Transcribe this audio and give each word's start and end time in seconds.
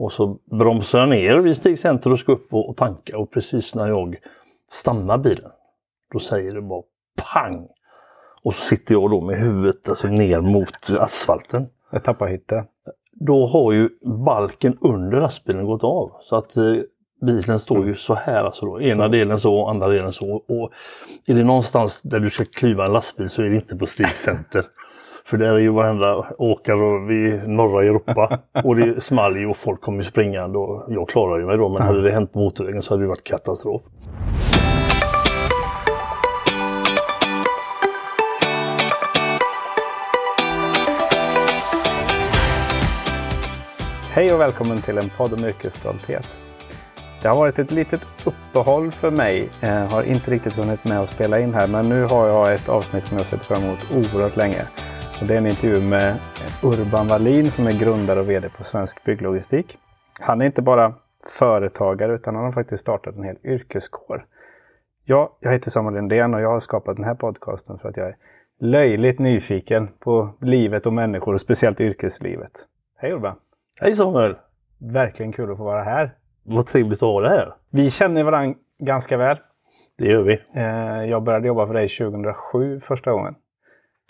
Och 0.00 0.12
så 0.12 0.38
bromsar 0.44 0.98
jag 0.98 1.08
ner 1.08 1.36
vid 1.36 1.56
Stigcenter 1.56 2.12
och 2.12 2.18
ska 2.18 2.32
upp 2.32 2.54
och, 2.54 2.68
och 2.68 2.76
tanka 2.76 3.18
och 3.18 3.30
precis 3.30 3.74
när 3.74 3.88
jag 3.88 4.16
stannar 4.70 5.18
bilen 5.18 5.50
då 6.12 6.18
säger 6.18 6.54
det 6.54 6.62
bara 6.62 6.82
pang! 7.16 7.68
Och 8.42 8.54
så 8.54 8.60
sitter 8.60 8.94
jag 8.94 9.10
då 9.10 9.20
med 9.20 9.38
huvudet 9.38 9.88
alltså 9.88 10.08
ner 10.08 10.40
mot 10.40 10.90
asfalten. 10.90 11.66
Jag 11.90 12.04
tappar 12.04 12.28
hytten. 12.28 12.64
Då 13.12 13.46
har 13.46 13.72
ju 13.72 13.88
balken 14.24 14.78
under 14.80 15.20
lastbilen 15.20 15.66
gått 15.66 15.84
av. 15.84 16.12
Så 16.22 16.36
att 16.36 16.56
eh, 16.56 16.74
bilen 17.26 17.58
står 17.58 17.86
ju 17.86 17.96
så 17.96 18.14
här 18.14 18.44
alltså 18.44 18.66
då. 18.66 18.80
Ena 18.80 19.04
Så. 19.04 19.08
delen 19.08 19.38
så, 19.38 19.66
andra 19.66 19.88
delen 19.88 20.12
så. 20.12 20.34
Och 20.34 20.70
är 21.26 21.34
det 21.34 21.44
någonstans 21.44 22.02
där 22.02 22.20
du 22.20 22.30
ska 22.30 22.44
klyva 22.44 22.86
en 22.86 22.92
lastbil 22.92 23.28
så 23.28 23.42
är 23.42 23.48
det 23.48 23.56
inte 23.56 23.76
på 23.76 23.86
Stigcenter. 23.86 24.64
För 25.30 25.38
där 25.38 25.54
är 25.54 25.58
ju 25.58 25.70
varenda 25.70 26.26
åkare 26.38 27.14
i 27.14 27.40
norra 27.46 27.82
Europa. 27.82 28.38
Och 28.64 28.76
det 28.76 29.00
small 29.00 29.36
ju 29.36 29.46
och 29.46 29.56
folk 29.56 29.80
kom 29.80 29.96
ju 29.96 30.02
springande 30.02 30.58
och 30.58 30.84
jag 30.88 31.08
klarar 31.08 31.38
ju 31.38 31.46
mig 31.46 31.56
då. 31.56 31.68
Men 31.68 31.82
hade 31.82 32.02
det 32.02 32.10
hänt 32.10 32.32
på 32.32 32.38
motorvägen 32.38 32.82
så 32.82 32.94
hade 32.94 33.02
det 33.02 33.08
varit 33.08 33.24
katastrof. 33.24 33.82
Hej 44.12 44.32
och 44.32 44.40
välkommen 44.40 44.82
till 44.82 44.98
en 44.98 45.10
podd 45.16 45.32
om 45.32 45.44
yrkesstolthet. 45.44 46.26
Det 47.22 47.28
har 47.28 47.36
varit 47.36 47.58
ett 47.58 47.70
litet 47.70 48.06
uppehåll 48.24 48.90
för 48.90 49.10
mig. 49.10 49.48
Jag 49.60 49.86
har 49.86 50.02
inte 50.02 50.30
riktigt 50.30 50.56
hunnit 50.56 50.84
med 50.84 51.00
att 51.00 51.10
spela 51.10 51.40
in 51.40 51.54
här 51.54 51.66
men 51.66 51.88
nu 51.88 52.04
har 52.04 52.28
jag 52.28 52.54
ett 52.54 52.68
avsnitt 52.68 53.04
som 53.04 53.16
jag 53.16 53.26
sett 53.26 53.42
fram 53.42 53.62
emot 53.62 53.78
oerhört 53.94 54.36
länge. 54.36 54.64
Och 55.20 55.26
det 55.26 55.34
är 55.34 55.38
en 55.38 55.46
intervju 55.46 55.80
med 55.80 56.16
Urban 56.62 57.08
Wallin 57.08 57.50
som 57.50 57.66
är 57.66 57.72
grundare 57.80 58.20
och 58.20 58.30
VD 58.30 58.48
på 58.48 58.64
Svensk 58.64 59.04
Bygglogistik. 59.04 59.78
Han 60.20 60.40
är 60.40 60.46
inte 60.46 60.62
bara 60.62 60.94
företagare 61.38 62.14
utan 62.14 62.34
han 62.34 62.44
har 62.44 62.52
faktiskt 62.52 62.80
startat 62.80 63.16
en 63.16 63.22
hel 63.24 63.36
yrkeskår. 63.44 64.24
Ja, 65.04 65.36
jag 65.40 65.52
heter 65.52 65.70
Samuel 65.70 65.94
Lindén 65.94 66.34
och 66.34 66.40
jag 66.40 66.48
har 66.48 66.60
skapat 66.60 66.96
den 66.96 67.04
här 67.04 67.14
podcasten 67.14 67.78
för 67.78 67.88
att 67.88 67.96
jag 67.96 68.08
är 68.08 68.16
löjligt 68.60 69.18
nyfiken 69.18 69.88
på 69.98 70.30
livet 70.40 70.86
och 70.86 70.92
människor 70.92 71.34
och 71.34 71.40
speciellt 71.40 71.80
yrkeslivet. 71.80 72.52
Hej 72.98 73.12
Urban! 73.12 73.36
Hej 73.80 73.96
Samuel! 73.96 74.36
Verkligen 74.78 75.32
kul 75.32 75.50
att 75.50 75.58
få 75.58 75.64
vara 75.64 75.82
här. 75.82 76.14
Vad 76.42 76.66
trevligt 76.66 77.02
att 77.02 77.08
ha 77.08 77.20
det 77.20 77.28
här. 77.28 77.54
Vi 77.70 77.90
känner 77.90 78.22
varandra 78.22 78.54
ganska 78.78 79.16
väl. 79.16 79.36
Det 79.98 80.04
gör 80.06 80.22
vi. 80.22 80.40
Eh, 80.54 81.10
Jag 81.10 81.22
började 81.22 81.48
jobba 81.48 81.66
för 81.66 81.74
dig 81.74 81.88
2007 81.88 82.80
första 82.80 83.12
gången. 83.12 83.34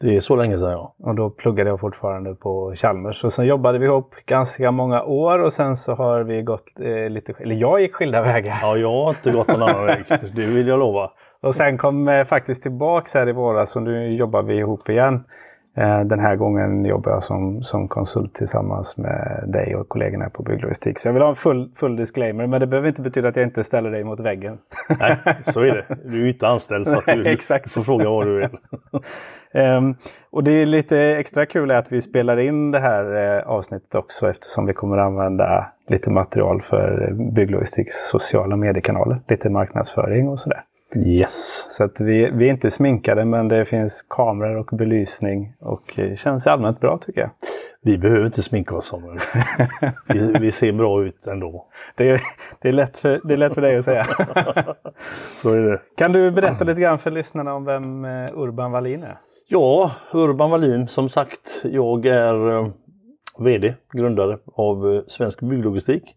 Det 0.01 0.17
är 0.17 0.21
så 0.21 0.37
länge 0.37 0.59
sedan 0.59 0.71
ja. 0.71 0.95
Och 0.99 1.15
då 1.15 1.31
pluggade 1.31 1.71
jag 1.71 1.81
fortfarande 1.81 2.35
på 2.35 2.75
Chalmers. 2.77 3.25
Och 3.25 3.33
sen 3.33 3.47
jobbade 3.47 3.79
vi 3.79 3.87
ihop 3.87 4.15
ganska 4.27 4.71
många 4.71 5.03
år 5.03 5.39
och 5.39 5.53
sen 5.53 5.77
så 5.77 5.95
har 5.95 6.23
vi 6.23 6.43
gått 6.43 6.65
eh, 6.81 7.11
lite... 7.11 7.35
Eller 7.39 7.55
jag 7.55 7.81
gick 7.81 7.95
skilda 7.95 8.23
vägar. 8.23 8.59
Ja, 8.63 8.77
jag 8.77 8.93
har 8.93 9.11
inte 9.11 9.31
gått 9.31 9.49
någon 9.49 9.63
annan 9.63 9.87
väg. 9.87 10.05
Det 10.35 10.47
vill 10.47 10.67
jag 10.67 10.79
lova. 10.79 11.11
Och 11.43 11.55
sen 11.55 11.79
kom 11.79 12.09
eh, 12.09 12.25
faktiskt 12.25 12.63
tillbaks 12.63 13.15
här 13.15 13.29
i 13.29 13.33
våras 13.33 13.77
och 13.77 13.83
nu 13.83 14.15
jobbar 14.15 14.43
vi 14.43 14.55
ihop 14.55 14.89
igen. 14.89 15.25
Eh, 15.77 16.01
Den 16.01 16.21
här 16.21 16.37
gången 16.37 16.85
jobbar 16.85 17.13
jag 17.13 17.23
som, 17.23 17.63
som 17.63 17.89
konsult 17.89 18.35
tillsammans 18.35 18.97
med 18.97 19.45
dig 19.47 19.77
och 19.77 19.89
kollegorna 19.89 20.31
på 20.31 20.43
Bygglogistik. 20.43 20.99
Så 20.99 21.09
jag 21.09 21.13
vill 21.13 21.23
ha 21.23 21.29
en 21.29 21.37
full, 21.37 21.71
full 21.75 21.97
disclaimer 21.97 22.47
men 22.47 22.61
det 22.61 22.67
behöver 22.67 22.89
inte 22.89 23.03
betyda 23.03 23.29
att 23.29 23.37
jag 23.37 23.45
inte 23.45 23.65
ställer 23.65 23.91
dig 23.91 24.05
mot 24.05 24.21
väggen. 24.21 24.59
Nej, 24.99 25.17
så 25.43 25.61
är 25.61 25.75
det. 25.75 25.97
Du 26.05 26.17
är 26.21 26.23
ju 26.23 26.29
inte 26.29 26.49
anställd 26.49 26.87
så 26.87 26.99
att 26.99 27.07
du, 27.07 27.27
exakt. 27.33 27.65
du 27.65 27.71
får 27.71 27.83
fråga 27.83 28.11
vad 28.11 28.27
du 28.27 28.41
vill. 28.41 28.49
Ehm, 29.53 29.95
och 30.31 30.45
det 30.45 30.53
är 30.53 30.67
lite 30.67 30.99
extra 30.99 31.47
kul 31.47 31.71
att 31.71 31.93
vi 31.93 32.01
spelar 32.01 32.37
in 32.37 32.71
det 32.71 32.81
här 32.81 33.37
eh, 33.39 33.49
avsnittet 33.49 33.95
också 33.95 34.31
eftersom 34.31 34.67
vi 34.67 34.73
kommer 34.73 34.99
använda 34.99 35.67
lite 35.89 36.11
material 36.11 36.63
för 36.63 37.13
Bygglogistiks 37.35 37.95
sociala 38.09 38.57
mediekanaler. 38.57 39.21
Lite 39.29 39.51
marknadsföring 39.51 40.29
och 40.29 40.41
sådär. 40.41 40.63
Yes. 40.97 41.67
Så 41.69 41.85
att 41.85 42.01
vi, 42.01 42.31
vi 42.31 42.47
är 42.47 42.51
inte 42.51 42.71
sminkade 42.71 43.25
men 43.25 43.49
det 43.49 43.65
finns 43.65 44.05
kameror 44.09 44.57
och 44.57 44.77
belysning 44.77 45.55
och 45.61 45.93
det 45.97 46.19
känns 46.19 46.47
allmänt 46.47 46.81
bra 46.81 46.99
tycker 46.99 47.21
jag. 47.21 47.31
Vi 47.83 47.99
behöver 47.99 48.27
inte 48.27 48.43
sminka 48.43 48.77
oss 48.77 48.87
Samuel. 48.87 49.19
Vi, 50.09 50.33
vi 50.41 50.53
ser 50.53 50.73
bra 50.73 51.05
ut 51.05 51.27
ändå. 51.27 51.67
Det 51.97 52.11
är, 52.11 52.21
det, 52.61 52.69
är 52.69 52.73
lätt 52.73 52.97
för, 52.97 53.21
det 53.25 53.35
är 53.35 53.39
lätt 53.39 53.55
för 53.55 53.63
dig 53.63 53.77
att 53.77 53.85
säga. 53.85 54.05
Så 55.43 55.55
är 55.55 55.61
det. 55.61 55.81
Kan 55.97 56.13
du 56.13 56.31
berätta 56.31 56.65
lite 56.65 56.81
grann 56.81 56.99
för 56.99 57.11
lyssnarna 57.11 57.55
om 57.55 57.65
vem 57.65 58.05
eh, 58.05 58.31
Urban 58.35 58.73
Wallin 58.73 59.03
är? 59.03 59.19
Ja, 59.49 59.91
Urban 60.13 60.51
Wallin 60.51 60.89
som 60.89 61.09
sagt. 61.09 61.61
Jag 61.65 62.07
är 62.07 62.59
eh, 62.59 62.69
VD, 63.39 63.75
grundare 63.93 64.39
av 64.55 64.95
eh, 64.95 65.03
Svensk 65.09 65.41
Bygglogistik. 65.41 66.17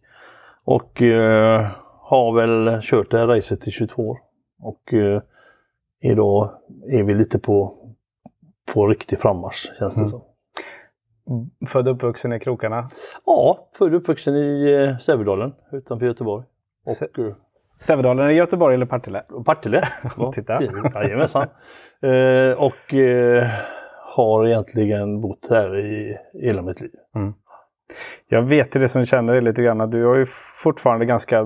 Och 0.65 1.01
eh, 1.01 1.67
har 2.01 2.33
väl 2.33 2.81
kört 2.81 3.11
det 3.11 3.17
här 3.17 3.27
racet 3.27 3.67
i 3.67 3.71
22 3.71 4.09
år. 4.09 4.17
Och 4.63 4.93
eh, 4.93 5.21
idag 6.01 6.49
är 6.89 7.03
vi 7.03 7.13
lite 7.13 7.39
på, 7.39 7.77
på 8.73 8.87
riktig 8.87 9.19
frammarsch 9.19 9.71
känns 9.79 9.95
det 9.95 10.01
Mm. 10.01 10.11
som. 10.11 10.21
Född 11.67 11.87
och 11.87 11.95
uppvuxen 11.95 12.33
i 12.33 12.39
krokarna. 12.39 12.89
Ja, 13.25 13.67
född 13.77 13.93
och 13.93 13.99
uppvuxen 14.01 14.35
i 14.35 14.71
eh, 14.73 14.97
Sävedalen 14.97 15.53
utanför 15.71 16.05
Göteborg. 16.05 16.43
Se- 16.97 17.05
Och 17.05 17.19
eh, 17.19 17.33
Sävedalen 17.79 18.29
i 18.29 18.33
Göteborg 18.33 18.75
eller 18.75 18.85
Partille? 18.85 19.23
Partille. 19.45 19.83
Ja, 20.17 20.31
Titta. 20.31 20.59
Jajamensan. 20.93 21.47
Eh, 22.01 22.51
och 22.63 22.93
eh, 22.93 23.47
har 24.15 24.47
egentligen 24.47 25.21
bott 25.21 25.47
här 25.49 25.77
i 25.79 26.17
hela 26.33 26.61
mitt 26.61 26.81
liv. 26.81 26.91
Jag 28.27 28.41
vet 28.41 28.75
ju 28.75 28.79
det 28.79 28.87
som 28.87 29.05
känner 29.05 29.33
dig 29.33 29.41
lite 29.41 29.61
grann. 29.61 29.89
Du 29.89 30.05
har 30.05 30.15
ju 30.15 30.25
fortfarande 30.63 31.05
ganska 31.05 31.45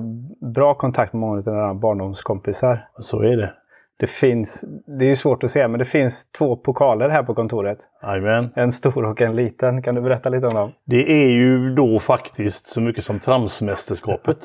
bra 0.53 0.73
kontakt 0.73 1.13
med 1.13 1.19
många 1.19 1.37
av 1.37 1.43
dina 1.43 1.73
barndomskompisar. 1.73 2.87
Så 2.97 3.21
är 3.21 3.37
det. 3.37 3.53
Det 3.99 4.07
finns, 4.07 4.65
det 4.99 5.05
är 5.05 5.09
ju 5.09 5.15
svårt 5.15 5.43
att 5.43 5.51
se, 5.51 5.67
men 5.67 5.79
det 5.79 5.85
finns 5.85 6.31
två 6.31 6.55
pokaler 6.55 7.09
här 7.09 7.23
på 7.23 7.33
kontoret. 7.33 7.77
Jajamän. 8.03 8.49
En 8.55 8.71
stor 8.71 9.05
och 9.05 9.21
en 9.21 9.35
liten. 9.35 9.81
Kan 9.81 9.95
du 9.95 10.01
berätta 10.01 10.29
lite 10.29 10.45
om 10.47 10.53
dem? 10.53 10.71
Det 10.85 11.11
är 11.23 11.29
ju 11.29 11.69
då 11.75 11.99
faktiskt 11.99 12.65
så 12.65 12.81
mycket 12.81 13.03
som 13.03 13.19
Tramsmästerskapet. 13.19 14.37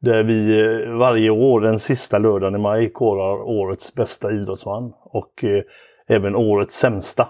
Där 0.00 0.22
vi 0.22 0.60
eh, 0.60 0.92
varje 0.98 1.30
år 1.30 1.60
den 1.60 1.78
sista 1.78 2.18
lördagen 2.18 2.54
i 2.54 2.58
maj 2.58 2.92
korar 2.92 3.42
årets 3.42 3.94
bästa 3.94 4.32
idrottsman 4.32 4.92
och 5.00 5.44
eh, 5.44 5.62
även 6.08 6.36
årets 6.36 6.78
sämsta. 6.78 7.28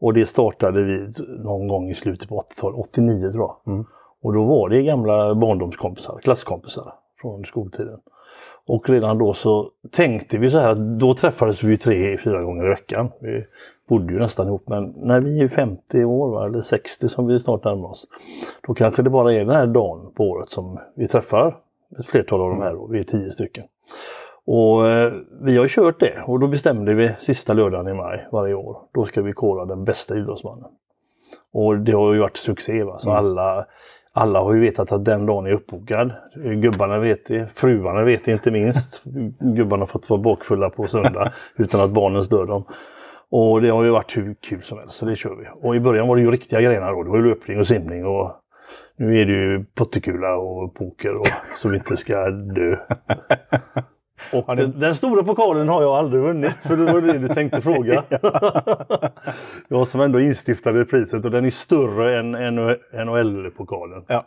Och 0.00 0.14
det 0.14 0.26
startade 0.26 0.82
vi 0.82 1.08
någon 1.44 1.68
gång 1.68 1.90
i 1.90 1.94
slutet 1.94 2.28
på 2.28 2.40
80-talet, 2.40 2.78
89 2.78 3.32
tror 3.32 3.44
jag. 3.44 3.74
Mm. 3.74 3.84
Och 4.22 4.32
då 4.32 4.44
var 4.44 4.68
det 4.68 4.82
gamla 4.82 5.34
barndomskompisar, 5.34 6.18
klasskompisar 6.22 6.92
från 7.20 7.44
skoltiden. 7.44 7.98
Och 8.66 8.88
redan 8.88 9.18
då 9.18 9.34
så 9.34 9.70
tänkte 9.90 10.38
vi 10.38 10.50
så 10.50 10.58
här 10.58 10.70
att 10.70 10.98
då 10.98 11.14
träffades 11.14 11.62
vi 11.62 11.78
tre, 11.78 12.18
fyra 12.18 12.42
gånger 12.42 12.66
i 12.66 12.68
veckan. 12.68 13.10
Vi 13.20 13.44
bodde 13.88 14.12
ju 14.12 14.18
nästan 14.18 14.46
ihop 14.46 14.68
men 14.68 14.94
när 14.96 15.20
vi 15.20 15.40
är 15.40 15.48
50 15.48 16.04
år 16.04 16.30
va, 16.30 16.46
eller 16.46 16.60
60 16.60 17.08
som 17.08 17.26
vi 17.26 17.38
snart 17.38 17.64
närmar 17.64 17.88
oss. 17.88 18.06
Då 18.66 18.74
kanske 18.74 19.02
det 19.02 19.10
bara 19.10 19.34
är 19.34 19.38
den 19.38 19.56
här 19.56 19.66
dagen 19.66 20.12
på 20.14 20.24
året 20.24 20.48
som 20.48 20.78
vi 20.94 21.08
träffar 21.08 21.56
ett 21.98 22.06
flertal 22.06 22.40
av 22.40 22.50
de 22.50 22.62
här. 22.62 22.72
Då. 22.72 22.86
Vi 22.86 22.98
är 22.98 23.04
tio 23.04 23.30
stycken. 23.30 23.64
Och 24.46 24.88
eh, 24.88 25.12
vi 25.42 25.56
har 25.56 25.68
kört 25.68 26.00
det 26.00 26.22
och 26.26 26.40
då 26.40 26.48
bestämde 26.48 26.94
vi 26.94 27.14
sista 27.18 27.52
lördagen 27.52 27.88
i 27.88 27.94
maj 27.94 28.28
varje 28.32 28.54
år. 28.54 28.76
Då 28.94 29.04
ska 29.04 29.22
vi 29.22 29.32
kora 29.32 29.64
den 29.64 29.84
bästa 29.84 30.16
idrottsmannen. 30.16 30.70
Och 31.52 31.78
det 31.78 31.92
har 31.92 32.14
ju 32.14 32.20
varit 32.20 32.36
succé. 32.36 32.84
Va? 32.84 32.98
Så 32.98 33.10
Mm. 33.10 33.18
alla, 33.18 33.66
alla 34.12 34.40
har 34.40 34.54
ju 34.54 34.60
vetat 34.60 34.92
att 34.92 35.04
den 35.04 35.26
dagen 35.26 35.46
är 35.46 35.52
uppbokad. 35.52 36.12
Gubbarna 36.62 36.98
vet 36.98 37.26
det, 37.26 37.48
fruarna 37.54 38.04
vet 38.04 38.24
det 38.24 38.32
inte 38.32 38.50
minst. 38.50 39.02
Gubbarna 39.56 39.82
har 39.82 39.86
fått 39.86 40.10
vara 40.10 40.20
bakfulla 40.20 40.70
på 40.70 40.86
söndag 40.86 41.32
utan 41.56 41.80
att 41.80 41.90
barnen 41.90 42.24
stör 42.24 42.44
dem. 42.44 42.64
Och 43.30 43.62
det 43.62 43.68
har 43.68 43.84
ju 43.84 43.90
varit 43.90 44.16
hur 44.16 44.34
kul 44.34 44.62
som 44.62 44.78
helst, 44.78 44.94
så 44.94 45.06
det 45.06 45.16
kör 45.16 45.36
vi. 45.36 45.68
Och 45.68 45.76
i 45.76 45.80
början 45.80 46.08
var 46.08 46.16
det 46.16 46.22
ju 46.22 46.30
riktiga 46.30 46.60
grenar 46.60 46.92
då. 46.92 47.02
Det 47.02 47.10
var 47.10 47.16
ju 47.18 47.28
löpning 47.28 47.58
och 47.58 47.66
simning 47.66 48.06
och 48.06 48.32
nu 48.96 49.20
är 49.20 49.26
det 49.26 49.32
ju 49.32 49.64
pottekula 49.64 50.36
och 50.36 50.74
poker 50.74 51.20
och, 51.20 51.26
så 51.56 51.68
vi 51.68 51.76
inte 51.76 51.96
ska 51.96 52.30
dö. 52.30 52.76
Och 54.32 54.56
den, 54.56 54.80
den 54.80 54.94
stora 54.94 55.22
pokalen 55.22 55.68
har 55.68 55.82
jag 55.82 55.92
aldrig 55.92 56.22
vunnit, 56.22 56.54
för 56.62 56.76
det 56.76 56.92
var 56.92 57.00
det 57.00 57.18
du 57.18 57.28
tänkte 57.28 57.60
fråga. 57.60 58.02
jag 59.68 59.86
som 59.88 60.00
ändå 60.00 60.20
instiftade 60.20 60.84
priset 60.84 61.24
och 61.24 61.30
den 61.30 61.44
är 61.44 61.50
större 61.50 62.18
än 62.18 62.30
NHL-pokalen. 63.06 64.04
Ja. 64.06 64.26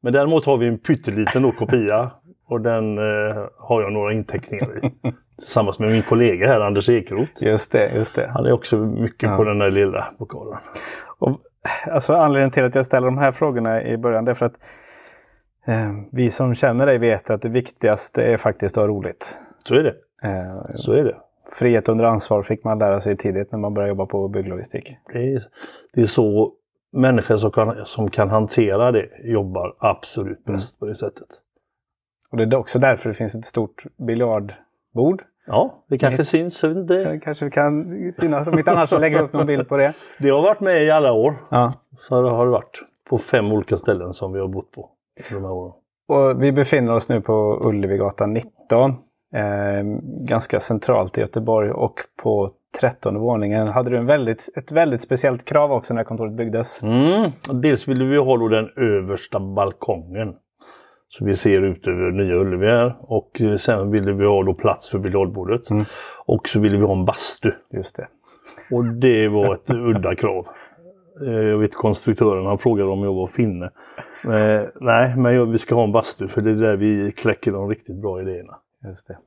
Men 0.00 0.12
däremot 0.12 0.44
har 0.44 0.56
vi 0.56 0.66
en 0.66 0.78
pytteliten 0.78 1.42
då 1.42 1.52
kopia 1.52 2.10
och 2.48 2.60
den 2.60 2.98
eh, 2.98 3.36
har 3.58 3.82
jag 3.82 3.92
några 3.92 4.12
inteckningar 4.12 4.84
i. 4.86 4.92
Tillsammans 5.38 5.78
med 5.78 5.90
min 5.90 6.02
kollega 6.02 6.46
här, 6.46 6.60
Anders 6.60 6.88
Ekeroth. 6.88 7.44
Just 7.44 7.72
det, 7.72 7.94
just 7.94 8.14
det. 8.14 8.30
Han 8.34 8.46
är 8.46 8.52
också 8.52 8.76
mycket 8.76 9.30
Ja. 9.30 9.36
på 9.36 9.44
den 9.44 9.58
där 9.58 9.70
lilla 9.70 10.08
pokalen. 10.18 10.58
Och, 11.18 11.40
alltså, 11.90 12.12
anledningen 12.12 12.50
till 12.50 12.64
att 12.64 12.74
jag 12.74 12.86
ställer 12.86 13.06
de 13.06 13.18
här 13.18 13.32
frågorna 13.32 13.82
i 13.82 13.96
början 13.96 14.24
det 14.24 14.30
är 14.30 14.34
för 14.34 14.46
att 14.46 14.56
vi 16.12 16.30
som 16.30 16.54
känner 16.54 16.86
dig 16.86 16.98
vet 16.98 17.30
att 17.30 17.42
det 17.42 17.48
viktigaste 17.48 18.22
är 18.24 18.36
faktiskt 18.36 18.78
att 18.78 18.82
ha 18.82 18.88
roligt. 18.88 19.38
Så 19.64 19.74
är 19.74 19.82
det. 19.82 19.94
Eh, 20.22 20.60
Så 20.74 20.92
är 20.92 21.04
det. 21.04 21.16
frihet 21.58 21.88
under 21.88 22.04
ansvar 22.04 22.42
fick 22.42 22.64
man 22.64 22.78
lära 22.78 23.00
sig 23.00 23.16
tidigt 23.16 23.52
när 23.52 23.58
man 23.58 23.74
började 23.74 23.88
jobba 23.88 24.06
på 24.06 24.28
bygglogistik. 24.28 24.96
Det 25.12 25.32
är, 25.34 25.42
det 25.94 26.00
är 26.00 26.06
så 26.06 26.52
människor 26.92 27.36
som 27.36 27.50
kan, 27.50 27.86
som 27.86 28.10
kan 28.10 28.30
hantera 28.30 28.92
det 28.92 29.08
jobbar 29.24 29.74
absolut 29.78 30.44
bäst 30.44 30.78
på 30.78 30.86
det 30.86 30.94
sättet. 30.94 31.28
Och 32.30 32.36
det 32.36 32.44
är 32.44 32.54
också 32.56 32.78
därför 32.78 33.08
det 33.08 33.14
finns 33.14 33.34
ett 33.34 33.44
stort 33.44 33.84
biljardbord. 33.96 35.22
Ja, 35.46 35.74
det 35.88 35.98
kanske 35.98 36.24
syns. 36.24 36.62
jag 36.62 36.68
vet 36.70 36.78
inte. 36.78 36.94
Det 37.04 37.20
kanske 37.20 37.50
kan 37.50 37.84
synas 38.12 38.48
om 38.48 38.58
inte 38.58 38.70
annars 38.70 38.90
så 38.90 38.98
lägger 38.98 39.16
jag 39.16 39.24
upp 39.24 39.32
någon 39.32 39.46
bild 39.46 39.68
på 39.68 39.76
det. 39.76 39.94
Det 40.18 40.30
har 40.30 40.42
varit 40.42 40.60
med 40.60 40.84
i 40.84 40.90
alla 40.90 41.12
år. 41.12 41.34
Ja. 41.50 41.72
Så 41.98 42.22
det 42.22 42.30
har 42.30 42.44
det 42.44 42.52
varit. 42.52 42.82
På 43.08 43.18
fem 43.18 43.52
olika 43.52 43.76
ställen 43.76 44.12
som 44.14 44.32
vi 44.32 44.40
har 44.40 44.48
bott 44.48 44.72
på. 44.72 44.90
Och 46.08 46.42
vi 46.42 46.52
befinner 46.52 46.94
oss 46.94 47.08
nu 47.08 47.20
på 47.20 47.60
Ullevigatan 47.64 48.32
19. 48.32 48.90
Eh, 49.34 49.82
ganska 50.28 50.60
centralt 50.60 51.18
i 51.18 51.20
Göteborg 51.20 51.70
och 51.70 51.94
på 52.22 52.50
13 52.80 53.18
våningen 53.20 53.68
hade 53.68 53.90
du 53.90 53.96
en 53.96 54.06
väldigt, 54.06 54.48
ett 54.56 54.72
väldigt 54.72 55.02
speciellt 55.02 55.44
krav 55.44 55.72
också 55.72 55.94
när 55.94 56.04
kontoret 56.04 56.32
byggdes. 56.32 56.82
Mm. 56.82 57.30
Dels 57.62 57.88
ville 57.88 58.04
vi 58.04 58.16
ha 58.16 58.48
den 58.48 58.70
översta 58.76 59.40
balkongen. 59.40 60.34
Så 61.08 61.24
vi 61.24 61.36
ser 61.36 61.62
ut 61.62 61.86
över 61.86 62.10
Nya 62.10 62.34
Ullevi 62.34 62.66
här. 62.66 62.96
Och 63.00 63.40
eh, 63.40 63.56
sen 63.56 63.90
ville 63.90 64.12
vi 64.12 64.26
ha 64.26 64.42
då 64.42 64.54
plats 64.54 64.90
för 64.90 64.98
biljardbordet. 64.98 65.70
Mm. 65.70 65.84
Och 66.26 66.48
så 66.48 66.60
ville 66.60 66.78
vi 66.78 66.84
ha 66.84 66.92
en 66.92 67.04
bastu. 67.04 67.52
Just 67.72 67.96
det. 67.96 68.08
Och 68.72 68.84
det 68.84 69.28
var 69.28 69.54
ett 69.54 69.70
udda 69.96 70.14
krav. 70.14 70.46
Eh, 71.26 71.32
Jag 71.32 71.58
vet 71.58 71.74
konstruktören, 71.74 72.46
han 72.46 72.58
frågade 72.58 72.90
om 72.90 73.02
jag 73.04 73.14
var 73.14 73.26
finne. 73.26 73.70
Eh, 74.24 74.68
nej, 74.80 75.16
men 75.16 75.34
jag, 75.34 75.46
vi 75.46 75.58
ska 75.58 75.74
ha 75.74 75.84
en 75.84 75.92
bastu 75.92 76.28
för 76.28 76.40
det 76.40 76.50
är 76.50 76.54
där 76.54 76.76
vi 76.76 77.12
kläcker 77.12 77.52
de 77.52 77.68
riktigt 77.68 77.96
bra 77.96 78.20
idéerna. 78.20 78.56
Just 78.84 79.08
det. 79.08 79.18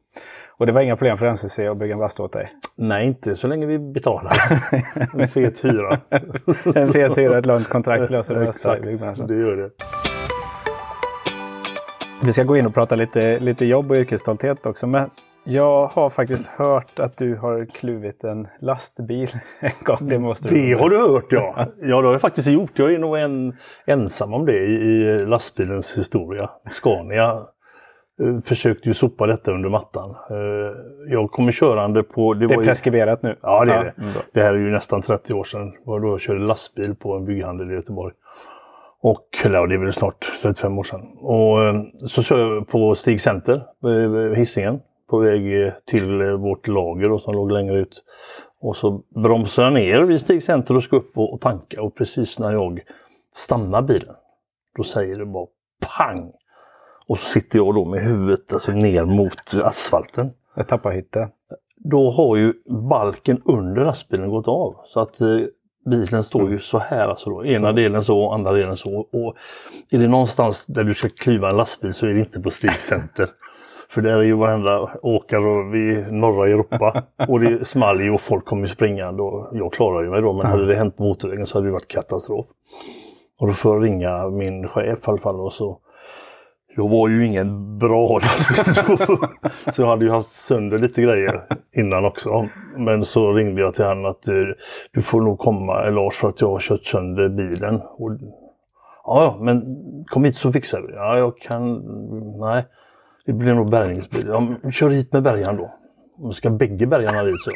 Och 0.58 0.66
det 0.66 0.72
var 0.72 0.82
inga 0.82 0.96
problem 0.96 1.18
för 1.18 1.26
NCC 1.26 1.60
att 1.60 1.78
bygga 1.78 1.94
en 1.94 2.00
bastu 2.00 2.24
åt 2.24 2.34
dig? 2.34 2.48
Nej, 2.76 3.08
inte 3.08 3.36
så 3.36 3.48
länge 3.48 3.66
vi 3.66 3.80
betalar. 3.80 4.38
En 5.22 5.28
fet 5.28 5.66
hyra. 5.66 6.00
En 6.76 6.88
C4, 6.88 7.38
ett 7.38 7.46
långt 7.46 7.70
kontrakt 7.70 8.12
löser 8.12 8.34
det 8.36 8.40
mesta 8.40 8.78
i 8.78 8.82
byggbranschen. 8.82 9.28
det 9.28 9.36
gör 9.36 9.58
det. 9.58 9.70
Vi 12.24 12.34
ska 12.34 12.44
gå 12.44 12.58
in 12.58 12.66
och 12.66 12.74
prata 12.74 12.96
lite, 12.96 13.40
lite 13.40 13.66
jobb 13.66 13.92
och 13.92 13.98
yrkesstolthet 13.98 14.66
också. 14.66 14.88
Men 14.88 15.10
jag 15.44 15.88
har 15.88 16.10
faktiskt 16.10 16.48
hört 16.48 17.00
att 17.00 17.18
du 17.18 17.36
har 17.36 17.66
kluvit 17.66 18.24
en 18.24 18.48
lastbil 18.60 19.28
en 19.60 19.72
gång. 19.84 19.98
Det 20.02 20.20
måste 20.20 20.48
du 20.48 20.56
Det 20.56 20.74
har 20.74 20.90
du 20.90 20.98
hört 20.98 21.26
ja. 21.30 21.56
Ja, 21.82 22.02
det 22.02 22.08
har 22.08 22.12
jag 22.14 22.22
faktiskt 22.22 22.48
gjort. 22.48 22.80
Jag 22.80 22.94
är 22.94 23.00
nog 23.00 23.18
en, 23.18 23.56
ensam 23.86 24.34
om 24.34 24.46
det 24.46 24.58
i, 24.58 25.26
lastbilens 25.26 25.98
historia. 25.98 26.50
Scania 26.72 27.46
eh, 28.22 28.40
försökte 28.46 28.88
ju 28.88 28.94
sopa 28.94 29.28
detta 29.28 29.52
under 29.52 29.70
mattan. 29.70 30.10
Eh, 30.30 30.72
jag 31.08 31.32
kommer 31.32 31.52
körande 31.52 32.04
på... 32.04 32.34
Det 32.34 32.46
är 32.46 32.50
var 32.50 32.56
ju- 32.62 32.68
preskriberat 32.68 33.24
nu. 33.24 33.36
Ja, 33.42 33.66
det 33.66 33.72
är 33.72 33.84
det. 33.84 33.94
mm. 33.98 34.14
Det 34.34 34.42
här 34.42 34.54
är 34.54 34.58
ju 34.58 34.72
nästan 34.72 35.02
30 35.02 35.34
år 35.34 35.44
sedan. 35.44 35.72
Det 35.72 35.78
var 35.86 36.00
då 36.00 36.08
jag 36.08 36.22
körde 36.22 36.40
lastbil 36.40 36.96
på 36.96 37.16
en 37.16 37.26
bygghandel 37.26 37.72
i 37.72 37.74
Göteborg. 37.74 38.14
Och, 39.04 39.26
eller 39.46 39.68
det 39.68 39.76
är 39.76 39.80
väl 39.80 39.94
snart 39.94 40.32
35 40.42 40.80
år 40.80 40.84
sedan. 40.84 41.02
Och 41.20 41.64
eh, 41.64 41.76
så 42.08 42.24
kör 42.24 42.54
jag 42.54 42.68
på 42.68 42.96
Stig 42.96 43.22
Center, 43.22 43.64
Hisingen, 44.36 44.80
på 45.12 45.20
väg 45.20 45.64
eh, 45.64 45.74
till 45.86 46.22
eh, 46.22 46.28
vårt 46.28 46.68
lager 46.68 47.10
då, 47.10 47.20
som 47.20 47.34
låg 47.34 47.52
längre 47.52 47.80
ut. 47.80 48.04
Och 48.62 48.78
så 48.78 49.04
bromsar 49.24 49.64
jag 49.64 49.74
ner 49.74 50.02
vid 50.02 50.22
Stig 50.22 50.44
Center 50.44 50.76
och 50.76 50.84
ska 50.84 50.96
upp 50.96 51.18
och, 51.18 51.42
tanka. 51.42 51.82
Och 51.82 51.96
precis 51.96 52.40
när 52.40 52.52
jag 52.52 52.82
stannar 53.36 53.82
bilen, 53.82 54.16
då 54.78 54.84
säger 54.84 55.16
det 55.16 55.26
bara 55.26 55.48
pang! 55.98 56.32
Och 57.08 57.20
så 57.20 57.26
sitter 57.26 57.60
jag 57.60 57.76
då 57.76 57.86
med 57.86 58.04
huvudet 58.04 58.54
alltså, 58.54 58.72
ner 58.72 59.06
mot 59.06 59.54
asfalten 59.64 60.32
Jag 60.56 60.68
tappar 60.68 60.92
hytten. 60.92 61.30
då 61.76 62.10
har 62.10 62.36
ju 62.36 62.54
balken 62.90 63.42
under 63.46 63.86
lastbilen 63.86 64.30
gått 64.30 64.48
av. 64.48 64.76
Så 64.86 65.00
att 65.00 65.22
eh, 65.22 65.28
bilen 65.86 66.24
står 66.24 66.52
ju 66.52 66.60
så 66.60 66.78
här 66.78 67.08
alltså 67.08 67.30
då. 67.30 67.46
Ena 67.46 67.72
delen 67.72 68.04
så 68.04 68.32
andra 68.32 68.52
delen 68.52 68.78
så. 68.78 69.00
Och 69.00 69.36
är 69.90 70.00
det 70.00 70.08
någonstans 70.08 70.66
där 70.66 70.84
du 70.84 70.94
ska 70.94 71.10
klyva 71.10 71.50
en 71.50 71.58
lastbil 71.58 71.94
så 71.94 72.06
är 72.06 72.14
det 72.14 72.20
inte 72.20 72.40
på 72.40 72.52
Stig 72.52 72.72
Center. 72.72 73.30
För 73.92 74.02
där 74.02 74.18
är 74.18 74.22
ju 74.22 74.34
varenda 74.34 74.90
åkare 75.02 75.78
i 75.78 76.12
norra 76.12 76.48
Europa. 76.48 77.04
Och 77.28 77.40
det 77.40 77.66
small 77.66 78.02
ju 78.02 78.12
och 78.12 78.22
folk 78.22 78.46
kommer 78.46 78.68
springande 78.68 79.24
och 79.24 79.50
jag 79.52 79.74
klarar 79.74 80.04
ju 80.04 80.10
mig 80.10 80.22
då. 80.22 80.34
Men 80.34 80.46
hade 80.46 80.66
det 80.66 80.76
hänt 80.76 80.98
på 80.98 81.04
motorvägen 81.04 81.46
så 81.46 81.58
hade 81.58 81.68
det 81.68 81.74
varit 81.74 81.88
katastrof. 81.88 82.46
Och 83.40 83.48
då 83.48 83.54
får 83.54 83.76
jag 83.76 83.84
ringa 83.84 84.30
min 84.30 84.68
chef 84.68 85.00
i 85.08 85.12
alla 85.12 85.18
fall 85.18 85.40
och 85.40 85.54
så 85.54 85.80
jag 86.76 86.90
var 86.90 87.08
ju 87.08 87.26
ingen 87.26 87.78
bra 87.78 88.14
lastbilschaufför. 88.14 89.30
Så 89.72 89.82
jag 89.82 89.88
hade 89.88 90.06
ju 90.06 90.12
haft 90.12 90.30
sönder 90.30 90.80
lite 90.80 91.02
grejer 91.02 91.44
innan 91.76 92.06
också. 92.06 92.50
Men 92.78 93.06
så 93.06 93.34
ringde 93.34 93.62
jag 93.62 93.74
till 93.74 93.86
honom 93.86 94.06
att 94.06 94.28
eh, 94.28 94.36
du 94.92 95.02
får 95.02 95.22
nog 95.22 95.40
komma 95.40 95.90
Lars 95.90 96.16
för 96.16 96.30
att 96.30 96.42
jag 96.42 96.50
har 96.50 96.60
kört 96.60 96.84
sönder 96.84 97.30
bilen. 97.30 97.82
Och, 97.82 98.12
ja, 99.04 99.38
men 99.40 99.64
kom 100.08 100.24
hit 100.24 100.36
så 100.36 100.52
fixar 100.52 100.82
vi. 100.82 100.94
Ja, 100.94 101.18
jag 101.18 101.38
kan... 101.38 101.82
Nej, 102.40 102.66
det 103.26 103.34
blir 103.34 103.54
nog 103.54 103.70
bärgningsbil. 103.70 104.28
Men 104.62 104.72
kör 104.72 104.90
hit 104.90 105.14
med 105.14 105.24
bärgaren 105.24 105.58
då. 105.58 105.76
Men 106.20 106.34
ska 106.34 106.50
bägge 106.50 106.88
bärgarna 106.88 107.24
dit 107.24 107.44
så? 107.44 107.52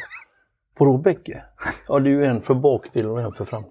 Vadå 0.80 0.98
bägge? 0.98 1.44
Ja, 1.88 2.00
det 2.00 2.10
är 2.10 2.12
ju 2.12 2.26
en 2.26 2.42
för 2.42 2.54
bakdelen 2.54 3.12
och 3.12 3.22
en 3.22 3.32
för 3.32 3.46
fram. 3.46 3.64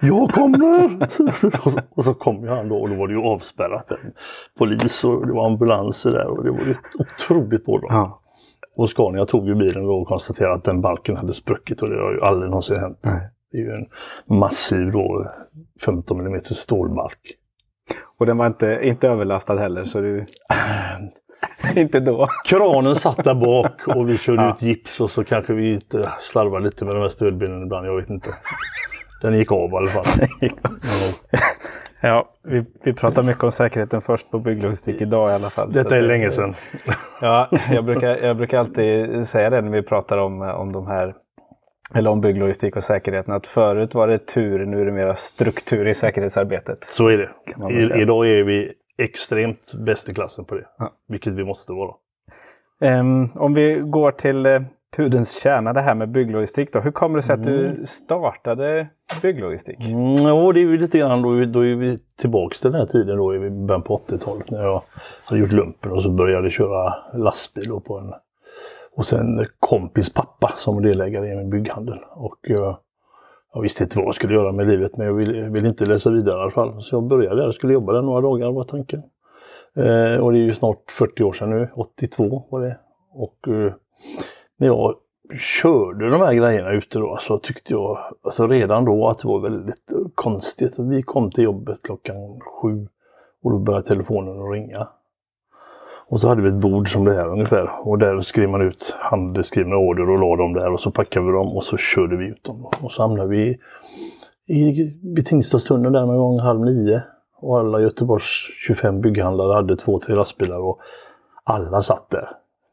Jag 0.00 0.30
kommer! 0.30 1.02
och, 1.66 1.72
så, 1.72 1.80
och 1.90 2.04
så 2.04 2.14
kom 2.14 2.42
ju 2.42 2.48
han 2.48 2.68
då 2.68 2.76
och 2.76 2.88
då 2.88 2.94
var 2.94 3.08
det 3.08 3.14
ju 3.14 3.20
avspärrat. 3.20 3.92
Polis 4.58 5.04
och 5.04 5.26
det 5.26 5.32
var 5.32 5.46
ambulanser 5.46 6.10
där 6.10 6.26
och 6.26 6.44
det 6.44 6.50
var 6.50 6.58
ju 6.58 6.70
ett 6.70 6.78
otroligt 6.98 7.64
pådrag. 7.64 7.90
Ja. 7.92 8.20
Och 8.76 8.90
Scania 8.90 9.26
tog 9.26 9.46
ju 9.46 9.54
bilen 9.54 9.84
då 9.84 9.94
och 9.94 10.08
konstaterade 10.08 10.54
att 10.54 10.64
den 10.64 10.80
balken 10.80 11.16
hade 11.16 11.32
spruckit 11.32 11.82
och 11.82 11.90
det 11.90 12.02
har 12.02 12.12
ju 12.12 12.20
aldrig 12.20 12.50
någonsin 12.50 12.76
hänt. 12.76 12.98
Nej. 13.04 13.28
Det 13.52 13.58
är 13.58 13.62
ju 13.62 13.70
en 13.70 13.86
massiv 14.38 14.92
då 14.92 15.30
15 15.84 16.20
mm 16.20 16.40
stålbalk. 16.42 17.36
Och 18.20 18.26
den 18.26 18.36
var 18.38 18.46
inte, 18.46 18.80
inte 18.82 19.08
överlastad 19.08 19.58
heller 19.58 19.84
så 19.84 20.00
du... 20.00 20.26
inte 21.80 22.00
då. 22.00 22.28
Kranen 22.44 22.96
satt 22.96 23.24
där 23.24 23.34
bak 23.34 23.88
och 23.88 24.08
vi 24.08 24.18
körde 24.18 24.42
Ja. 24.42 24.50
ut 24.50 24.62
gips 24.62 25.00
och 25.00 25.10
så 25.10 25.24
kanske 25.24 25.52
vi 25.52 25.74
inte 25.74 26.08
slarvade 26.18 26.64
lite 26.64 26.84
med 26.84 26.94
de 26.94 27.00
här 27.00 27.08
stödbenen 27.08 27.62
ibland, 27.62 27.86
jag 27.86 27.96
vet 27.96 28.10
inte. 28.10 28.30
Den 29.22 29.38
gick 29.38 29.52
av 29.52 29.70
i 29.72 29.76
alla 29.76 29.86
fall. 29.86 30.26
Ja. 32.02 32.28
Vi, 32.44 32.64
vi 32.84 32.92
pratar 32.92 33.22
mycket 33.22 33.44
om 33.44 33.52
säkerheten 33.52 34.00
först 34.00 34.30
på 34.30 34.38
bygglogistik 34.38 35.02
idag 35.02 35.30
i 35.30 35.34
alla 35.34 35.50
fall. 35.50 35.72
Detta 35.72 35.96
är 35.96 36.02
länge 36.02 36.30
sedan. 36.30 36.54
Ja, 37.20 37.48
jag 37.72 37.84
brukar, 37.84 38.08
jag 38.16 38.36
brukar 38.36 38.58
alltid 38.58 39.28
säga 39.28 39.50
det 39.50 39.60
när 39.60 39.70
vi 39.70 39.82
pratar 39.82 40.18
om, 40.18 40.40
om 40.40 40.72
de 40.72 40.86
här 40.86 41.14
eller 41.94 42.10
om 42.10 42.20
bygglogistik 42.20 42.76
och 42.76 42.84
säkerheten. 42.84 43.34
Att 43.34 43.46
förut 43.46 43.94
var 43.94 44.08
det 44.08 44.18
tur, 44.26 44.66
nu 44.66 44.80
är 44.80 44.84
det 44.84 44.92
mera 44.92 45.14
struktur 45.14 45.88
i 45.88 45.94
säkerhetsarbetet. 45.94 46.84
Så 46.84 47.08
är 47.08 47.18
det. 47.18 47.30
I, 47.70 48.02
idag 48.02 48.28
är 48.28 48.42
vi 48.42 48.72
extremt 48.98 49.74
bäst 49.74 50.08
i 50.08 50.14
klassen 50.14 50.44
på 50.44 50.54
det. 50.54 50.64
Ja. 50.78 50.92
Vilket 51.08 51.32
vi 51.32 51.44
måste 51.44 51.72
vara. 51.72 51.94
Ehm, 52.80 53.28
om 53.34 53.54
vi 53.54 53.80
går 53.84 54.10
till 54.10 54.46
eh, 54.46 54.60
pudelns 54.96 55.42
kärna, 55.42 55.72
det 55.72 55.80
här 55.80 55.94
med 55.94 56.08
bygglogistik. 56.08 56.72
Då. 56.72 56.80
Hur 56.80 56.90
kommer 56.90 57.16
det 57.16 57.22
sig 57.22 57.34
att 57.34 57.46
Mm. 57.46 57.74
du 57.74 57.86
startade 57.86 58.86
bygglogistik? 59.22 59.78
Mm, 59.80 60.14
ja, 60.26 60.52
det 60.52 60.60
är 60.60 60.62
ju 60.62 60.78
lite 60.78 60.98
grann 60.98 61.22
då, 61.22 61.44
då 61.44 61.66
är 61.66 61.74
vi 61.74 61.98
tillbaks 62.20 62.60
till 62.60 62.70
den 62.72 62.80
här 62.80 62.86
tiden 62.88 63.16
då 63.16 63.34
i 63.34 63.50
början 63.50 63.82
på 63.82 63.96
80-talet 63.96 64.50
när 64.50 64.62
jag 64.62 64.82
har 65.24 65.36
gjort 65.36 65.52
lumpen 65.52 65.92
och 65.92 66.02
så 66.02 66.10
började 66.10 66.50
köra 66.50 66.94
lastbil 67.14 67.70
på 67.84 67.98
en 67.98 68.12
och 68.96 69.06
sen 69.06 69.46
kompis 69.58 70.12
pappa 70.12 70.52
som 70.56 70.74
var 70.74 70.82
delägare 70.82 71.32
i 71.32 71.36
min 71.36 71.50
bygghandel. 71.50 71.98
Och 72.10 72.50
eh, 72.50 72.76
jag 73.54 73.62
visste 73.62 73.84
inte 73.84 73.98
vad 73.98 74.06
jag 74.06 74.14
skulle 74.14 74.34
göra 74.34 74.52
med 74.52 74.66
livet 74.66 74.96
men 74.96 75.06
jag 75.06 75.14
ville, 75.14 75.48
ville 75.48 75.68
inte 75.68 75.86
läsa 75.86 76.10
vidare 76.10 76.38
i 76.38 76.42
alla 76.42 76.50
fall. 76.50 76.82
Så 76.82 76.96
jag 76.96 77.02
började 77.02 77.36
där 77.36 77.48
och 77.48 77.54
skulle 77.54 77.72
jobba 77.72 77.92
där 77.92 78.02
några 78.02 78.20
dagar 78.20 78.52
var 78.52 78.64
tanken. 78.64 79.02
Eh, 79.76 80.16
och 80.16 80.32
det 80.32 80.38
är 80.38 80.42
ju 80.42 80.54
snart 80.54 80.90
40 80.90 81.22
år 81.22 81.32
sedan 81.32 81.50
nu, 81.50 81.68
82 81.74 82.46
var 82.50 82.60
det. 82.60 82.78
Och 83.12 83.48
eh, 83.48 83.72
när 84.56 84.66
jag 84.66 84.94
körde 85.38 86.10
de 86.10 86.20
här 86.20 86.34
grejerna 86.34 86.72
ute 86.72 86.98
då 86.98 87.18
så 87.20 87.38
tyckte 87.38 87.72
jag 87.72 87.98
alltså 88.22 88.46
redan 88.46 88.84
då 88.84 89.08
att 89.08 89.18
det 89.18 89.28
var 89.28 89.40
väldigt 89.40 89.92
konstigt. 90.14 90.78
Vi 90.78 91.02
kom 91.02 91.30
till 91.30 91.44
jobbet 91.44 91.78
klockan 91.82 92.40
sju 92.40 92.88
och 93.42 93.50
då 93.50 93.58
började 93.58 93.86
telefonen 93.86 94.42
att 94.42 94.52
ringa. 94.52 94.88
Och 96.10 96.20
så 96.20 96.28
hade 96.28 96.42
vi 96.42 96.48
ett 96.48 96.54
bord 96.54 96.92
som 96.92 97.04
det 97.04 97.14
här 97.14 97.28
ungefär 97.28 97.88
och 97.88 97.98
där 97.98 98.20
skrev 98.20 98.48
man 98.48 98.62
ut 98.62 98.94
handskrivna 98.98 99.76
order 99.76 100.10
och 100.10 100.18
la 100.18 100.36
dem 100.36 100.52
där 100.52 100.72
och 100.72 100.80
så 100.80 100.90
packade 100.90 101.26
vi 101.26 101.32
dem 101.32 101.56
och 101.56 101.64
så 101.64 101.76
körde 101.76 102.16
vi 102.16 102.26
ut 102.26 102.44
dem. 102.44 102.66
Och 102.80 102.92
så 102.92 103.02
hamnade 103.02 103.28
vi 103.28 103.58
i, 104.46 104.80
i 105.18 105.24
Tingstadstunneln 105.24 105.92
där 105.92 106.06
någon 106.06 106.16
gång 106.16 106.38
halv 106.38 106.60
nio. 106.60 107.02
Och 107.36 107.58
alla 107.58 107.80
Göteborgs 107.80 108.46
25 108.66 109.00
bygghandlare 109.00 109.54
hade 109.54 109.76
två, 109.76 110.00
tre 110.00 110.14
lastbilar 110.14 110.58
och 110.58 110.80
alla 111.44 111.82
satt 111.82 112.10
där. 112.10 112.28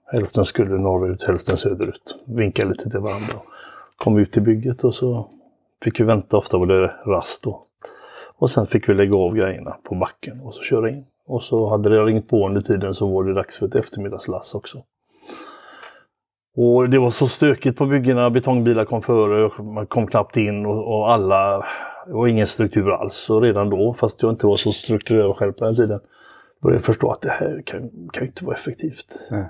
Hälften 0.05 0.45
skulle 0.45 0.77
norrut, 0.77 1.23
hälften 1.23 1.57
söderut. 1.57 2.17
Vinkade 2.25 2.69
lite 2.69 2.89
till 2.89 2.99
varandra. 2.99 3.33
Kom 3.97 4.17
ut 4.17 4.31
till 4.31 4.41
bygget 4.41 4.83
och 4.83 4.95
så 4.95 5.29
fick 5.83 5.99
vi 5.99 6.03
vänta, 6.03 6.37
ofta 6.37 6.57
var 6.57 6.65
det 6.65 6.93
rast 7.05 7.43
då. 7.43 7.63
Och 8.37 8.51
sen 8.51 8.67
fick 8.67 8.89
vi 8.89 8.93
lägga 8.93 9.15
av 9.15 9.35
grejerna 9.35 9.77
på 9.83 9.95
backen 9.95 10.41
och 10.41 10.53
så 10.53 10.61
köra 10.61 10.89
in. 10.89 11.05
Och 11.27 11.43
så 11.43 11.69
hade 11.69 11.89
det 11.89 12.03
ringt 12.03 12.29
på 12.29 12.47
under 12.47 12.61
tiden 12.61 12.95
så 12.95 13.07
var 13.07 13.23
det 13.23 13.33
dags 13.33 13.57
för 13.57 13.65
ett 13.65 13.75
eftermiddagslass 13.75 14.55
också. 14.55 14.83
Och 16.55 16.89
det 16.89 16.99
var 16.99 17.09
så 17.09 17.27
stökigt 17.27 17.77
på 17.77 17.85
byggena, 17.85 18.29
betongbilar 18.29 18.85
kom 18.85 19.01
före, 19.01 19.63
man 19.63 19.87
kom 19.87 20.07
knappt 20.07 20.37
in 20.37 20.65
och, 20.65 20.97
och 20.97 21.11
alla, 21.11 21.65
Det 22.07 22.13
var 22.13 22.27
ingen 22.27 22.47
struktur 22.47 22.91
alls 22.91 23.29
och 23.29 23.41
redan 23.41 23.69
då, 23.69 23.93
fast 23.93 24.21
jag 24.21 24.31
inte 24.31 24.47
var 24.47 24.57
så 24.57 24.71
strukturerad 24.71 25.35
själv 25.35 25.51
på 25.51 25.65
den 25.65 25.75
tiden, 25.75 25.99
började 26.61 26.77
jag 26.77 26.85
förstå 26.85 27.11
att 27.11 27.21
det 27.21 27.29
här 27.29 27.63
kan, 27.65 27.89
kan 28.13 28.25
inte 28.25 28.45
vara 28.45 28.55
effektivt. 28.55 29.27
Nej. 29.31 29.49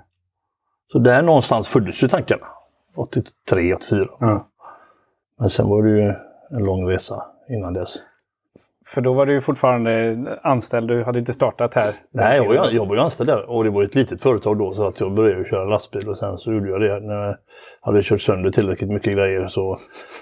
Så 0.91 0.99
där 0.99 1.21
någonstans 1.21 1.67
föddes 1.67 2.03
ju 2.03 2.07
tankarna. 2.07 2.47
83, 2.95 3.73
84. 3.73 4.09
Ja. 4.19 4.47
Men 5.39 5.49
sen 5.49 5.69
var 5.69 5.83
det 5.83 5.89
ju 5.89 6.13
en 6.51 6.63
lång 6.63 6.89
resa 6.89 7.25
innan 7.49 7.73
dess. 7.73 7.97
För 8.93 9.01
då 9.01 9.13
var 9.13 9.25
du 9.25 9.33
ju 9.33 9.41
fortfarande 9.41 10.17
anställd, 10.41 10.87
du 10.87 11.03
hade 11.03 11.19
inte 11.19 11.33
startat 11.33 11.73
här? 11.73 11.93
Nej, 12.11 12.37
jag 12.37 12.73
jag 12.73 12.85
var 12.85 12.95
ju 12.95 13.01
anställd 13.01 13.29
där 13.29 13.49
och 13.49 13.63
det 13.63 13.69
var 13.69 13.83
ett 13.83 13.95
litet 13.95 14.21
företag 14.21 14.57
då 14.57 14.73
så 14.73 14.87
att 14.87 14.99
jag 14.99 15.11
började 15.11 15.49
köra 15.49 15.65
lastbil 15.65 16.09
och 16.09 16.17
sen 16.17 16.37
så 16.37 16.53
gjorde 16.53 16.69
jag 16.69 16.81
det. 16.81 16.99
När 16.99 17.25
jag 17.25 17.37
hade 17.81 18.03
kört 18.03 18.21
sönder 18.21 18.51
tillräckligt 18.51 18.89
mycket 18.89 19.13
grejer 19.13 19.47
så, 19.47 19.79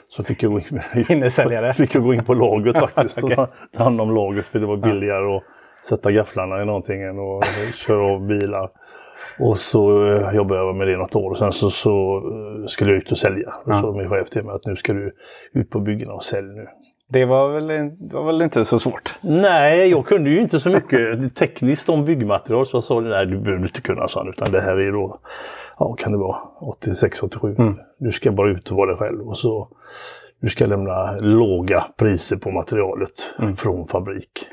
så 0.08 0.24
fick, 0.24 0.44
jag 0.44 0.52
gå 0.52 0.60
in, 0.60 0.82
Innesäljare? 1.10 1.74
fick 1.74 1.96
jag 1.96 2.04
gå 2.04 2.14
in 2.14 2.26
på 2.26 2.34
lagret 2.34 2.78
faktiskt 2.96 3.24
Okej. 3.24 3.38
och 3.38 3.50
ta, 3.78 3.84
hand 3.84 4.02
om 4.02 4.16
lagret 4.16 4.46
för 4.46 4.60
det 4.60 4.66
var 4.66 4.78
billigare 4.78 5.38
att 5.38 5.44
sätta 5.90 6.12
gafflarna 6.12 6.62
i 6.62 6.66
någonting 6.66 7.02
än 7.02 7.20
att 7.20 7.76
köra 7.76 8.06
av 8.06 8.28
bilar. 8.28 8.70
Och 9.40 9.60
så 9.60 10.06
eh, 10.06 10.36
jobbade 10.36 10.62
jag 10.62 10.76
med 10.76 10.88
det 10.88 10.98
något 10.98 11.16
år 11.16 11.32
och 11.32 11.38
sen 11.38 11.52
så, 11.52 11.70
så 11.70 12.18
eh, 12.18 12.68
skulle 12.68 12.92
jag 12.92 12.98
ut 12.98 13.12
och 13.12 13.18
sälja. 13.18 13.54
Och 13.66 13.76
så 13.76 13.94
min 13.94 14.10
chef 14.10 14.30
till 14.30 14.44
mig 14.44 14.56
att 14.56 14.66
nu 14.66 14.76
ska 14.76 14.94
du 14.94 15.12
ut 15.54 15.70
på 15.70 15.80
byggena 15.80 16.14
och 16.14 16.24
sälj 16.24 16.48
nu. 16.48 16.68
Det 17.08 17.26
var 17.26 17.50
väl, 17.50 17.68
det 18.00 18.16
var 18.16 18.24
väl 18.24 18.42
inte 18.42 18.66
så 18.66 18.80
svårt? 18.80 19.16
Nej, 19.24 19.90
jag 19.90 20.06
kunde 20.06 20.30
ju 20.30 20.42
inte 20.42 20.60
så 20.60 20.70
mycket 20.70 21.36
tekniskt 21.36 21.90
om 21.90 22.06
byggmaterial 22.06 22.66
så 22.66 22.78
jag 22.78 22.84
sa 22.84 23.00
nej 23.00 23.26
du 23.26 23.40
behöver 23.40 23.64
inte 23.66 23.82
kunna 23.82 24.08
sånt 24.08 24.30
utan 24.30 24.52
det 24.52 24.62
här 24.62 24.78
är 24.78 24.92
då, 24.92 25.20
ja 25.80 25.94
kan 25.94 26.12
det 26.12 26.18
vara, 26.18 26.38
86-87. 26.82 27.60
Mm. 27.60 27.76
Du 27.98 28.12
ska 28.12 28.32
bara 28.32 28.52
ut 28.52 28.72
och 28.72 28.78
vara 28.78 28.90
dig 28.90 28.98
själv 28.98 29.28
och 29.28 29.38
så 29.38 29.68
du 30.42 30.50
ska 30.50 30.66
lämna 30.66 31.12
låga 31.20 31.86
priser 31.98 32.36
på 32.36 32.52
materialet 32.52 33.34
Mm. 33.40 33.54
från 33.54 33.88
fabrik. 33.88 34.48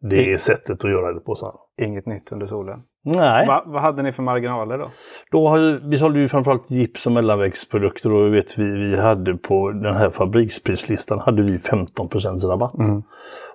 Det 0.00 0.32
är 0.32 0.36
sättet 0.36 0.84
att 0.84 0.90
göra 0.90 1.12
det 1.12 1.20
på 1.20 1.34
sen. 1.34 1.52
Inget 1.86 2.06
nytt 2.06 2.32
under 2.32 2.46
solen. 2.46 2.82
Nej, 3.04 3.46
Va, 3.46 3.62
vad 3.66 3.82
hade 3.82 4.02
ni 4.02 4.12
för 4.12 4.22
marginaler 4.22 4.78
då? 4.78 4.90
då 5.30 5.48
har, 5.48 5.88
vi 5.90 5.98
sålde 5.98 6.18
ju 6.18 6.28
framförallt 6.28 6.70
gips 6.70 7.06
och 7.06 7.12
mellanvägsprodukter 7.12 8.12
och 8.12 8.34
vet 8.34 8.58
vi, 8.58 8.64
vi 8.70 8.96
hade 8.96 9.34
på 9.34 9.70
den 9.70 9.94
här 9.94 10.10
fabriksprislistan 10.10 11.18
hade 11.18 11.42
vi 11.42 11.58
15 11.58 12.08
rabatt. 12.48 12.74
Mm. 12.78 13.02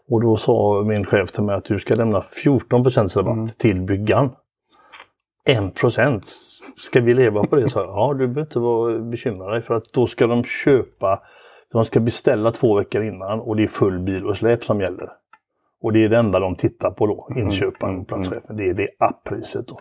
Och 0.09 0.21
då 0.21 0.37
sa 0.37 0.83
min 0.87 1.05
chef 1.05 1.31
till 1.31 1.43
mig 1.43 1.55
att 1.55 1.65
du 1.65 1.79
ska 1.79 1.95
lämna 1.95 2.21
14 2.21 2.83
rabatt 2.83 3.17
Mm. 3.17 3.47
till 3.47 3.81
byggan. 3.81 4.29
1 5.45 5.73
Ska 6.77 7.01
vi 7.01 7.13
leva 7.13 7.43
på 7.43 7.55
det? 7.55 7.69
Så 7.69 7.79
ja, 7.79 8.13
du 8.13 8.27
behöver 8.27 8.41
inte 8.41 8.59
vara 8.59 8.99
bekymrad 8.99 9.51
dig 9.53 9.61
för 9.61 9.73
att 9.73 9.93
då 9.93 10.07
ska 10.07 10.27
de 10.27 10.43
köpa, 10.43 11.21
de 11.71 11.85
ska 11.85 11.99
beställa 11.99 12.51
två 12.51 12.77
veckor 12.77 13.03
innan 13.03 13.39
och 13.39 13.55
det 13.55 13.63
är 13.63 13.67
full 13.67 13.99
bil 13.99 14.25
och 14.25 14.37
släp 14.37 14.63
som 14.63 14.81
gäller. 14.81 15.09
Och 15.83 15.93
det 15.93 16.05
är 16.05 16.09
det 16.09 16.17
enda 16.17 16.39
de 16.39 16.55
tittar 16.55 16.91
på 16.91 17.07
då, 17.07 17.27
inköparen 17.35 17.99
och 17.99 18.07
platschefen. 18.07 18.57
Det 18.57 18.69
är 18.69 18.73
det 18.73 18.87
apppriset 18.99 19.67
då. 19.67 19.79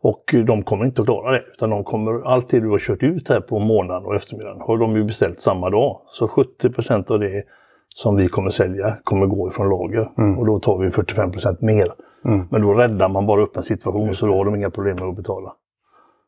Och 0.00 0.34
eh, 0.34 0.44
de 0.44 0.62
kommer 0.62 0.84
inte 0.84 1.00
att 1.00 1.06
klara 1.06 1.32
det, 1.32 1.44
utan 1.54 1.70
de 1.70 1.84
kommer, 1.84 2.32
allt 2.32 2.48
det 2.48 2.60
du 2.60 2.68
har 2.68 2.78
kört 2.78 3.02
ut 3.02 3.28
här 3.28 3.40
på 3.40 3.58
morgonen 3.58 4.04
och 4.04 4.14
eftermiddagen 4.14 4.60
har 4.60 4.78
de 4.78 4.96
ju 4.96 5.04
beställt 5.04 5.40
samma 5.40 5.70
dag. 5.70 6.00
Så 6.06 6.26
70% 6.26 7.12
av 7.12 7.20
det 7.20 7.44
som 7.88 8.16
vi 8.16 8.28
kommer 8.28 8.50
sälja 8.50 8.96
kommer 9.04 9.26
gå 9.26 9.48
ifrån 9.48 9.68
lager. 9.68 10.10
Och 10.38 10.46
då 10.46 10.58
tar 10.58 10.78
vi 10.78 10.88
45% 10.88 11.56
mer. 11.60 11.92
Mm. 12.24 12.46
Men 12.50 12.62
då 12.62 12.74
räddar 12.74 13.08
man 13.08 13.26
bara 13.26 13.42
upp 13.42 13.56
en 13.56 13.62
situation 13.62 14.14
så 14.14 14.26
då 14.26 14.34
har 14.34 14.44
de 14.44 14.54
inga 14.54 14.70
problem 14.70 14.96
med 15.00 15.08
att 15.08 15.16
betala. 15.16 15.52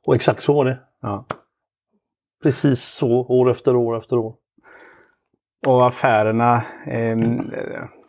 Och 0.06 0.14
exakt 0.14 0.42
så 0.42 0.54
var 0.54 0.64
det. 0.64 0.78
Ja. 1.02 1.24
Precis 2.42 2.80
så, 2.80 3.10
år 3.10 3.50
efter 3.50 3.76
år 3.76 3.98
efter 3.98 4.18
år. 4.18 4.34
Och 5.66 5.86
affärerna, 5.86 6.62
ehm, 6.86 7.50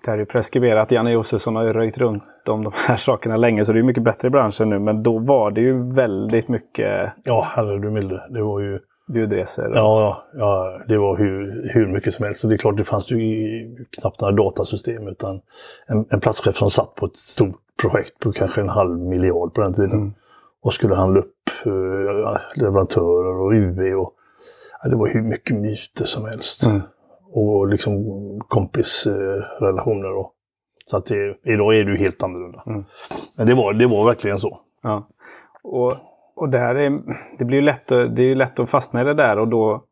det 0.10 0.12
här 0.12 0.18
är 0.18 0.22
ju 0.22 0.26
preskriberat. 0.26 0.92
Janne 0.92 1.12
Josefsson 1.12 1.56
har 1.56 1.64
ju 1.64 1.74
röjt 1.74 1.98
runt 1.98 2.24
om 2.48 2.64
de 2.64 2.74
här 2.88 2.96
sakerna 2.96 3.38
länge 3.38 3.66
så 3.66 3.74
det 3.74 3.80
är 3.80 3.84
mycket 3.84 4.04
bättre 4.04 4.28
i 4.28 4.32
branschen 4.32 4.70
nu. 4.70 4.80
Men 4.80 5.04
då 5.04 5.18
var 5.20 5.52
det 5.52 5.62
ju 5.62 5.94
väldigt 5.94 6.48
mycket 6.48 7.12
Ja, 7.24 7.48
herre 7.56 7.78
du 7.80 7.90
milde. 7.90 8.24
Det 8.30 8.42
var 8.44 8.60
ju... 8.60 8.80
bjudresor. 9.14 9.72
Ja, 9.74 10.24
ja, 10.34 10.80
det 10.88 10.98
var 10.98 11.18
hur, 11.18 11.70
hur 11.74 11.88
mycket 11.88 12.14
som 12.14 12.26
helst. 12.26 12.44
Och 12.44 12.50
det 12.50 12.56
är 12.56 12.58
klart, 12.58 12.78
det 12.78 12.84
fanns 12.84 13.12
ju 13.12 13.24
i- 13.24 13.86
knappt 14.02 14.22
några 14.22 14.34
datasystem 14.36 15.08
utan 15.08 15.42
en, 15.88 16.06
en 16.10 16.20
platschef 16.20 16.56
som 16.58 16.70
satt 16.72 16.96
på 16.96 17.06
ett 17.06 17.16
stort 17.16 17.56
projekt 17.82 18.20
på 18.20 18.32
kanske 18.32 18.62
en 18.62 18.70
halv 18.70 19.00
miljard 19.00 19.54
på 19.54 19.62
den 19.62 19.74
tiden. 19.74 19.92
Mm. 19.92 20.14
Och 20.62 20.74
skulle 20.74 20.96
handla 20.96 21.20
upp 21.20 21.36
eh, 21.66 21.72
leverantörer 22.56 23.36
och 23.42 23.52
UV 23.52 24.00
och 24.00 24.14
ja, 24.84 24.90
det 24.90 24.96
var 24.96 25.08
hur 25.08 25.22
mycket 25.22 25.56
myter 25.56 26.06
som 26.06 26.26
helst. 26.26 26.66
Mm. 26.66 26.82
Och 27.32 27.68
liksom 27.68 28.04
kompisrelationer. 28.48 30.18
och 30.18 30.34
så 30.86 30.98
att 30.98 31.06
det, 31.06 31.36
idag 31.44 31.76
är 31.80 31.84
det 31.84 31.92
ju 31.92 31.98
helt 31.98 32.24
annorlunda. 32.24 32.64
Mm. 32.68 32.86
Men 33.36 33.48
det 33.48 33.54
var, 33.56 33.74
det 33.74 33.88
var 33.88 34.06
verkligen 34.06 34.40
så. 34.40 34.60
Ja. 34.84 35.08
Och, 35.64 35.96
och 36.36 36.50
det, 36.50 36.58
här 36.60 36.76
är, 36.76 37.02
det 37.40 37.46
blir 37.46 37.58
ju 37.58 37.64
lätt, 37.66 37.92
att- 37.92 38.16
det 38.16 38.24
är 38.24 38.36
lätt 38.36 38.60
att 38.60 38.70
fastna 38.70 39.02
i 39.02 39.04
det 39.04 39.14
där 39.14 39.40
och 39.40 39.48
då 39.48 39.84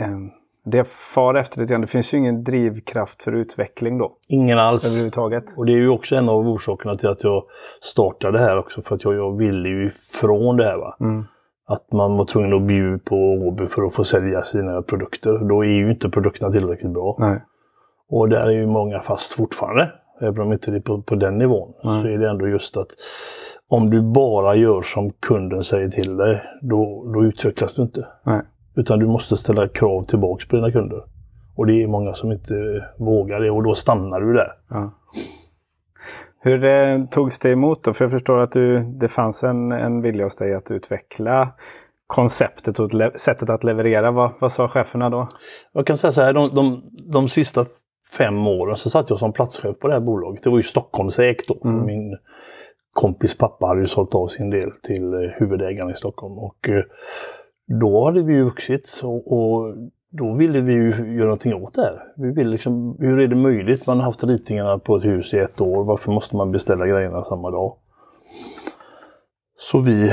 ehm, 0.00 0.30
det 0.64 0.88
far 0.88 1.34
efter 1.34 1.60
lite 1.60 1.70
grann, 1.72 1.80
det 1.80 1.86
finns 1.86 2.14
ju 2.14 2.18
ingen 2.18 2.44
drivkraft 2.44 3.22
för 3.22 3.32
utveckling 3.32 3.98
då 3.98 4.16
Ingen 4.28 4.58
alls. 4.58 4.84
överhuvudtaget. 4.86 5.44
Och 5.56 5.66
det 5.66 5.72
är 5.72 5.76
ju 5.76 5.88
också 5.88 6.16
en 6.16 6.28
av 6.28 6.48
orsakerna 6.48 6.96
till 6.96 7.08
att 7.08 7.24
jag 7.24 7.44
startade 7.80 8.38
här 8.38 8.58
också. 8.58 8.82
För 8.82 8.94
att 8.94 9.04
jag, 9.04 9.14
jag 9.14 9.36
ville 9.36 9.68
ju 9.68 9.86
ifrån 9.86 10.56
det 10.56 10.64
här. 10.64 10.76
Va? 10.76 10.96
Mm. 11.00 11.24
Att 11.70 11.92
man 11.92 12.16
var 12.16 12.24
tvungen 12.24 12.52
att 12.52 12.62
bjuda 12.62 12.98
på 13.04 13.16
Åby 13.16 13.66
för 13.66 13.82
att 13.82 13.94
få 13.94 14.04
sälja 14.04 14.42
sina 14.42 14.82
produkter. 14.82 15.38
Då 15.38 15.64
är 15.64 15.68
ju 15.68 15.90
inte 15.90 16.08
produkterna 16.08 16.52
tillräckligt 16.52 16.92
bra. 16.92 17.16
Nej. 17.18 17.40
Och 18.08 18.28
där 18.28 18.46
är 18.46 18.50
ju 18.50 18.66
många 18.66 19.00
fast 19.00 19.32
fortfarande. 19.32 19.92
Även 20.20 20.40
om 20.40 20.52
inte 20.52 20.70
det 20.70 20.76
är 20.76 20.80
på, 20.80 21.02
på 21.02 21.14
den 21.14 21.38
nivån. 21.38 21.72
Nej. 21.84 22.02
Så 22.02 22.08
är 22.08 22.18
det 22.18 22.30
ändå 22.30 22.48
just 22.48 22.76
att 22.76 22.88
om 23.68 23.90
du 23.90 24.02
bara 24.02 24.54
gör 24.54 24.82
som 24.82 25.10
kunden 25.10 25.64
säger 25.64 25.88
till 25.88 26.16
dig, 26.16 26.42
då, 26.62 27.12
då 27.14 27.24
utvecklas 27.24 27.74
du 27.74 27.82
inte. 27.82 28.06
Nej. 28.22 28.40
Utan 28.74 28.98
du 28.98 29.06
måste 29.06 29.36
ställa 29.36 29.68
krav 29.68 30.04
tillbaks 30.04 30.48
på 30.48 30.56
dina 30.56 30.72
kunder. 30.72 31.04
Och 31.56 31.66
det 31.66 31.82
är 31.82 31.86
många 31.86 32.14
som 32.14 32.32
inte 32.32 32.84
vågar 32.96 33.40
det 33.40 33.50
och 33.50 33.62
då 33.62 33.74
stannar 33.74 34.20
du 34.20 34.32
där. 34.32 34.52
Ja. 34.68 34.90
Hur 36.42 36.64
eh, 36.64 37.04
togs 37.04 37.38
det 37.38 37.50
emot 37.50 37.84
då? 37.84 37.92
För 37.92 38.04
jag 38.04 38.10
förstår 38.10 38.38
att 38.38 38.52
du, 38.52 38.78
det 38.80 39.08
fanns 39.08 39.44
en, 39.44 39.72
en 39.72 40.02
vilja 40.02 40.24
hos 40.24 40.36
dig 40.36 40.54
att 40.54 40.70
utveckla 40.70 41.52
konceptet 42.06 42.78
och 42.78 42.90
sättet 43.14 43.50
att 43.50 43.64
leverera. 43.64 44.10
Vad, 44.10 44.32
vad 44.40 44.52
sa 44.52 44.68
cheferna 44.68 45.10
då? 45.10 45.28
Jag 45.72 45.86
kan 45.86 45.98
säga 45.98 46.12
så 46.12 46.20
här, 46.20 46.32
de, 46.32 46.54
de, 46.54 46.82
de 47.12 47.28
sista 47.28 47.66
fem 48.18 48.46
åren 48.46 48.76
så 48.76 48.90
satt 48.90 49.10
jag 49.10 49.18
som 49.18 49.32
platschef 49.32 49.78
på 49.78 49.88
det 49.88 49.94
här 49.94 50.00
bolaget. 50.00 50.42
Det 50.42 50.50
var 50.50 50.56
ju 50.56 50.62
Stockholmsägt 50.62 51.48
då. 51.48 51.60
Mm. 51.64 51.86
Min 51.86 52.16
kompis 52.92 53.38
pappa 53.38 53.66
hade 53.66 53.80
ju 53.80 53.86
sålt 53.86 54.14
av 54.14 54.26
sin 54.26 54.50
del 54.50 54.70
till 54.82 55.14
eh, 55.14 55.20
huvudägaren 55.20 55.90
i 55.90 55.94
Stockholm. 55.94 56.38
Och 56.38 56.68
eh, 56.68 56.84
då 57.80 58.04
hade 58.04 58.22
vi 58.22 58.34
ju 58.34 58.44
vuxit 58.44 59.00
och, 59.02 59.32
och 59.32 59.74
då 60.10 60.32
ville 60.34 60.60
vi 60.60 60.72
ju 60.72 60.88
göra 60.88 61.24
någonting 61.24 61.54
åt 61.54 61.74
det 61.74 61.82
här. 61.82 62.02
Vi 62.16 62.30
ville 62.30 62.50
liksom, 62.50 62.96
hur 62.98 63.20
är 63.20 63.28
det 63.28 63.36
möjligt? 63.36 63.86
Man 63.86 63.96
har 63.96 64.04
haft 64.04 64.24
ritningarna 64.24 64.78
på 64.78 64.96
ett 64.96 65.04
hus 65.04 65.34
i 65.34 65.38
ett 65.38 65.60
år. 65.60 65.84
Varför 65.84 66.12
måste 66.12 66.36
man 66.36 66.52
beställa 66.52 66.86
grejerna 66.86 67.24
samma 67.24 67.50
dag? 67.50 67.76
Så 69.58 69.78
vi 69.78 70.12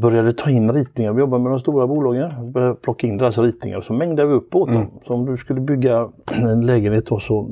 började 0.00 0.32
ta 0.32 0.50
in 0.50 0.72
ritningar. 0.72 1.12
Vi 1.12 1.20
jobbar 1.20 1.38
med 1.38 1.52
de 1.52 1.60
stora 1.60 1.86
bolagen. 1.86 2.30
Vi 2.44 2.50
började 2.50 2.74
plocka 2.74 3.06
in 3.06 3.18
deras 3.18 3.38
ritningar 3.38 3.78
och 3.78 3.84
så 3.84 3.92
mängdade 3.92 4.28
vi 4.28 4.34
upp 4.34 4.54
åt 4.54 4.72
dem. 4.72 4.90
Så 5.06 5.14
om 5.14 5.26
du 5.26 5.36
skulle 5.36 5.60
bygga 5.60 6.08
en 6.32 6.66
lägenhet 6.66 7.06
då 7.06 7.20
så 7.20 7.50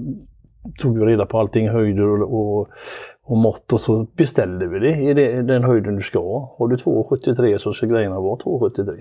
tog 0.79 0.99
vi 0.99 1.05
reda 1.05 1.27
på 1.27 1.39
allting, 1.39 1.69
höjder 1.69 2.23
och, 2.23 2.59
och, 2.59 2.69
och 3.23 3.37
mått 3.37 3.73
och 3.73 3.81
så 3.81 4.07
beställde 4.17 4.67
vi 4.67 4.79
det 4.79 4.97
i 4.97 5.15
det, 5.15 5.43
den 5.43 5.65
höjden 5.65 5.97
du 5.97 6.03
ska 6.03 6.19
ha. 6.19 6.55
Har 6.59 6.69
du 6.69 6.77
2,73 6.77 7.59
så 7.59 7.73
ska 7.73 7.87
grejerna 7.87 8.21
vara 8.21 8.37
2,73. 8.37 9.01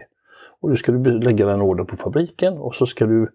Och 0.63 0.69
då 0.69 0.75
ska 0.75 0.91
du 0.91 1.19
lägga 1.19 1.45
den 1.45 1.61
order 1.61 1.83
på 1.83 1.97
fabriken 1.97 2.57
och 2.57 2.75
så 2.75 2.85
ska 2.85 3.05
du 3.05 3.27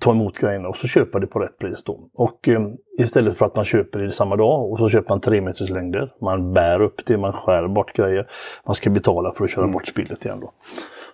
ta 0.00 0.10
emot 0.10 0.38
grejerna 0.38 0.68
och 0.68 0.76
så 0.76 0.86
köpa 0.86 1.18
det 1.18 1.26
på 1.26 1.38
rätt 1.38 1.58
pris 1.58 1.84
då. 1.84 2.08
Och 2.14 2.48
eh, 2.48 2.68
istället 2.98 3.36
för 3.36 3.46
att 3.46 3.56
man 3.56 3.64
köper 3.64 3.98
det 3.98 4.12
samma 4.12 4.36
dag 4.36 4.70
och 4.72 4.78
så 4.78 4.88
köper 4.88 5.08
man 5.08 5.20
tre 5.20 5.40
meters 5.40 5.70
längder. 5.70 6.12
Man 6.20 6.52
bär 6.52 6.82
upp 6.82 7.06
det, 7.06 7.16
man 7.16 7.32
skär 7.32 7.68
bort 7.68 7.92
grejer. 7.92 8.28
Man 8.66 8.74
ska 8.74 8.90
betala 8.90 9.32
för 9.32 9.44
att 9.44 9.50
köra 9.50 9.66
bort 9.66 9.86
spillet 9.86 10.24
igen 10.24 10.40
då. 10.40 10.52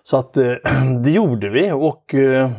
Så 0.03 0.17
att 0.17 0.37
eh, 0.37 0.53
det 1.03 1.11
gjorde 1.11 1.49
vi 1.49 1.71
och 1.71 2.15
eh, 2.15 2.49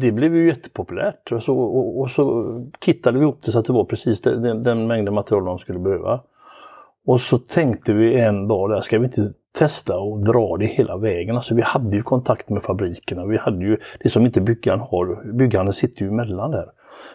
det 0.00 0.12
blev 0.12 0.36
ju 0.36 0.46
jättepopulärt. 0.46 1.32
Och 1.32 1.42
så, 1.42 1.58
och, 1.58 2.00
och 2.00 2.10
så 2.10 2.44
kittade 2.80 3.18
vi 3.18 3.22
ihop 3.22 3.42
det 3.44 3.52
så 3.52 3.58
att 3.58 3.64
det 3.64 3.72
var 3.72 3.84
precis 3.84 4.20
den, 4.20 4.42
den, 4.42 4.62
den 4.62 4.86
mängden 4.86 5.14
material 5.14 5.44
de 5.44 5.58
skulle 5.58 5.78
behöva. 5.78 6.20
Och 7.06 7.20
så 7.20 7.38
tänkte 7.38 7.94
vi 7.94 8.20
en 8.20 8.48
dag 8.48 8.70
där, 8.70 8.80
ska 8.80 8.98
vi 8.98 9.04
inte 9.04 9.32
testa 9.58 9.98
och 9.98 10.24
dra 10.24 10.56
det 10.56 10.66
hela 10.66 10.96
vägen? 10.96 11.36
Alltså 11.36 11.54
vi 11.54 11.62
hade 11.62 11.96
ju 11.96 12.02
kontakt 12.02 12.48
med 12.48 12.62
fabrikerna. 12.62 13.26
Vi 13.26 13.36
hade 13.36 13.64
ju 13.64 13.78
det 14.00 14.08
som 14.10 14.26
inte 14.26 14.40
byggaren 14.40 14.80
har. 14.80 15.32
Byggaren 15.32 15.72
sitter 15.72 16.02
ju 16.02 16.08
emellan 16.08 16.50
där. 16.50 16.66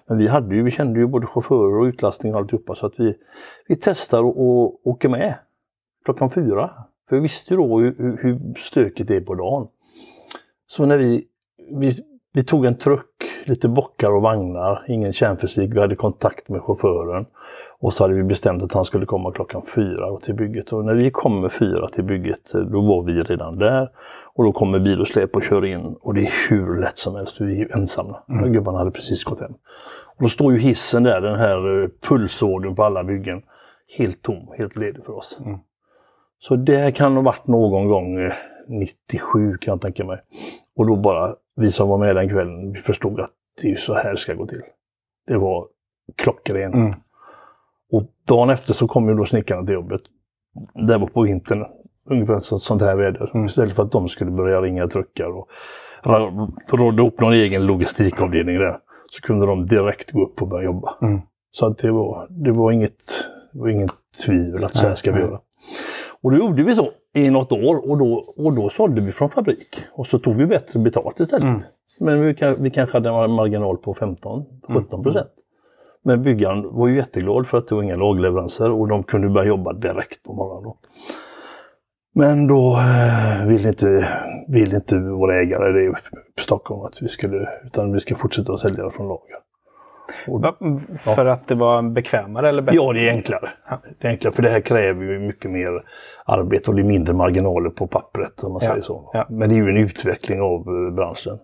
Men 0.08 0.18
vi 0.18 0.28
hade 0.28 0.56
ju, 0.56 0.64
vi 0.64 0.72
kände 0.72 1.00
ju 1.00 1.08
både 1.08 1.28
chaufförer 1.28 1.80
och 1.80 1.84
utlastning 1.84 2.34
och 2.34 2.40
alltihopa 2.40 2.76
så 2.76 2.86
att 2.86 2.94
vi, 2.98 3.16
vi 3.68 3.76
testar 3.76 4.24
och, 4.24 4.42
och 4.42 4.88
åker 4.88 5.10
med 5.10 5.36
klockan 6.06 6.30
fyra. 6.30 6.72
För 7.10 7.16
vi 7.16 7.22
visste 7.22 7.54
ju 7.54 7.58
då 7.58 7.80
hur, 7.80 8.18
hur- 8.22 8.54
stökigt 8.60 9.08
det 9.08 9.16
är 9.16 9.22
på 9.22 9.36
dagen. 9.36 9.68
Så 10.68 10.86
när 10.86 10.98
vi, 10.98 11.26
vi, 11.72 12.04
vi 12.34 12.44
tog 12.44 12.66
en 12.66 12.78
truck 12.78 13.24
lite 13.46 13.70
bockar 13.70 14.12
och 14.12 14.22
vagnar, 14.22 14.86
ingen 14.88 15.14
kärnfysik. 15.14 15.74
Vi 15.74 15.80
hade 15.80 15.96
kontakt 15.96 16.50
med 16.50 16.62
chauffören. 16.62 17.26
Och 17.82 17.94
så 17.94 18.04
hade 18.04 18.14
vi 18.14 18.24
bestämt 18.24 18.64
att 18.64 18.74
han 18.74 18.86
skulle 18.86 19.06
komma 19.06 19.32
klockan 19.32 19.62
fyra 19.76 20.20
till 20.20 20.36
bygget. 20.36 20.74
Och 20.74 20.86
när 20.86 20.94
vi 20.94 21.12
kommer 21.12 21.50
fyra 21.50 21.88
till 21.88 22.04
bygget, 22.04 22.52
då 22.54 22.82
var 22.82 23.04
vi 23.04 23.22
redan 23.22 23.58
där. 23.58 23.90
Och 24.34 24.44
då 24.44 24.52
kommer 24.52 24.80
bil 24.80 25.02
och 25.02 25.08
släp 25.08 25.36
och 25.36 25.44
kör 25.44 25.66
in. 25.66 25.96
Och 26.02 26.14
det 26.14 26.22
är 26.22 26.34
hur 26.50 26.82
lätt 26.82 26.98
som 26.98 27.16
helst, 27.16 27.42
vi 27.42 27.46
är 27.46 27.60
ju 27.60 27.68
ensamma. 27.74 28.18
Mm. 28.30 28.54
Gubbarna 28.54 28.78
hade 28.78 28.92
precis 28.92 29.24
gått 29.24 29.42
hem. 29.42 29.54
Och 30.18 30.24
då 30.24 30.30
står 30.30 30.54
ju 30.54 30.60
hissen 30.60 31.04
där, 31.04 31.22
den 31.22 31.40
här 31.40 31.84
eh, 31.84 31.90
pulsådern 32.02 32.76
på 32.76 32.84
alla 32.84 33.04
byggen. 33.04 33.42
Helt 33.98 34.22
tom, 34.22 34.48
helt 34.58 34.76
ledig 34.76 35.06
för 35.06 35.18
oss. 35.18 35.40
Mm. 35.46 35.60
Så 36.40 36.56
det 36.56 36.96
kan 36.96 37.16
ha 37.16 37.22
varit 37.22 37.48
någon 37.48 37.88
gång 37.88 38.32
97 38.68 39.52
eh, 39.52 39.58
kan 39.58 39.72
jag 39.72 39.82
tänka 39.82 40.06
mig. 40.06 40.20
Och 40.76 40.88
då 40.88 40.96
bara, 40.96 41.36
vi 41.56 41.72
som 41.72 41.90
var 41.90 41.98
med 41.98 42.16
den 42.16 42.30
kvällen, 42.30 42.72
vi 42.72 42.82
förstod 42.82 43.20
att 43.20 43.32
det 43.62 43.72
är 43.72 43.78
så 43.78 43.94
här 43.94 44.12
det 44.12 44.18
ska 44.18 44.34
gå 44.34 44.46
till. 44.46 44.62
Det 45.28 45.38
var 45.38 45.68
klockrent. 46.16 46.76
Mm. 46.76 46.94
Och 47.92 48.04
dagen 48.28 48.50
efter 48.50 48.74
så 48.74 48.88
kom 48.88 49.10
ju 49.10 49.16
då 49.16 49.26
snickarna 49.26 49.66
till 49.66 49.74
jobbet. 49.74 50.02
Det 50.88 50.98
var 50.98 51.08
på 51.08 51.22
vintern, 51.22 51.66
ungefär 52.10 52.40
så, 52.40 52.60
sånt 52.60 52.82
här 52.82 52.96
väder. 52.96 53.32
Mm. 53.34 53.48
Istället 53.48 53.76
för 53.76 53.84
att 53.84 53.92
de 53.92 54.10
skulle 54.10 54.32
börja 54.32 54.62
ringa 54.62 54.88
truckar 54.88 55.38
och 55.38 55.50
råda 56.72 57.04
upp 57.04 57.20
någon 57.20 57.34
egen 57.34 57.66
logistikavdelning 57.66 58.58
där. 58.58 58.80
Så 59.12 59.22
kunde 59.22 59.46
de 59.46 59.66
direkt 59.66 60.12
gå 60.12 60.24
upp 60.24 60.42
och 60.42 60.48
börja 60.48 60.66
jobba. 60.66 60.96
Mm. 61.02 61.22
Så 61.52 61.66
att 61.66 61.78
det, 61.78 61.92
var, 61.92 62.28
det, 62.30 62.52
var 62.52 62.72
inget, 62.72 63.26
det 63.54 63.60
var 63.60 63.68
inget 63.68 63.92
tvivel 64.26 64.64
att 64.64 64.76
så 64.76 64.88
här 64.88 64.96
ska 64.96 65.12
vi 65.12 65.20
göra. 65.20 65.40
Och 66.22 66.32
då 66.32 66.38
gjorde 66.38 66.64
vi 66.64 66.76
så 66.76 66.92
i 67.14 67.30
något 67.30 67.52
år 67.52 67.90
och 67.90 67.98
då, 67.98 68.24
och 68.38 68.54
då 68.54 68.70
sålde 68.70 69.02
vi 69.02 69.12
från 69.12 69.30
fabrik. 69.30 69.78
Och 69.92 70.08
så 70.08 70.20
tog 70.20 70.36
vi 70.36 70.46
bättre 70.46 70.80
betalt 70.80 71.20
istället. 71.20 71.44
Mm. 71.44 71.62
Men 72.00 72.22
vi, 72.22 72.36
vi 72.60 72.72
kanske 72.72 72.98
hade 72.98 73.10
en 73.10 73.32
marginal 73.32 73.78
på 73.78 73.94
15-17 73.94 75.04
procent. 75.04 75.06
Mm. 75.16 75.28
Men 76.10 76.24
byggaren 76.24 76.76
var 76.76 76.88
ju 76.88 76.96
jätteglad 76.96 77.48
för 77.48 77.58
att 77.58 77.68
det 77.68 77.76
var 77.76 77.84
inga 77.84 77.96
lagleveranser 77.96 78.72
och 78.72 78.88
de 78.88 79.04
kunde 79.04 79.30
börja 79.30 79.48
jobba 79.48 79.74
direkt 79.74 80.24
på 80.24 80.34
morgonen. 80.34 80.74
Men 82.16 82.48
då 82.48 82.78
eh, 82.78 83.48
vill 83.48 83.66
inte, 83.66 84.10
vill 84.48 84.74
inte 84.74 85.00
våra 85.00 85.42
ägare 85.42 85.72
det 85.72 85.84
i 85.84 85.94
Stockholm 86.42 86.86
att 86.86 87.02
vi 87.02 87.08
skulle, 87.08 87.50
utan 87.66 87.94
vi 87.94 88.00
ska 88.00 88.16
fortsätta 88.16 88.54
att 88.54 88.60
sälja 88.60 88.90
från 88.90 89.08
lager. 89.08 89.36
Och, 90.28 90.42
för 91.00 91.26
ja. 91.26 91.32
att 91.32 91.48
det 91.48 91.56
var 91.56 91.82
bekvämare 91.82 92.50
eller 92.50 92.62
bättre? 92.62 92.76
Ja, 92.76 92.94
det 92.94 93.10
är 93.10 93.14
enklare. 93.14 93.50
Det 94.00 94.08
är 94.08 94.12
enklare 94.12 94.34
för 94.34 94.44
det 94.44 94.50
här 94.50 94.62
kräver 94.62 95.04
ju 95.04 95.20
mycket 95.20 95.52
mer 95.52 95.84
arbete 96.26 96.70
och 96.70 96.76
det 96.76 96.82
är 96.82 96.88
mindre 96.88 97.14
marginaler 97.14 97.70
på 97.70 97.88
pappret 97.88 98.44
om 98.44 98.54
man 98.54 98.62
ja. 98.64 98.70
säger 98.70 98.82
så. 98.82 99.10
Ja. 99.14 99.28
Men 99.30 99.50
det 99.50 99.56
är 99.56 99.58
ju 99.58 99.70
en 99.70 99.78
utveckling 99.78 100.42
av 100.42 100.60
eh, 100.60 100.96
branschen. 100.96 101.40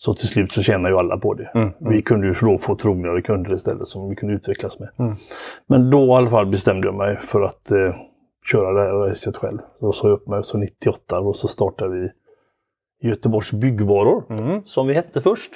Så 0.00 0.14
till 0.14 0.28
slut 0.28 0.52
så 0.52 0.62
tjänar 0.62 0.90
ju 0.90 0.98
alla 0.98 1.18
på 1.18 1.34
det. 1.34 1.50
Mm, 1.54 1.68
mm. 1.80 1.92
Vi 1.92 2.02
kunde 2.02 2.26
ju 2.26 2.34
då 2.40 2.58
få 2.58 2.76
trognare 2.76 3.22
kunder 3.22 3.54
istället 3.54 3.88
som 3.88 4.08
vi 4.08 4.16
kunde 4.16 4.34
utvecklas 4.34 4.78
med. 4.80 4.88
Mm. 4.98 5.14
Men 5.66 5.90
då 5.90 6.06
i 6.06 6.10
alla 6.10 6.30
fall 6.30 6.46
bestämde 6.46 6.88
jag 6.88 6.94
mig 6.94 7.18
för 7.26 7.40
att 7.40 7.70
eh, 7.70 7.94
köra 8.50 8.72
det 8.72 8.80
här 8.80 8.92
racet 8.92 9.36
själv. 9.36 9.58
Så 9.74 9.92
sa 9.92 10.08
jag 10.08 10.14
upp 10.14 10.26
mig 10.26 10.44
så 10.44 10.58
98 10.58 11.20
och 11.20 11.36
så 11.36 11.48
startade 11.48 12.00
vi 12.00 12.10
Göteborgs 13.08 13.52
Byggvaror 13.52 14.24
mm. 14.30 14.62
som 14.64 14.86
vi 14.86 14.94
hette 14.94 15.20
först. 15.20 15.52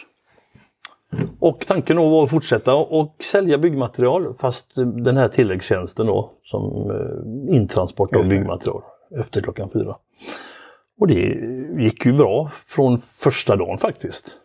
Och 1.40 1.60
tanken 1.66 1.96
då 1.96 2.08
var 2.08 2.24
att 2.24 2.30
fortsätta 2.30 2.74
och 2.74 3.16
sälja 3.20 3.58
byggmaterial 3.58 4.34
fast 4.34 4.74
den 4.76 5.16
här 5.16 5.28
tilläggstjänsten 5.28 6.06
då 6.06 6.30
som 6.42 6.90
eh, 6.90 7.56
intransport 7.56 8.16
av 8.16 8.28
byggmaterial 8.28 8.82
efter 9.20 9.40
klockan 9.40 9.70
fyra. 9.70 9.96
Och 11.02 11.08
det 11.08 11.38
gick 11.82 12.06
ju 12.06 12.12
bra 12.12 12.50
från 12.66 12.98
första 12.98 13.56
dagen 13.56 13.78
faktiskt. 13.78 14.36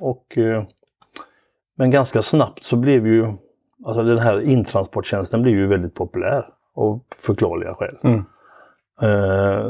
Och, 0.00 0.38
eh, 0.38 0.62
men 1.76 1.90
ganska 1.90 2.22
snabbt 2.22 2.64
så 2.64 2.76
blev 2.76 3.06
ju 3.06 3.26
alltså 3.84 4.02
den 4.02 4.18
här 4.18 4.40
intransporttjänsten 4.40 5.42
blev 5.42 5.54
ju 5.54 5.66
väldigt 5.66 5.94
populär 5.94 6.46
av 6.74 7.00
förklarliga 7.16 7.74
skäl. 7.74 7.96
Mm. 8.02 8.24
Eh, 9.02 9.66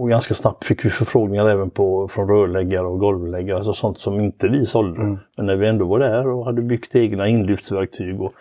och 0.00 0.08
ganska 0.08 0.34
snabbt 0.34 0.64
fick 0.64 0.84
vi 0.84 0.90
förfrågningar 0.90 1.48
även 1.48 1.70
på, 1.70 2.08
från 2.08 2.28
rörläggare 2.28 2.86
och 2.86 2.98
golvläggare, 2.98 3.56
alltså 3.56 3.72
sånt 3.72 3.98
som 3.98 4.20
inte 4.20 4.48
vi 4.48 4.66
sålde. 4.66 5.00
Mm. 5.00 5.18
Men 5.36 5.46
när 5.46 5.56
vi 5.56 5.68
ändå 5.68 5.84
var 5.84 5.98
där 5.98 6.26
och 6.26 6.44
hade 6.44 6.62
byggt 6.62 6.96
egna 6.96 7.28
inlyftsverktyg 7.28 8.22
och 8.22 8.32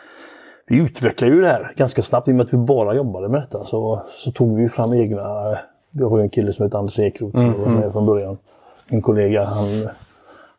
vi 0.67 0.78
utvecklade 0.78 1.34
ju 1.34 1.41
det 1.41 1.48
här 1.48 1.74
ganska 1.78 2.02
snabbt 2.02 2.28
i 2.28 2.32
och 2.32 2.36
med 2.36 2.43
att 2.45 2.54
vi 2.54 2.58
bara 2.58 2.95
jobbade 2.95 3.30
med 3.30 3.41
detta 3.41 3.63
så, 3.63 4.04
så 4.10 4.32
tog 4.32 4.58
vi 4.58 4.69
fram 4.69 4.93
egna 4.93 5.58
vi 5.93 6.03
har 6.03 6.17
ju 6.17 6.23
en 6.23 6.29
kille 6.29 6.53
som 6.53 6.65
heter 6.65 6.77
Anders 6.77 6.99
Ekroth 6.99 7.39
som 7.39 7.51
var 7.51 7.67
med 7.67 7.77
mm. 7.77 7.91
från 7.91 8.06
början. 8.06 8.38
Min 8.89 9.01
kollega, 9.01 9.43
han, 9.43 9.67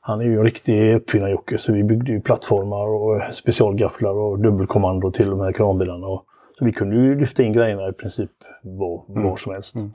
han 0.01 0.21
är 0.21 0.25
ju 0.25 0.39
en 0.39 0.45
riktig 0.45 0.95
uppfinnarjocke 0.95 1.59
så 1.59 1.73
vi 1.73 1.85
byggde 1.85 2.13
ju 2.13 2.21
plattformar 2.21 2.87
och 2.87 3.35
specialgafflar 3.35 4.11
och 4.11 4.39
dubbelkommando 4.39 5.11
till 5.11 5.31
de 5.31 5.41
här 5.41 5.53
kranbilarna. 5.53 6.07
Och, 6.07 6.25
så 6.59 6.65
vi 6.65 6.73
kunde 6.73 6.97
ju 6.97 7.21
lyfta 7.21 7.43
in 7.43 7.53
grejerna 7.53 7.89
i 7.89 7.93
princip 7.93 8.31
var, 8.63 9.05
mm. 9.09 9.23
var 9.23 9.37
som 9.37 9.53
helst. 9.53 9.75
Mm. 9.75 9.93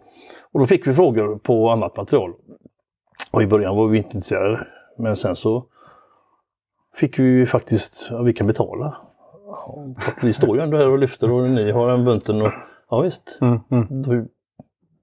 Och 0.52 0.60
då 0.60 0.66
fick 0.66 0.88
vi 0.88 0.94
frågor 0.94 1.36
på 1.36 1.70
annat 1.70 1.98
material. 1.98 2.34
Och 3.32 3.44
i 3.44 3.48
början 3.48 3.76
var 3.76 3.88
vi 3.88 3.98
inte 3.98 4.10
intresserade. 4.10 4.68
Men 4.98 5.16
sen 5.16 5.36
så 5.36 5.66
fick 6.96 7.20
vi 7.20 7.46
faktiskt, 7.46 8.08
ja, 8.10 8.22
vi 8.22 8.34
kan 8.34 8.48
betala. 8.48 8.98
Vi 10.22 10.34
står 10.34 10.58
ju 10.58 10.64
ändå 10.64 10.78
här 10.78 10.90
och 10.90 11.00
lyfter 11.00 11.32
och 11.32 11.50
ni 11.50 11.72
har 11.72 11.90
en 11.90 12.06
bunten 12.06 12.42
och 12.42 12.52
ja 12.90 13.02
visst. 13.02 13.38
Mm, 13.42 13.60
mm. 13.72 14.02
Då 14.02 14.26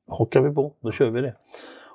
hakar 0.09 0.41
vi 0.41 0.55
på, 0.55 0.73
då 0.83 0.93
kör 0.93 1.11
vi 1.11 1.21
det. 1.21 1.35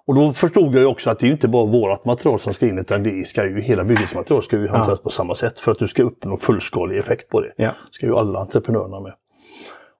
Och 0.05 0.15
då 0.15 0.33
förstod 0.33 0.75
jag 0.75 0.81
ju 0.81 0.85
också 0.85 1.09
att 1.09 1.19
det 1.19 1.27
är 1.27 1.31
inte 1.31 1.47
bara 1.47 1.65
vårt 1.65 2.05
material 2.05 2.39
som 2.39 2.53
ska 2.53 2.67
in 2.67 2.79
utan 2.79 3.03
det 3.03 3.27
ska 3.27 3.45
ju 3.45 3.61
hela 3.61 3.83
byggnadsmaterial 3.83 4.43
ska 4.43 4.57
ju 4.57 4.67
hanteras 4.67 4.99
ja. 4.99 5.03
på 5.03 5.09
samma 5.09 5.35
sätt 5.35 5.59
för 5.59 5.71
att 5.71 5.79
du 5.79 5.87
ska 5.87 6.03
uppnå 6.03 6.37
fullskalig 6.37 6.97
effekt 6.97 7.29
på 7.29 7.41
det. 7.41 7.53
Ja. 7.55 7.71
ska 7.91 8.05
ju 8.05 8.15
alla 8.15 8.39
entreprenörerna 8.39 8.99
med. 8.99 9.13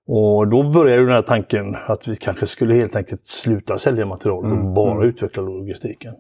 Och 0.08 0.47
då 0.47 0.63
började 0.63 1.02
den 1.02 1.12
här 1.12 1.21
tanken 1.21 1.78
att 1.86 2.08
vi 2.08 2.15
kanske 2.15 2.47
skulle 2.47 2.74
helt 2.74 2.95
enkelt 2.95 3.28
sluta 3.28 3.78
sälja 3.78 4.06
material 4.06 4.45
och 4.45 4.52
mm. 4.52 4.74
bara 4.74 4.95
mm. 4.95 5.10
utveckla 5.10 5.43
logistiken. 5.43 6.15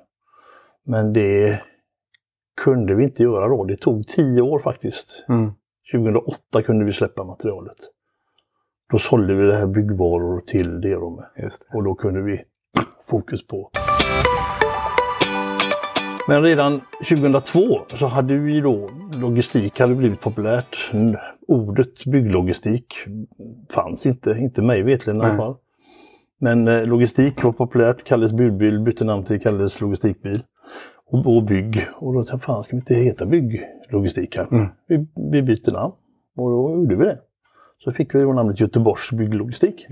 Men 0.85 1.13
det 1.13 1.61
kunde 2.61 2.95
vi 2.95 3.03
inte 3.03 3.23
göra 3.23 3.47
då. 3.47 3.63
Det 3.63 3.77
tog 3.77 4.07
tio 4.07 4.41
år 4.41 4.59
faktiskt. 4.59 5.25
Mm. 5.29 5.51
2008 5.91 6.61
kunde 6.61 6.85
vi 6.85 6.93
släppa 6.93 7.23
materialet. 7.23 7.77
Då 8.91 8.99
sålde 8.99 9.35
vi 9.35 9.47
det 9.47 9.57
här 9.57 9.67
byggvaror 9.67 10.41
till 10.41 10.81
Derome. 10.81 11.23
Och 11.73 11.83
då 11.83 11.95
kunde 11.95 12.21
vi 12.21 12.41
fokus 13.09 13.47
på. 13.47 13.69
Men 16.27 16.43
redan 16.43 16.81
2002 17.09 17.59
så 17.89 18.05
hade 18.05 18.37
vi 18.37 18.61
då, 18.61 18.89
logistik 19.13 19.79
hade 19.79 19.95
blivit 19.95 20.21
populärt. 20.21 20.91
Ordet 21.47 22.05
bygglogistik 22.05 22.95
fanns 23.69 24.05
inte, 24.05 24.31
inte 24.31 24.61
mig 24.61 24.83
vetligen 24.83 25.21
i 25.21 25.23
alla 25.23 25.37
fall. 25.37 25.55
Men 26.37 26.67
eh, 26.67 26.85
logistik 26.85 27.43
var 27.43 27.51
populärt, 27.51 28.03
Kalles 28.03 28.31
budbil 28.31 28.79
bytte 28.79 29.05
namn 29.05 29.23
till 29.23 29.41
Kalles 29.41 29.81
logistikbil. 29.81 30.41
Och, 31.05 31.35
och 31.35 31.43
bygg. 31.43 31.87
Och 31.95 32.13
då 32.13 32.23
tänkte 32.23 32.45
fan 32.45 32.63
ska 32.63 32.75
vi 32.75 32.79
inte 32.79 32.95
heta 32.95 33.25
bygglogistik 33.25 34.37
här? 34.37 34.47
Mm. 34.51 34.67
Vi, 34.87 35.07
vi 35.31 35.41
byter 35.41 35.73
namn. 35.73 35.93
Och 36.37 36.49
då 36.49 36.75
gjorde 36.75 36.95
vi 36.95 37.05
det. 37.05 37.19
Så 37.83 37.91
fick 37.91 38.15
vi 38.15 38.21
då 38.21 38.33
namnet 38.33 38.59
Göteborgs 38.59 39.11
bygglogistik. 39.11 39.87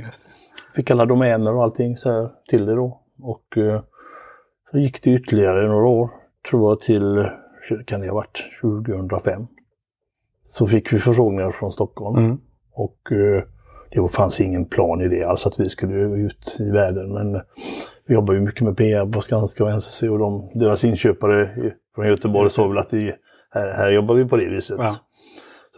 Fick 0.75 0.91
alla 0.91 1.05
domäner 1.05 1.55
och 1.55 1.63
allting 1.63 1.97
så 1.97 2.11
här 2.11 2.29
till 2.49 2.65
det 2.65 2.75
då. 2.75 3.01
Och 3.21 3.57
eh, 3.57 3.81
så 4.71 4.77
gick 4.77 5.03
det 5.03 5.11
ytterligare 5.11 5.67
några 5.67 5.87
år, 5.87 6.09
tror 6.49 6.71
jag 6.71 6.81
till, 6.81 7.29
kan 7.85 8.01
det 8.01 8.07
ha 8.07 8.15
varit 8.15 8.43
2005. 8.61 9.47
Så 10.45 10.67
fick 10.67 10.93
vi 10.93 10.99
förfrågningar 10.99 11.51
från 11.51 11.71
Stockholm. 11.71 12.25
Mm. 12.25 12.37
Och 12.73 13.11
eh, 13.11 13.43
det 13.91 14.11
fanns 14.11 14.41
ingen 14.41 14.65
plan 14.65 15.01
i 15.01 15.07
det 15.07 15.23
alls 15.23 15.45
att 15.45 15.59
vi 15.59 15.69
skulle 15.69 15.93
ut 15.95 16.57
i 16.59 16.71
världen. 16.71 17.13
Men 17.13 17.41
vi 18.05 18.13
jobbar 18.13 18.33
ju 18.33 18.39
mycket 18.39 18.61
med 18.61 18.77
PR 18.77 19.05
på 19.05 19.21
Skanska 19.21 19.63
och 19.63 19.71
NCC 19.71 20.03
och 20.03 20.19
de, 20.19 20.49
deras 20.53 20.83
inköpare 20.83 21.73
från 21.95 22.07
Göteborg 22.07 22.49
sa 22.49 22.67
väl 22.67 22.77
att 22.77 22.89
det, 22.89 23.15
här, 23.51 23.73
här 23.73 23.91
jobbar 23.91 24.15
vi 24.15 24.25
på 24.25 24.37
det 24.37 24.49
viset. 24.49 24.77
Ja. 24.79 24.95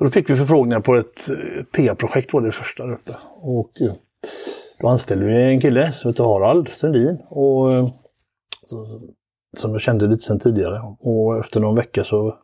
Så 0.01 0.05
då 0.05 0.11
fick 0.11 0.29
vi 0.29 0.35
förfrågningar 0.35 0.79
på 0.79 0.95
ett 0.95 1.29
eh, 1.29 1.63
PA-projekt 1.63 2.33
var 2.33 2.41
det 2.41 2.51
första 2.51 2.85
där 2.85 2.93
uppe. 2.93 3.15
Och 3.41 3.81
eh, 3.81 3.93
då 4.79 4.87
anställde 4.87 5.25
vi 5.25 5.43
en 5.43 5.61
kille 5.61 5.91
som 5.91 6.09
heter 6.09 6.23
Harald 6.23 6.67
Sundin. 6.67 7.17
Och, 7.29 7.73
eh, 7.73 7.87
som 9.57 9.71
jag 9.71 9.81
kände 9.81 10.07
lite 10.07 10.23
sedan 10.23 10.39
tidigare. 10.39 10.81
Och 10.99 11.39
efter 11.39 11.59
någon 11.59 11.75
vecka 11.75 12.03
så 12.03 12.35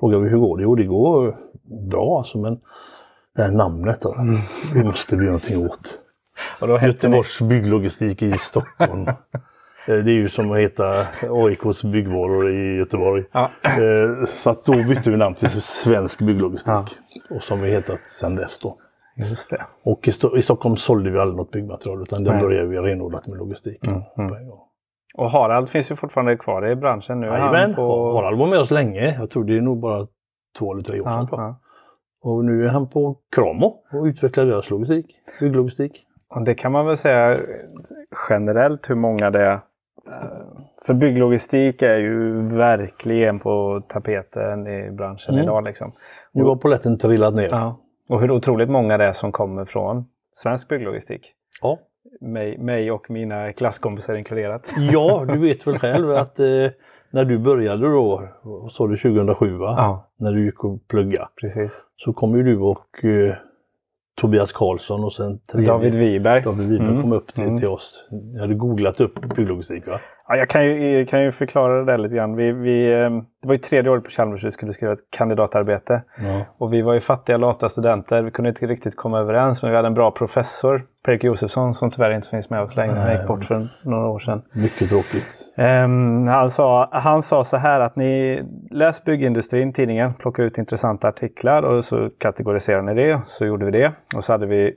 frågade 0.00 0.24
vi 0.24 0.30
hur 0.30 0.38
går 0.38 0.56
det? 0.56 0.62
Jo, 0.62 0.74
det 0.74 0.84
går 0.84 1.36
bra 1.90 2.18
alltså, 2.18 2.38
men 2.38 2.60
det 3.34 3.42
här 3.42 3.50
namnet 3.50 4.00
då, 4.00 4.14
mm. 4.14 4.40
vi 4.74 4.84
måste 4.84 5.16
bli 5.16 5.26
någonting 5.26 5.66
åt. 5.66 5.98
Göteborgs 6.82 7.40
ni... 7.40 7.48
bygglogistik 7.48 8.22
i 8.22 8.32
Stockholm. 8.32 9.06
Eh, 9.88 10.04
det 10.04 10.10
är 10.10 10.14
ju 10.14 10.28
som 10.28 10.52
att 10.52 10.58
heta 10.58 11.06
AIKs 11.30 11.84
byggvaror 11.84 12.50
i 12.50 12.76
Göteborg. 12.76 13.24
Ja. 13.32 13.50
Eh, 13.62 14.26
så 14.26 14.50
att 14.50 14.64
då 14.64 14.72
bytte 14.72 15.10
vi 15.10 15.16
namn 15.16 15.34
till 15.34 15.62
Svensk 15.62 16.20
bygglogistik. 16.20 16.72
Ja. 16.72 16.86
Och 17.36 17.42
som 17.42 17.60
vi 17.60 17.70
hetat 17.70 18.06
sedan 18.06 18.36
dess 18.36 18.58
då. 18.58 18.78
Just 19.16 19.50
det. 19.50 19.62
Och 19.82 20.08
i, 20.08 20.12
Sto 20.12 20.36
i 20.36 20.42
Stockholm 20.42 20.76
sålde 20.76 21.10
vi 21.10 21.18
aldrig 21.18 21.36
något 21.36 21.50
byggmaterial 21.50 22.02
utan 22.02 22.24
där 22.24 22.40
började 22.40 22.68
vi 22.68 22.76
renodlat 22.76 23.26
med 23.26 23.38
logistik. 23.38 23.86
Mm, 23.86 24.02
mm. 24.18 24.34
Och 25.14 25.30
Harald 25.30 25.68
finns 25.68 25.90
ju 25.90 25.96
fortfarande 25.96 26.36
kvar 26.36 26.66
i 26.70 26.76
branschen 26.76 27.20
nu. 27.20 27.26
Jajamän, 27.26 27.74
på... 27.74 28.12
Harald 28.12 28.38
var 28.38 28.46
med 28.46 28.58
oss 28.58 28.70
länge. 28.70 29.16
Jag 29.18 29.30
tror 29.30 29.44
det 29.44 29.56
är 29.56 29.60
nog 29.60 29.80
bara 29.80 30.06
två 30.58 30.72
eller 30.72 30.82
tre 30.82 31.00
år 31.00 31.04
sedan. 31.04 31.28
Ja. 31.30 31.60
Och 32.22 32.44
nu 32.44 32.64
är 32.64 32.68
han 32.68 32.88
på 32.88 33.16
Kramo 33.36 33.76
och 33.92 34.04
utvecklar 34.04 34.44
deras 34.44 34.70
logistik, 34.70 35.06
bygglogistik. 35.40 36.04
Och 36.28 36.44
det 36.44 36.54
kan 36.54 36.72
man 36.72 36.86
väl 36.86 36.96
säga 36.96 37.40
generellt 38.28 38.90
hur 38.90 38.94
många 38.94 39.30
det 39.30 39.42
är. 39.42 39.60
För 40.86 40.94
bygglogistik 40.94 41.82
är 41.82 41.96
ju 41.96 42.32
verkligen 42.56 43.38
på 43.38 43.82
tapeten 43.88 44.66
i 44.66 44.90
branschen 44.90 45.34
Mm. 45.34 45.44
idag. 45.44 45.64
Liksom. 45.64 45.92
Nu 46.32 46.44
har 46.44 46.56
polletten 46.56 46.98
trillat 46.98 47.34
ner. 47.34 47.48
Ja. 47.50 47.76
Och 48.08 48.20
hur 48.20 48.30
otroligt 48.30 48.68
många 48.70 48.96
det 48.98 49.04
är 49.04 49.12
som 49.12 49.32
kommer 49.32 49.64
från 49.64 50.04
svensk 50.34 50.68
bygglogistik. 50.68 51.32
Ja. 51.62 51.78
Mig, 52.20 52.58
mig 52.58 52.90
och 52.90 53.10
mina 53.10 53.52
klasskompisar 53.52 54.14
inkluderat. 54.14 54.66
Ja, 54.92 55.24
du 55.28 55.38
vet 55.38 55.66
väl 55.66 55.78
själv 55.78 56.10
att 56.10 56.40
eh, 56.40 56.46
när 57.10 57.24
du 57.24 57.38
började 57.38 57.86
då, 57.88 58.28
sa 58.70 58.86
du 58.86 58.96
2007 58.96 59.56
va? 59.56 59.74
Ja, 59.78 60.06
När 60.16 60.32
du 60.32 60.44
gick 60.44 60.64
och 60.64 60.88
plugga. 60.88 61.28
precis. 61.40 61.84
Så 61.96 62.12
kom 62.12 62.36
ju 62.36 62.42
du 62.42 62.58
och 62.58 63.04
eh, 63.04 63.34
Tobias 64.18 64.52
Karlsson 64.52 65.04
och 65.04 65.12
sen 65.12 65.38
tredje, 65.52 65.68
David 65.70 65.94
Wiberg. 65.94 66.42
David 66.42 66.68
Wiberg 66.68 66.88
Mm. 66.88 67.02
kom 67.02 67.12
upp 67.12 67.34
till, 67.34 67.44
Mm. 67.44 67.58
till 67.58 67.68
oss. 67.68 68.04
Jag 68.34 68.40
hade 68.40 68.54
googlat 68.54 69.00
upp 69.00 69.36
bygglogistik 69.36 69.86
va? 69.86 69.92
Ja, 70.28 70.36
jag 70.36 70.48
kan 70.48 70.64
ju, 70.64 71.06
kan 71.06 71.22
ju 71.22 71.32
förklara 71.32 71.78
det 71.78 71.84
där 71.84 71.98
lite 71.98 72.14
grann. 72.14 72.36
Vi, 72.36 72.52
vi, 72.52 72.92
eh, 72.92 73.10
det 73.42 73.48
var 73.48 73.54
ju 73.54 73.58
tredje 73.58 73.90
året 73.90 74.04
på 74.04 74.10
Chalmers 74.10 74.44
vi 74.44 74.50
skulle 74.50 74.72
skriva 74.72 74.92
ett 74.92 75.10
kandidatarbete. 75.10 76.02
Ja. 76.16 76.44
Och 76.58 76.72
vi 76.72 76.82
var 76.82 76.94
ju 76.94 77.00
fattiga, 77.00 77.36
lata 77.36 77.68
studenter. 77.68 78.22
Vi 78.22 78.30
kunde 78.30 78.48
inte 78.48 78.66
riktigt 78.66 78.96
komma 78.96 79.18
överens. 79.18 79.62
Men 79.62 79.70
vi 79.70 79.76
hade 79.76 79.88
en 79.88 79.94
bra 79.94 80.10
professor, 80.10 80.82
Per-Erik 81.04 81.24
Josefsson, 81.24 81.74
som 81.74 81.90
tyvärr 81.90 82.10
inte 82.10 82.28
finns 82.28 82.50
med 82.50 82.62
oss 82.62 82.76
längre. 82.76 82.94
Han 82.94 83.12
gick 83.12 83.26
bort 83.26 83.44
för 83.44 83.68
några 83.84 84.08
år 84.08 84.18
sedan. 84.18 84.42
Mycket 84.52 84.88
tråkigt. 84.88 85.52
Ehm, 85.56 86.26
han, 86.26 86.50
sa, 86.50 86.88
han 86.92 87.22
sa 87.22 87.44
så 87.44 87.56
här 87.56 87.80
att 87.80 87.96
ni 87.96 88.42
läs 88.70 89.04
byggindustrin, 89.04 89.72
tidningen, 89.72 90.14
plocka 90.14 90.42
ut 90.42 90.58
intressanta 90.58 91.08
artiklar 91.08 91.62
och 91.62 91.84
så 91.84 92.10
kategoriserar 92.18 92.82
ni 92.82 92.94
det. 92.94 93.20
Så 93.26 93.46
gjorde 93.46 93.64
vi 93.64 93.70
det. 93.70 93.92
Och 94.16 94.24
så 94.24 94.32
hade 94.32 94.46
vi 94.46 94.66
eh, 94.66 94.72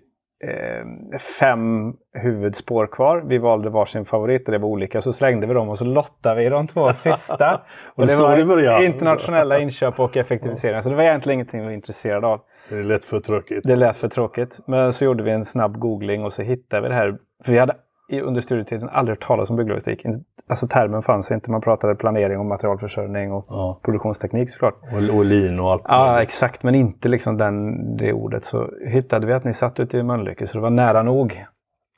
fem 1.39 1.93
huvudspår 2.13 2.87
kvar. 2.87 3.23
Vi 3.27 3.37
valde 3.37 3.69
varsin 3.69 4.05
favorit 4.05 4.47
och 4.47 4.51
det 4.51 4.57
var 4.57 4.67
olika. 4.67 5.01
Så 5.01 5.13
slängde 5.13 5.47
vi 5.47 5.53
dem 5.53 5.69
och 5.69 5.77
så 5.77 5.85
lottade 5.85 6.43
vi 6.43 6.49
de 6.49 6.67
två 6.67 6.93
sista. 6.93 7.61
och 7.95 8.07
det 8.07 8.15
var 8.15 8.83
internationella 8.83 9.59
inköp 9.59 9.99
och 9.99 10.17
effektivisering. 10.17 10.81
Så 10.81 10.89
det 10.89 10.95
var 10.95 11.03
egentligen 11.03 11.33
ingenting 11.33 11.59
vi 11.59 11.65
var 11.65 11.73
intresserade 11.73 12.27
av. 12.27 12.41
Det 12.69 12.75
är 12.75 12.83
lätt 12.83 13.05
för 13.05 13.19
tråkigt. 13.19 13.63
Det 13.63 13.75
lät 13.75 13.97
för 13.97 14.07
tråkigt. 14.07 14.59
Men 14.67 14.93
så 14.93 15.05
gjorde 15.05 15.23
vi 15.23 15.31
en 15.31 15.45
snabb 15.45 15.79
googling 15.79 16.25
och 16.25 16.33
så 16.33 16.41
hittade 16.41 16.81
vi 16.81 16.87
det 16.89 16.95
här. 16.95 17.17
För 17.45 17.51
vi 17.51 17.57
hade 17.57 17.75
under 18.11 18.41
studietiden 18.41 18.89
aldrig 18.89 19.17
hört 19.17 19.27
talas 19.27 19.49
om 19.49 19.55
bygglogistik. 19.55 20.05
Alltså 20.49 20.67
termen 20.67 21.01
fanns 21.01 21.31
inte. 21.31 21.51
Man 21.51 21.61
pratade 21.61 21.95
planering 21.95 22.39
och 22.39 22.45
materialförsörjning 22.45 23.31
och 23.31 23.45
Ja. 23.49 23.79
produktionsteknik 23.85 24.49
såklart. 24.49 24.75
Och, 24.91 25.15
och 25.17 25.25
lin 25.25 25.59
och 25.59 25.71
allt. 25.71 25.81
Ja, 25.87 26.21
exakt. 26.21 26.63
Men 26.63 26.75
inte 26.75 27.09
liksom 27.09 27.37
den, 27.37 27.97
det 27.97 28.13
ordet. 28.13 28.45
Så 28.45 28.69
hittade 28.87 29.27
vi 29.27 29.33
att 29.33 29.43
ni 29.43 29.53
satt 29.53 29.79
ute 29.79 29.97
i 29.97 30.03
Mölnlycke, 30.03 30.47
så 30.47 30.57
det 30.57 30.61
var 30.61 30.69
nära 30.69 31.03
nog. 31.03 31.45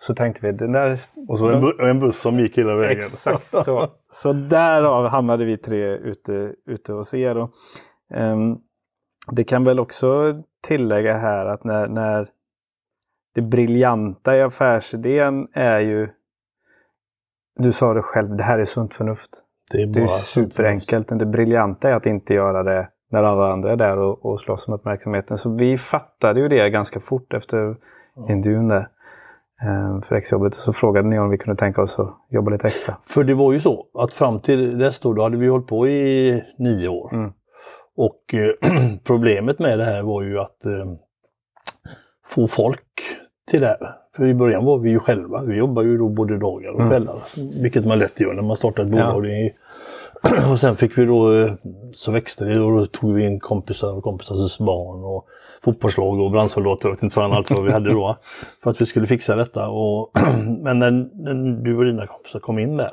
Så 0.01 0.15
tänkte 0.15 0.45
vi, 0.45 0.51
den 0.51 0.71
där... 0.71 0.97
Och 1.27 1.39
så 1.39 1.47
en, 1.49 1.63
bu- 1.63 1.81
en 1.89 1.99
buss 1.99 2.19
som 2.21 2.39
gick 2.39 2.57
hela 2.57 2.75
vägen. 2.75 2.97
Exakt 2.97 3.49
så. 3.65 3.87
Så 4.11 4.33
därav 4.33 5.07
hamnade 5.07 5.45
vi 5.45 5.57
tre 5.57 5.85
ute, 5.97 6.53
ute 6.65 6.93
hos 6.93 7.13
er. 7.13 7.37
Och, 7.37 7.49
ehm, 8.13 8.55
det 9.31 9.43
kan 9.43 9.63
väl 9.63 9.79
också 9.79 10.33
tillägga 10.67 11.17
här 11.17 11.45
att 11.45 11.63
när, 11.63 11.87
när 11.87 12.27
det 13.33 13.41
briljanta 13.41 14.37
i 14.37 14.41
affärsidén 14.41 15.47
är 15.53 15.79
ju 15.79 16.09
du 17.55 17.71
sa 17.71 17.93
det 17.93 18.01
själv, 18.01 18.35
det 18.35 18.43
här 18.43 18.59
är 18.59 18.65
sunt 18.65 18.93
förnuft. 18.93 19.29
Det 19.71 19.81
är, 19.81 19.87
Det 19.87 20.01
är 20.01 20.07
superenkelt. 20.07 21.09
Men 21.09 21.19
det 21.19 21.25
briljanta 21.25 21.89
är 21.89 21.93
att 21.93 22.05
inte 22.05 22.33
göra 22.33 22.63
det 22.63 22.87
när 23.11 23.23
alla 23.23 23.51
andra 23.53 23.71
är 23.71 23.75
där 23.75 23.97
och, 23.97 24.25
och 24.25 24.41
slåss 24.41 24.67
om 24.67 24.73
uppmärksamheten. 24.73 25.37
Så 25.37 25.49
vi 25.49 25.77
fattade 25.77 26.39
ju 26.39 26.47
det 26.47 26.69
ganska 26.69 26.99
fort 26.99 27.33
efter 27.33 27.75
intervjun 28.29 28.67
där. 28.67 28.87
eh, 29.61 30.01
För 30.01 30.15
exjobbet. 30.15 30.55
Så 30.55 30.73
frågade 30.73 31.07
ni 31.07 31.19
om 31.19 31.29
vi 31.29 31.37
kunde 31.37 31.59
tänka 31.59 31.81
oss 31.81 31.99
att 31.99 32.17
jobba 32.29 32.51
lite 32.51 32.67
extra. 32.67 32.95
För 33.01 33.23
det 33.23 33.33
var 33.33 33.53
ju 33.53 33.59
så 33.59 33.85
att 33.93 34.11
fram 34.13 34.39
till 34.39 34.77
dess 34.77 34.99
då, 34.99 35.13
då 35.13 35.23
hade 35.23 35.37
vi 35.37 35.47
hållit 35.47 35.67
på 35.67 35.87
i 35.87 36.43
nio 36.57 36.87
år. 36.87 37.13
Mm. 37.13 37.33
Och 37.95 38.33
eh, 38.33 38.97
problemet 39.03 39.59
med 39.59 39.79
det 39.79 39.85
här 39.85 40.01
var 40.03 40.21
ju 40.21 40.39
att 40.39 40.65
eh, 40.65 40.85
få 42.25 42.47
folk 42.47 43.17
till 43.51 43.61
det 43.61 43.67
här. 43.67 43.95
För 44.15 44.25
i 44.27 44.33
början 44.33 44.65
var 44.65 44.77
vi 44.77 44.89
ju 44.89 44.99
själva. 44.99 45.41
Vi 45.43 45.55
jobbar 45.55 45.81
ju 45.83 45.97
då 45.97 46.09
både 46.09 46.37
dagar 46.37 46.69
och 46.71 46.79
Mm. 46.79 46.89
kvällar. 46.89 47.15
Vilket 47.61 47.85
man 47.85 47.99
lätt 47.99 48.19
gör 48.19 48.33
när 48.33 48.43
man 48.43 48.57
startar 48.57 48.83
ett 48.83 48.89
Ja. 48.89 49.13
bolag. 49.13 49.25
Är- 49.31 49.53
Och 50.51 50.59
sen 50.59 50.75
fick 50.75 50.97
vi 50.97 51.05
då, 51.05 51.33
eh, 51.41 51.53
så 51.95 52.11
växte 52.11 52.45
det 52.45 52.59
och 52.59 52.71
då 52.79 52.85
tog 52.85 53.13
vi 53.13 53.25
in 53.25 53.39
kompisar 53.39 53.97
och 53.97 54.03
kompisars 54.03 54.57
barn 54.57 55.03
och 55.03 55.25
fotbollslag 55.63 56.19
och 56.19 56.31
brandsoldater 56.31 56.89
och 56.91 57.03
inte 57.03 57.13
fan 57.15 57.31
allt 57.33 57.51
vad 57.51 57.63
vi 57.65 57.71
hade 57.71 57.89
då. 57.93 58.17
För 58.63 58.69
att 58.69 58.81
vi 58.81 58.85
skulle 58.85 59.07
fixa 59.07 59.35
detta. 59.35 59.69
Och 59.69 60.11
men 60.61 60.79
när, 60.79 60.91
när 61.13 61.63
du 61.63 61.77
och 61.77 61.85
dina 61.85 62.07
kompisar 62.07 62.39
kom 62.39 62.59
in 62.59 62.77
där 62.77 62.91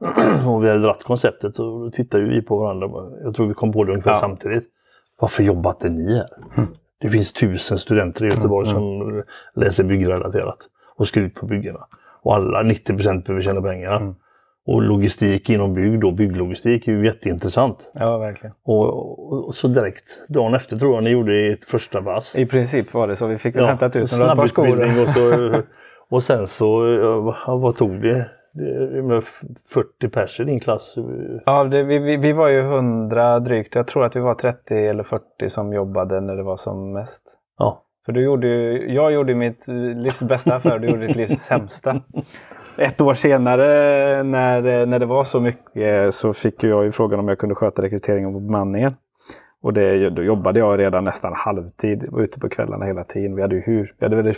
och 0.48 0.64
vi 0.64 0.68
hade 0.68 0.80
dratt 0.82 1.02
konceptet 1.02 1.58
och 1.58 1.80
då 1.80 1.90
tittade 1.90 2.24
vi 2.24 2.42
på 2.42 2.58
varandra. 2.58 2.88
Jag 3.24 3.34
tror 3.34 3.46
vi 3.46 3.54
kom 3.54 3.72
på 3.72 3.84
det 3.84 3.92
ungefär 3.92 4.10
Ja. 4.10 4.16
samtidigt. 4.20 4.64
Varför 5.20 5.42
jobbar 5.42 5.70
inte 5.70 5.88
ni 5.88 6.16
här? 6.16 6.28
Det 7.00 7.10
finns 7.10 7.32
tusen 7.32 7.78
studenter 7.78 8.24
i 8.24 8.28
Göteborg 8.28 8.70
som 8.70 9.22
läser 9.54 9.84
byggrelaterat 9.84 10.58
och 10.96 11.08
ska 11.08 11.20
ut 11.20 11.34
på 11.34 11.46
byggena. 11.46 11.86
Och 12.22 12.34
alla, 12.34 12.62
90 12.62 12.96
behöver 12.96 13.42
tjäna 13.42 13.62
pengar. 13.62 14.14
Och 14.66 14.82
logistik 14.82 15.50
inom 15.50 15.74
bygg 15.74 16.00
då, 16.00 16.12
bygglogistik 16.12 16.88
är 16.88 16.92
ju 16.92 17.06
jätteintressant. 17.06 17.92
Ja, 17.94 18.18
verkligen. 18.18 18.54
Och, 18.64 18.84
och, 18.88 19.46
och 19.46 19.54
så 19.54 19.68
direkt 19.68 20.28
dagen 20.28 20.54
efter 20.54 20.76
tror 20.76 20.94
jag 20.94 21.04
ni 21.04 21.10
gjorde 21.10 21.52
ert 21.52 21.64
första 21.64 22.00
vass. 22.00 22.36
I 22.36 22.46
princip 22.46 22.94
var 22.94 23.08
det 23.08 23.16
så. 23.16 23.26
Vi 23.26 23.38
fick 23.38 23.56
väl 23.56 23.64
hämta 23.64 23.90
tusen 23.90 24.36
par 24.36 24.46
skor. 24.46 25.02
och, 25.02 25.08
så, 25.08 25.52
och 26.10 26.22
sen 26.22 26.46
så, 26.46 26.86
ja, 27.02 27.20
vad, 27.20 27.60
vad 27.60 27.76
tog 27.76 28.02
det? 28.02 28.30
Det 28.54 29.02
med 29.02 29.24
40 29.74 30.08
pers 30.08 30.40
i 30.40 30.44
din 30.44 30.60
klass. 30.60 30.94
Ja, 31.46 31.64
det, 31.64 31.82
vi, 31.82 31.98
vi, 31.98 32.16
vi 32.16 32.32
var 32.32 32.48
ju 32.48 32.60
100 32.60 33.40
drygt. 33.40 33.74
Jag 33.74 33.86
tror 33.86 34.04
att 34.04 34.16
vi 34.16 34.20
var 34.20 34.34
30 34.34 34.74
eller 34.74 35.02
40 35.02 35.50
som 35.50 35.72
jobbade 35.72 36.20
när 36.20 36.36
det 36.36 36.42
var 36.42 36.56
som 36.56 36.92
mest. 36.92 37.24
Ja, 37.58 37.82
För 38.06 38.12
du 38.12 38.24
gjorde 38.24 38.46
ju, 38.46 38.92
jag 38.94 39.12
gjorde 39.12 39.34
mitt 39.34 39.68
livs 39.96 40.22
bästa 40.22 40.54
affär, 40.54 40.78
du 40.78 40.88
gjorde 40.88 41.06
ditt 41.06 41.16
livs 41.16 41.38
sämsta. 41.38 42.00
Ett 42.78 43.00
år 43.00 43.14
senare 43.14 43.66
när, 44.22 44.86
när 44.86 44.98
det 44.98 45.06
var 45.06 45.24
så 45.24 45.40
mycket 45.40 46.14
så 46.14 46.32
fick 46.32 46.64
jag 46.64 46.84
ju 46.84 46.92
frågan 46.92 47.20
om 47.20 47.28
jag 47.28 47.38
kunde 47.38 47.54
sköta 47.54 47.82
rekryteringen 47.82 48.34
och 48.34 48.42
bemanningen. 48.42 48.94
Och 49.62 49.72
det, 49.72 50.10
då 50.10 50.22
jobbade 50.22 50.58
jag 50.58 50.78
redan 50.78 51.04
nästan 51.04 51.32
halvtid 51.36 52.04
och 52.04 52.18
ute 52.18 52.40
på 52.40 52.48
kvällarna 52.48 52.84
hela 52.84 53.04
tiden. 53.04 53.36
Vi 53.36 53.42
hade 53.42 53.54
ju 53.54 53.60
hur, 53.60 53.94
vi 53.98 54.06
hade 54.06 54.16
väl 54.16 54.34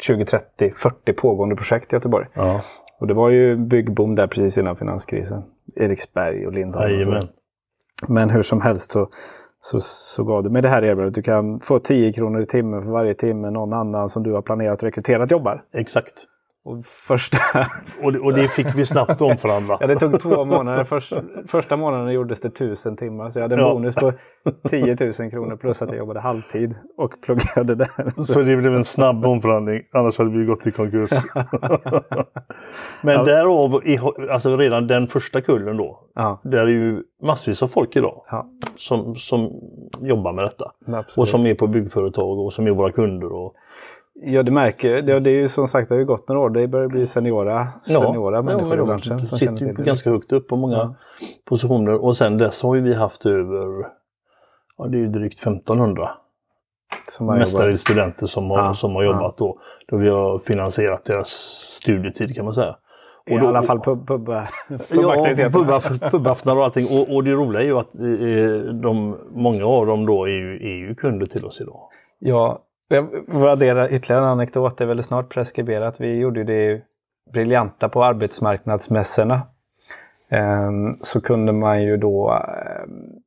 20, 0.00 0.24
30, 0.24 0.72
40 0.76 1.12
pågående 1.12 1.56
projekt 1.56 1.92
i 1.92 1.96
Göteborg. 1.96 2.26
ja. 2.34 2.60
Och 3.00 3.06
det 3.06 3.14
var 3.14 3.30
ju 3.30 3.56
byggboom 3.56 4.14
där 4.14 4.26
precis 4.26 4.58
innan 4.58 4.76
finanskrisen. 4.76 5.42
Eriksberg 5.76 6.46
och 6.46 6.52
Lindholm. 6.52 6.84
och. 6.88 7.28
Men 8.08 8.30
hur 8.30 8.42
som 8.42 8.60
helst 8.60 8.92
så, 8.92 9.08
så, 9.60 9.80
så 9.80 10.24
gav 10.24 10.42
det 10.42 10.50
med 10.50 10.62
det 10.62 10.68
här 10.68 10.84
erbjudandet. 10.84 11.14
Du 11.14 11.22
kan 11.22 11.60
få 11.60 11.78
10 11.78 12.12
kronor 12.12 12.42
i 12.42 12.46
timmen 12.46 12.82
för 12.82 12.90
varje 12.90 13.14
timme 13.14 13.50
någon 13.50 13.72
annan 13.72 14.08
som 14.08 14.22
du 14.22 14.32
har 14.32 14.42
planerat 14.42 14.78
och 14.78 14.84
rekryterat 14.84 15.30
jobbar. 15.30 15.64
Exakt. 15.72 16.12
Och 16.66 16.84
första, 16.86 17.38
Och 18.02 18.12
det, 18.12 18.18
och 18.18 18.34
det 18.34 18.48
fick 18.48 18.74
vi 18.74 18.86
snabbt 18.86 19.22
omförhandla. 19.22 19.76
ja, 19.80 19.86
det 19.86 19.96
tog 19.96 20.20
två 20.20 20.44
månader. 20.44 20.84
Först, 20.84 21.12
första 21.48 21.76
månaden 21.76 22.12
gjordes 22.12 22.40
det 22.40 22.48
1000 22.48 22.96
timmar. 22.96 23.30
Så 23.30 23.38
jag 23.38 23.44
hade 23.44 23.54
en 23.54 23.60
Ja. 23.60 23.74
bonus 23.74 23.94
på 23.94 24.12
10 24.68 24.96
000 25.18 25.30
kronor 25.30 25.56
plus 25.56 25.82
att 25.82 25.88
jag 25.88 25.98
jobbade 25.98 26.20
halvtid 26.20 26.74
och 26.96 27.14
pluggade 27.22 27.74
där. 27.74 28.22
Så 28.24 28.38
det 28.42 28.56
blev 28.56 28.74
en 28.74 28.84
snabb 28.84 29.24
omförhandling, 29.26 29.82
annars 29.92 30.18
hade 30.18 30.30
vi 30.38 30.44
gått 30.44 30.66
i 30.66 30.70
konkurs. 30.72 31.10
Men 33.02 33.14
Ja. 33.14 33.24
därav, 33.24 33.80
alltså 34.30 34.56
redan 34.56 34.86
den 34.86 35.06
första 35.06 35.40
kullen 35.40 35.76
då, 35.76 36.00
Ja, 36.14 36.40
där 36.44 36.58
är 36.62 36.66
ju 36.66 37.02
massvis 37.22 37.62
av 37.62 37.68
folk 37.68 37.96
idag 37.96 38.24
ja 38.30 38.46
som, 38.76 39.16
som 39.16 39.50
jobbar 40.00 40.32
med 40.32 40.44
detta. 40.44 40.72
absolut. 40.86 41.18
Och 41.18 41.28
som 41.28 41.46
är 41.46 41.54
på 41.54 41.66
byggföretag 41.66 42.38
och 42.38 42.52
som 42.52 42.66
är 42.66 42.70
våra 42.70 42.92
kunder. 42.92 43.32
Och, 43.32 43.54
Ja, 44.14 44.42
du 44.42 44.50
märker. 44.52 45.02
Det, 45.02 45.20
det 45.20 45.30
är 45.30 45.34
ju 45.34 45.48
som 45.48 45.68
sagt, 45.68 45.88
det 45.88 45.94
har 45.94 46.00
ju 46.00 46.04
gått 46.06 46.28
några 46.28 46.40
år. 46.40 46.50
Det 46.50 46.68
börjar 46.68 46.88
bli 46.88 47.06
seniora, 47.06 47.68
seniora 47.82 48.42
människor 48.42 48.68
men 48.68 48.72
i 48.72 48.76
de 48.76 48.86
branschen 48.88 49.24
som 49.24 49.38
sitter 49.38 49.56
ju 49.66 49.72
det. 49.72 49.82
ganska 49.82 50.10
högt 50.10 50.32
upp 50.32 50.48
på 50.48 50.56
många 50.56 50.76
Ja. 50.76 50.94
positioner. 51.44 52.04
Och 52.04 52.16
sen 52.16 52.38
dess 52.38 52.62
har 52.62 52.74
ju 52.74 52.80
vi 52.80 52.94
haft 52.94 53.26
över, 53.26 53.86
ja 54.78 54.86
det 54.86 54.96
är 54.96 55.00
ju 55.00 55.08
drygt 55.08 55.38
1500 55.40 56.10
Som 57.10 57.26
mestadels 57.26 57.80
studenter 57.80 58.26
som 58.26 58.50
har, 58.50 58.58
Ja, 58.58 58.74
som 58.74 58.94
har 58.94 59.02
jobbat 59.04 59.36
då. 59.36 59.58
Då 59.88 59.96
vi 59.96 60.08
har 60.08 60.38
finansierat 60.38 61.04
deras 61.04 61.28
studietid 61.70 62.34
kan 62.36 62.44
man 62.44 62.54
säga. 62.54 62.76
I 63.26 63.36
då- 63.38 63.48
alla 63.48 63.62
fall 63.62 63.80
pub, 63.80 64.06
pub, 64.08 64.28
Ja, 64.28 64.46
pubaktiviteterna. 64.90 65.48
pubaff- 65.64 66.10
pubaftnar 66.10 66.56
och 66.56 66.64
allting. 66.64 66.86
Och, 66.86 67.14
och 67.14 67.24
det 67.24 67.30
roliga 67.32 67.62
är 67.62 67.66
ju 67.66 67.78
att 67.78 67.94
eh, 68.00 68.74
de, 68.74 69.16
många 69.30 69.66
av 69.66 69.86
dem 69.86 70.06
då 70.06 70.24
är 70.24 70.30
ju, 70.30 70.54
är 70.56 70.88
ju 70.88 70.94
kunder 70.94 71.26
till 71.26 71.44
oss 71.44 71.60
idag. 71.60 71.80
Ja, 72.18 72.58
jag 72.88 73.08
får 73.30 73.48
addera 73.48 73.90
ytterligare 73.90 74.22
en 74.22 74.28
anekdot. 74.28 74.78
Det 74.78 74.84
är 74.84 74.88
väl 74.88 75.02
snart 75.02 75.28
preskriberat. 75.28 76.00
Vi 76.00 76.14
gjorde 76.18 76.44
det 76.44 76.82
briljanta 77.32 77.88
på 77.88 78.04
arbetsmarknadsmässorna. 78.04 79.42
ehm, 80.30 80.96
så 81.02 81.20
kunde 81.20 81.52
man 81.52 81.82
ju 81.82 81.96
då... 81.96 82.32
ehm, 82.32 83.20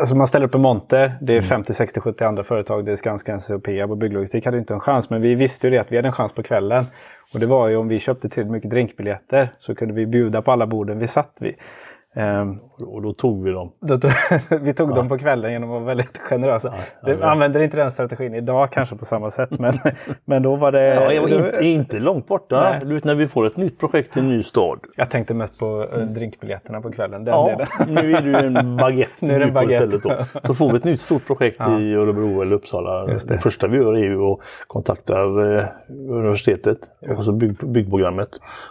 Alltså 0.00 0.16
man 0.16 0.28
ställer 0.28 0.46
upp 0.46 0.54
en 0.54 0.60
monter, 0.60 1.18
det 1.20 1.36
är 1.36 1.40
50, 1.42 1.74
60, 1.74 2.00
70 2.00 2.24
andra 2.24 2.44
företag, 2.44 2.84
det 2.84 2.92
är 2.92 2.96
Skanska, 2.96 3.34
NCC 3.36 3.50
och 3.50 3.62
Peab 3.64 3.90
och 3.90 3.96
Bygglogistik 3.96 4.44
hade 4.44 4.58
inte 4.58 4.74
en 4.74 4.80
chans. 4.80 5.10
Men 5.10 5.20
vi 5.20 5.34
visste 5.34 5.66
ju 5.66 5.70
det 5.70 5.78
att 5.78 5.92
vi 5.92 5.96
hade 5.96 6.08
en 6.08 6.12
chans 6.12 6.32
på 6.32 6.42
kvällen. 6.42 6.84
Och 7.34 7.40
det 7.40 7.46
var 7.46 7.68
ju 7.68 7.76
om 7.76 7.88
vi 7.88 8.00
köpte 8.00 8.28
tillräckligt 8.28 8.52
mycket 8.52 8.70
drinkbiljetter 8.70 9.48
så 9.58 9.74
kunde 9.74 9.94
vi 9.94 10.06
bjuda 10.06 10.42
på 10.42 10.52
alla 10.52 10.66
borden 10.66 10.98
vi 10.98 11.06
satt 11.06 11.36
vid. 11.40 11.54
Ehm, 12.14 12.58
Och 12.86 13.02
då 13.02 13.12
tog 13.12 13.44
vi 13.44 13.50
dem. 13.50 13.72
tog, 13.88 14.10
vi 14.60 14.74
tog 14.74 14.94
dem 14.94 15.08
på 15.08 15.18
kvällen 15.18 15.52
genom 15.52 15.68
att 15.70 15.74
vara 15.74 15.84
väldigt 15.84 16.18
generösa. 16.18 16.74
ja, 17.02 17.14
Vi 17.16 17.22
använder 17.22 17.60
inte 17.60 17.76
den 17.76 17.90
strategin 17.90 18.34
idag 18.34 18.72
kanske 18.72 18.96
på 18.96 19.04
samma 19.04 19.30
sätt. 19.30 19.58
Men, 19.58 19.72
men 20.24 20.42
då 20.42 20.56
var 20.56 20.72
det... 20.72 20.94
Ja, 20.94 21.12
jag 21.12 21.22
var 21.22 21.28
inte, 21.28 21.64
inte 21.64 21.98
långt 21.98 22.26
borta. 22.26 22.78
Nej. 22.84 23.00
När 23.04 23.14
vi 23.14 23.28
får 23.28 23.46
ett 23.46 23.56
nytt 23.56 23.78
projekt 23.78 24.16
i 24.16 24.20
en 24.20 24.28
ny 24.28 24.42
stad. 24.42 24.78
Jag 24.96 25.10
tänkte 25.10 25.34
mest 25.34 25.58
på 25.58 25.86
eh, 25.92 26.00
drinkbiljetterna 26.00 26.80
på 26.80 26.90
kvällen. 26.92 27.24
Den 27.24 27.34
Ja, 27.34 27.46
delen. 27.48 27.94
nu 27.94 28.12
är 28.14 28.22
det 28.22 28.38
en 28.60 28.76
baguette 28.76 29.26
Nu 29.26 29.34
är 29.34 29.38
det 29.38 29.44
en 29.44 29.54
baguette. 29.54 29.98
Då. 29.98 30.24
Så 30.46 30.54
får 30.54 30.70
vi 30.70 30.76
ett 30.76 30.84
nytt 30.84 31.00
stort 31.00 31.26
projekt 31.26 31.60
i 31.60 31.94
Örebro 31.94 32.42
eller 32.42 32.52
Uppsala. 32.56 33.04
Det. 33.06 33.28
det. 33.28 33.38
första 33.38 33.66
vi 33.66 33.76
gör 33.76 33.92
är 33.92 34.04
ju 34.04 34.22
att 34.22 34.38
kontakta 34.66 35.20
eh, 35.20 35.64
universitetet 36.10 36.78
och 37.16 37.24
så 37.24 37.32
bygg, 37.32 37.56
byggprogrammet. 37.72 38.28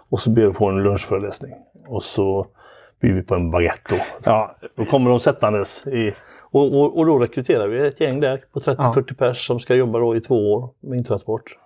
Och 0.09 0.19
så 0.21 0.29
ber 0.29 0.45
vi 0.47 0.53
få 0.53 0.69
en 0.69 0.83
lunchföreläsning. 0.83 1.53
Och 1.87 2.03
så 2.03 2.47
bjuder 2.99 3.21
på 3.21 3.35
en 3.35 3.51
baguette 3.51 3.95
då. 3.95 3.97
Ja, 4.23 4.55
Då 4.75 4.85
kommer 4.85 5.09
de 5.09 5.19
sättandes 5.19 5.87
i 5.87 6.13
och, 6.51 6.73
och, 6.73 6.97
och 6.97 7.05
då 7.05 7.19
rekryterar 7.19 7.67
vi 7.67 7.87
ett 7.87 8.01
gäng 8.01 8.19
där 8.19 8.43
på 8.53 8.59
30-40 8.59 9.13
pers 9.13 9.47
som 9.47 9.59
ska 9.59 9.75
jobba 9.75 9.99
då 9.99 10.15
i 10.15 10.21
två 10.21 10.53
år 10.53 10.69
med 10.79 10.97
intransport. 10.97 11.57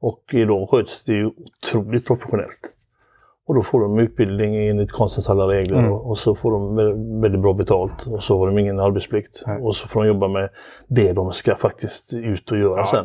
Och 0.00 0.22
idag 0.32 0.70
sköts 0.70 1.04
det 1.04 1.12
ju 1.12 1.26
otroligt 1.26 2.06
professionellt. 2.06 2.75
Och 3.48 3.54
då 3.54 3.62
får 3.62 3.80
de 3.80 3.98
utbildning 3.98 4.68
enligt 4.68 4.92
konstens 4.92 5.30
alla 5.30 5.44
regler 5.48 5.78
Mm. 5.78 5.92
och, 5.92 6.18
så 6.18 6.34
får 6.34 6.52
de 6.52 6.78
vä- 6.80 7.20
väldigt 7.22 7.40
bra 7.40 7.52
betalt 7.52 8.06
och 8.06 8.22
så 8.24 8.38
har 8.38 8.46
de 8.46 8.58
ingen 8.58 8.80
arbetsplikt. 8.80 9.42
Nej. 9.46 9.62
Och 9.62 9.76
så 9.76 9.88
får 9.88 10.02
de 10.02 10.08
jobba 10.08 10.28
med 10.28 10.48
det 10.86 11.12
de 11.12 11.32
ska 11.32 11.54
faktiskt 11.56 12.12
ut 12.12 12.52
och 12.52 12.58
göra 12.58 12.86
sen. 12.86 13.04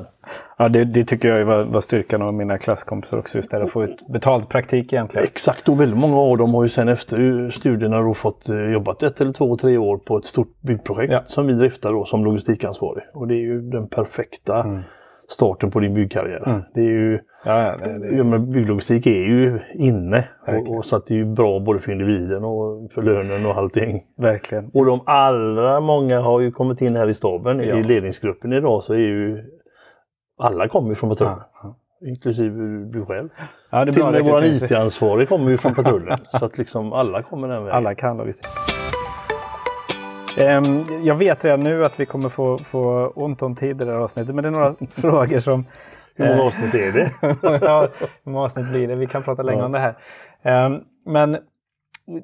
ja 0.57 0.69
det, 0.69 0.83
det 0.83 1.03
tycker 1.03 1.35
jag 1.35 1.45
var, 1.45 1.63
var 1.63 1.81
styrkan 1.81 2.21
av 2.21 2.33
mina 2.33 2.57
klasskompisar 2.57 3.17
också. 3.17 3.37
Just 3.37 3.51
det, 3.51 3.63
att 3.63 3.71
få 3.71 3.83
ut 3.83 4.07
betald 4.07 4.49
praktik 4.49 4.93
egentligen. 4.93 5.27
Exakt, 5.27 5.69
och 5.69 5.81
väldigt 5.81 5.99
många 5.99 6.17
av 6.17 6.37
dem 6.37 6.53
har 6.53 6.63
ju 6.63 6.69
sen 6.69 6.87
efter 6.87 7.49
studierna 7.49 8.01
då 8.01 8.13
fått 8.13 8.49
eh, 8.49 8.71
jobbat 8.71 9.03
ett 9.03 9.21
eller 9.21 9.33
två, 9.33 9.57
tre 9.57 9.77
år 9.77 9.97
på 9.97 10.17
ett 10.17 10.25
stort 10.25 10.53
byggprojekt 10.61 11.13
Ja. 11.13 11.19
som 11.25 11.47
vi 11.47 11.53
driftar 11.53 11.91
då 11.93 12.05
som 12.05 12.25
logistikansvarig. 12.25 13.03
Och 13.13 13.27
det 13.27 13.33
är 13.33 13.41
ju 13.41 13.61
den 13.61 13.87
perfekta 13.87 14.59
Mm. 14.63 14.81
Starten 15.31 15.71
på 15.71 15.79
din 15.79 15.93
byggkarriär. 15.93 16.43
Mm. 16.47 16.61
Det 16.73 16.81
är 16.81 16.85
ju, 16.85 17.19
Ja, 17.45 17.77
ja, 17.81 17.87
det, 17.87 18.15
ja, 18.15 18.23
men 18.23 18.51
bygglogistik 18.51 19.07
är 19.07 19.11
ju 19.11 19.59
inne 19.73 20.27
och, 20.47 20.75
och 20.77 20.85
så 20.85 20.95
att 20.95 21.05
det 21.05 21.13
är 21.13 21.17
ju 21.17 21.25
bra 21.25 21.59
både 21.59 21.79
för 21.79 21.91
individen 21.91 22.43
och 22.43 22.91
för 22.91 23.01
lönen 23.01 23.45
och 23.45 23.57
allting. 23.57 24.03
verkligen. 24.17 24.71
Och 24.73 24.85
de 24.85 25.01
allra 25.05 25.79
många 25.79 26.21
har 26.21 26.39
ju 26.39 26.51
kommit 26.51 26.81
in 26.81 26.95
här 26.95 27.09
i 27.09 27.13
staben. 27.13 27.59
Ja. 27.59 27.77
I 27.77 27.83
ledningsgruppen 27.83 28.53
idag 28.53 28.83
så 28.83 28.93
är 28.93 28.97
ju 28.97 29.43
alla 30.37 30.67
kommer 30.67 30.95
från 30.95 31.09
patrullen. 31.09 31.39
Ja, 31.63 31.75
Inklusive 32.07 32.85
du 32.93 33.05
själv. 33.05 33.29
ja, 33.69 33.85
Till 33.85 34.01
och 34.01 34.11
med 34.11 34.23
vår 34.23 34.43
IT-ansvarig 34.45 35.29
kommer 35.29 35.51
ju 35.51 35.57
från 35.57 35.75
patrullen. 35.75 36.19
så 36.39 36.45
att 36.45 36.57
liksom 36.57 36.93
alla 36.93 37.23
kommer 37.23 37.47
den 37.47 37.63
vägen. 37.63 37.77
Alla 37.77 37.95
kan 37.95 38.17
logistik. 38.17 38.47
Ehm, 40.37 40.85
jag 41.03 41.15
vet 41.15 41.45
redan 41.45 41.59
nu 41.63 41.85
att 41.85 41.99
vi 41.99 42.05
kommer 42.05 42.29
få, 42.29 42.57
få 42.57 43.07
ont 43.15 43.41
om 43.41 43.55
tid 43.55 43.81
i 43.81 43.85
det 43.85 43.91
här 43.91 43.99
avsnittet. 43.99 44.35
Men 44.35 44.43
det 44.43 44.49
är 44.49 44.51
några 44.51 44.75
frågor 44.91 45.39
som... 45.39 45.65
Hur 46.15 46.25
många 46.25 46.39
eh, 46.39 46.45
avsnitt 46.47 46.73
är 46.75 46.91
det? 46.91 47.11
ja, 47.65 47.87
hur 48.23 48.31
många 48.31 48.45
avsnitt 48.45 48.69
blir 48.71 48.87
det? 48.87 48.95
Vi 48.95 49.07
kan 49.07 49.23
prata 49.23 49.41
länge 49.43 49.59
Ja. 49.59 49.65
om 49.65 49.71
det 49.71 49.79
här. 49.79 49.97
Ehm, 50.43 50.79
men 51.05 51.37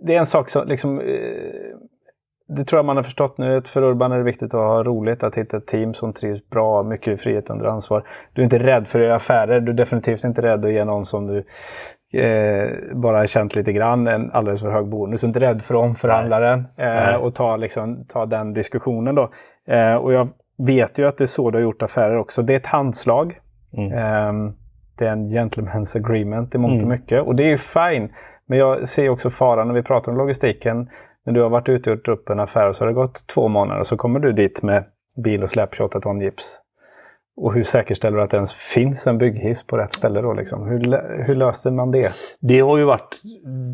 det 0.05 0.15
är 0.15 0.19
en 0.19 0.25
sak 0.25 0.49
som 0.49 0.67
liksom, 0.67 0.99
eh, 0.99 1.05
det 2.47 2.65
tror 2.65 2.77
jag 2.77 2.85
man 2.85 2.95
har 2.95 3.03
förstått 3.03 3.37
nu. 3.37 3.57
att 3.57 3.67
För 3.67 3.81
Urban 3.83 4.11
är 4.11 4.17
det 4.17 4.23
viktigt 4.23 4.53
att 4.53 4.59
ha 4.59 4.83
roligt, 4.83 5.23
att 5.23 5.35
hitta 5.35 5.57
ett 5.57 5.67
team 5.67 5.93
som 5.93 6.13
trivs 6.13 6.49
bra, 6.49 6.83
mycket 6.83 7.21
frihet 7.21 7.49
under 7.49 7.65
ansvar. 7.65 8.03
Du 8.33 8.41
är 8.41 8.43
inte 8.43 8.59
rädd 8.59 8.87
för 8.87 8.99
att 8.99 9.05
göra 9.05 9.15
affärer. 9.15 9.59
Du 9.59 9.71
är 9.71 9.75
definitivt 9.75 10.23
inte 10.23 10.41
rädd 10.41 10.65
att 10.65 10.71
ge 10.71 10.85
någon 10.85 11.05
som 11.05 11.27
du 11.27 11.43
eh, 12.13 12.95
bara 12.95 13.27
känt 13.27 13.55
lite 13.55 13.73
grann 13.73 14.07
en 14.07 14.31
alldeles 14.31 14.61
för 14.61 14.69
hög 14.69 14.87
bonus. 14.87 15.23
Är 15.23 15.27
inte 15.27 15.39
rädd 15.39 15.61
för 15.61 15.75
omförhandlaren 15.75 16.67
Nej. 16.77 17.13
eh, 17.13 17.15
och 17.15 17.35
ta, 17.35 17.57
liksom, 17.57 18.05
ta 18.05 18.25
den 18.25 18.53
diskussionen 18.53 19.15
då. 19.15 19.29
Eh, 19.67 19.95
och 19.95 20.13
jag 20.13 20.27
vet 20.57 20.99
ju 20.99 21.07
att 21.07 21.17
det 21.17 21.23
är 21.23 21.25
så 21.25 21.51
du 21.51 21.57
har 21.57 21.63
gjort 21.63 21.81
affärer 21.81 22.17
också. 22.17 22.41
Det 22.41 22.53
är 22.53 22.57
ett 22.57 22.65
handslag. 22.65 23.39
Mm. 23.77 23.91
Ehm, 23.97 24.53
det 24.97 25.05
är 25.07 25.11
en 25.11 25.29
gentleman's 25.31 25.97
agreement 25.97 26.55
i 26.55 26.57
mångt 26.57 26.71
och 26.81 26.87
Mm. 26.87 26.89
mycket. 26.89 27.21
Och 27.23 27.35
det 27.35 27.43
är 27.43 27.47
ju 27.47 27.57
fine. 27.57 28.09
Men 28.47 28.59
jag 28.59 28.87
ser 28.87 29.09
också 29.09 29.29
faran 29.29 29.67
när 29.67 29.75
vi 29.75 29.83
pratar 29.83 30.11
om 30.11 30.17
logistiken. 30.17 30.89
När 31.25 31.33
du 31.33 31.41
har 31.41 31.49
varit 31.49 31.69
ute 31.69 31.91
och 31.91 31.97
gjort 31.97 32.07
upp 32.07 32.29
en 32.29 32.39
affär 32.39 32.69
och 32.69 32.75
så 32.75 32.83
har 32.83 32.87
det 32.87 32.93
gått 32.93 33.27
två 33.27 33.47
månader 33.47 33.79
och 33.79 33.87
så 33.87 33.97
kommer 33.97 34.19
du 34.19 34.31
dit 34.31 34.63
med 34.63 34.83
bil 35.23 35.43
och 35.43 35.49
släp 35.49 35.75
28 35.75 35.99
ton 36.01 36.21
gips. 36.21 36.59
Och 37.37 37.53
hur 37.53 37.63
säkerställer 37.63 38.17
du 38.17 38.23
att 38.23 38.29
det 38.29 38.37
ens 38.37 38.53
finns 38.53 39.07
en 39.07 39.17
bygghiss 39.17 39.67
på 39.67 39.77
rätt 39.77 39.93
ställe 39.93 40.21
då? 40.21 40.33
Liksom? 40.33 40.67
Hur, 40.67 40.79
hur 41.23 41.35
löste 41.35 41.71
man 41.71 41.91
det? 41.91 42.13
Det 42.39 42.59
har 42.59 42.77
ju 42.77 42.83
varit 42.83 43.21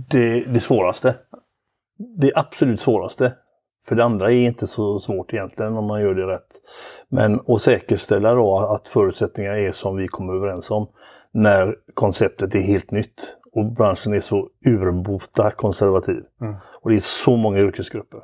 det, 0.09 0.43
det 0.43 0.59
svåraste. 0.59 1.15
Det 2.17 2.31
absolut 2.35 2.81
svåraste. 2.81 3.33
För 3.87 3.95
det 3.95 4.03
andra 4.03 4.31
är 4.31 4.35
inte 4.35 4.67
så 4.67 4.99
svårt 4.99 5.33
egentligen 5.33 5.77
om 5.77 5.85
man 5.85 6.01
gör 6.01 6.13
det 6.13 6.27
rätt. 6.27 6.47
Men 7.09 7.39
att 7.47 7.61
säkerställa 7.61 8.33
då 8.33 8.57
att 8.57 8.87
förutsättningarna 8.87 9.57
är 9.57 9.71
som 9.71 9.95
vi 9.95 10.07
kommer 10.07 10.33
överens 10.33 10.71
om 10.71 10.87
när 11.31 11.75
konceptet 11.93 12.55
är 12.55 12.61
helt 12.61 12.91
nytt 12.91 13.37
och 13.51 13.71
branschen 13.71 14.13
är 14.13 14.19
så 14.19 14.49
urbota 14.65 15.51
konservativ. 15.51 16.23
Mm. 16.41 16.55
Och 16.81 16.89
det 16.89 16.95
är 16.95 16.99
så 16.99 17.35
många 17.35 17.59
yrkesgrupper. 17.59 18.19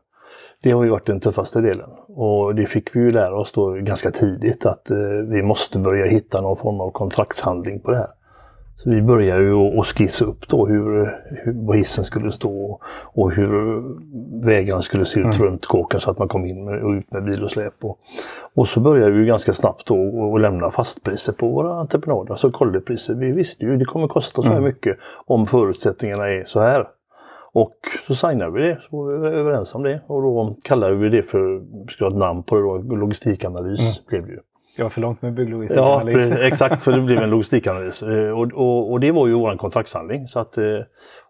Det 0.63 0.72
har 0.72 0.84
ju 0.84 0.89
varit 0.89 1.06
den 1.06 1.19
tuffaste 1.19 1.62
delen. 1.62 1.89
Och 2.08 2.56
det 2.56 2.65
fick 2.65 2.95
vi 2.95 3.00
ju 3.00 3.12
lära 3.12 3.39
oss 3.39 3.52
då 3.52 3.72
ganska 3.72 4.12
tidigt 4.12 4.65
att 4.65 4.91
eh, 4.91 4.98
vi 5.28 5.43
måste 5.43 5.80
börja 5.80 6.06
hitta 6.06 6.41
någon 6.41 6.58
form 6.58 6.82
av 6.82 6.91
kontraktshandling 6.91 7.80
på 7.80 7.91
det 7.91 7.98
här. 7.98 8.10
Så 8.84 8.89
vi 8.89 9.02
började 9.02 9.43
ju 9.43 9.80
att 9.80 9.88
skissa 9.88 10.26
upp 10.26 10.48
då 10.48 10.65
hur, 10.65 11.17
hur 11.26 11.65
vad 11.65 11.78
hissen 11.78 12.06
skulle 12.06 12.32
stå 12.32 12.80
och 13.13 13.32
hur 13.32 13.84
vägarna 14.45 14.82
skulle 14.82 15.06
se 15.06 15.19
ut 15.19 15.39
runt 15.39 15.65
kåken 15.65 16.00
så 16.00 16.12
att 16.12 16.17
man 16.19 16.28
kom 16.28 16.45
in 16.45 16.65
med, 16.65 16.84
och 16.84 16.91
ut 16.91 17.12
med 17.12 17.24
bil 17.24 17.43
och 17.43 17.52
släp. 17.52 17.74
Och, 17.82 18.00
och 18.56 18.67
så 18.67 18.80
började 18.80 19.12
vi 19.12 19.26
ganska 19.26 19.54
snabbt 19.54 19.88
då 19.88 20.36
att 20.36 20.41
lämna 20.41 20.72
fastpriser 20.72 21.34
på 21.34 21.48
våra 21.48 21.80
entreprenader, 21.80 22.32
alltså 22.32 22.52
kollektivpriser. 22.52 23.13
Vi 23.13 23.32
visste 23.32 23.65
ju 23.65 23.78
det 23.78 23.86
kommer 23.86 24.08
kosta 24.08 24.41
så 24.41 24.48
här 24.48 24.62
mycket 24.62 24.98
om 25.26 25.48
förutsättningarna 25.48 26.28
är 26.28 26.45
så 26.45 26.60
här. 26.60 26.88
Och 27.54 27.76
så 28.08 28.16
signade 28.16 28.52
vi 28.52 28.62
det, 28.62 28.80
så 28.90 28.98
var 28.98 29.18
vi 29.18 29.28
överens 29.28 29.76
om 29.76 29.84
det. 29.84 30.02
Och 30.08 30.22
då 30.22 30.56
kallade 30.64 30.96
vi 30.96 31.10
det 31.10 31.24
för, 31.24 31.62
ska 31.92 32.06
ha 32.06 32.10
ett 32.12 32.18
namn 32.18 32.44
på 32.44 32.56
det 32.56 32.62
då, 32.62 32.78
logistikanalys 32.96 34.06
blev 34.06 34.26
det 34.26 34.32
ju. 34.32 34.40
Jag 34.78 34.86
var 34.86 34.90
för 34.90 35.02
långt 35.02 35.22
med 35.22 35.34
bygglogistik. 35.34 35.78
Ja, 35.78 36.10
exakt. 36.40 36.82
Så 36.82 36.92
det 36.92 37.02
blev 37.02 37.18
en 37.18 37.30
logistikanalys. 37.30 38.04
Eh, 38.04 38.30
Och, 38.40 38.52
och, 38.54 38.92
och 38.92 39.00
det 39.00 39.12
var 39.12 39.28
ju 39.28 39.34
vår 39.34 39.58
kontraktshandling. 39.58 40.28
Så 40.28 40.40
att, 40.40 40.58
eh, 40.58 40.64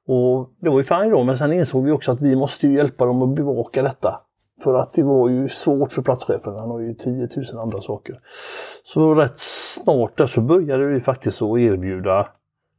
och 0.08 0.50
det 0.62 0.70
var 0.70 0.78
ju 0.78 0.84
fine 0.84 1.10
då, 1.10 1.24
men 1.24 1.38
sen 1.38 1.54
insåg 1.54 1.86
vi 1.86 1.92
också 1.92 2.12
att 2.12 2.22
vi 2.22 2.36
måste 2.36 2.68
ju 2.68 2.74
hjälpa 2.78 3.06
dem 3.06 3.22
att 3.22 3.36
bevaka 3.36 3.82
detta. 3.82 4.20
För 4.64 4.74
att 4.74 4.94
det 4.94 5.04
var 5.04 5.30
ju 5.30 5.50
svårt 5.50 5.92
för 5.92 6.02
platschefen, 6.02 6.56
han 6.56 6.70
har 6.70 6.80
ju 6.80 6.94
10 6.94 7.28
000 7.54 7.62
andra 7.62 7.82
saker. 7.82 8.16
Så 8.84 9.14
rätt 9.16 9.38
snart 9.38 10.18
där 10.18 10.28
så 10.28 10.42
började 10.42 10.86
vi 10.86 11.02
faktiskt 11.02 11.42
att 11.42 11.60
erbjuda 11.60 12.28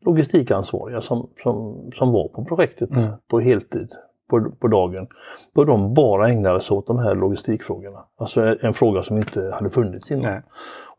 logistikansvariga 0.06 1.00
som, 1.00 1.28
som, 1.42 1.76
som 1.94 2.12
var 2.12 2.28
på 2.28 2.44
projektet 2.44 2.90
Mm. 2.96 3.10
på 3.30 3.40
heltid 3.40 3.88
på, 4.30 4.50
på 4.60 4.68
dagen. 4.68 5.06
Då 5.54 5.64
de 5.64 5.94
bara 5.94 6.28
ägnade 6.28 6.60
sig 6.60 6.74
åt 6.76 6.86
de 6.86 6.98
här 6.98 7.14
logistikfrågorna. 7.14 7.98
Alltså 8.18 8.56
en, 8.62 8.74
fråga 8.74 9.02
som 9.02 9.16
inte 9.16 9.50
hade 9.54 9.70
funnits 9.70 10.10
innan. 10.10 10.32
Nej. 10.32 10.42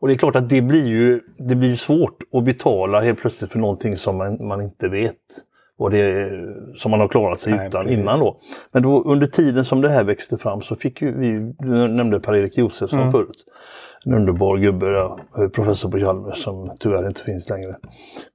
Och 0.00 0.08
det 0.08 0.14
är 0.14 0.18
klart 0.18 0.36
att 0.36 0.48
det 0.48 0.60
blir 0.62 0.86
ju 0.86 1.20
det 1.38 1.54
blir 1.54 1.76
svårt 1.76 2.16
att 2.32 2.44
betala 2.44 3.00
helt 3.00 3.20
plötsligt 3.20 3.52
för 3.52 3.58
någonting 3.58 3.96
som 3.96 4.16
man, 4.16 4.46
man 4.46 4.62
inte 4.62 4.88
vet. 4.88 5.16
Och 5.78 5.90
det 5.90 6.30
som 6.76 6.90
man 6.90 7.00
har 7.00 7.08
klarat 7.08 7.40
sig 7.40 7.52
Nej, 7.52 7.66
utan 7.68 7.82
precis. 7.84 7.98
innan 7.98 8.20
då. 8.20 8.36
Men 8.72 8.82
då, 8.82 9.02
under 9.02 9.26
tiden 9.26 9.64
som 9.64 9.80
det 9.80 9.88
här 9.88 10.04
växte 10.04 10.38
fram 10.38 10.62
så 10.62 10.76
fick 10.76 11.02
ju 11.02 11.18
vi, 11.18 11.54
du 11.58 11.88
nämnde 11.88 12.20
Per-Erik 12.20 12.58
Josefsson 12.58 12.98
Mm. 13.00 13.12
förut. 13.12 13.44
En 14.06 14.14
underbar 14.14 14.56
gubbe, 14.56 14.86
ja, 14.86 15.18
professor 15.54 15.90
på 15.90 15.98
Chalmers 15.98 16.44
som 16.44 16.72
tyvärr 16.80 17.06
inte 17.06 17.20
finns 17.22 17.48
längre. 17.50 17.76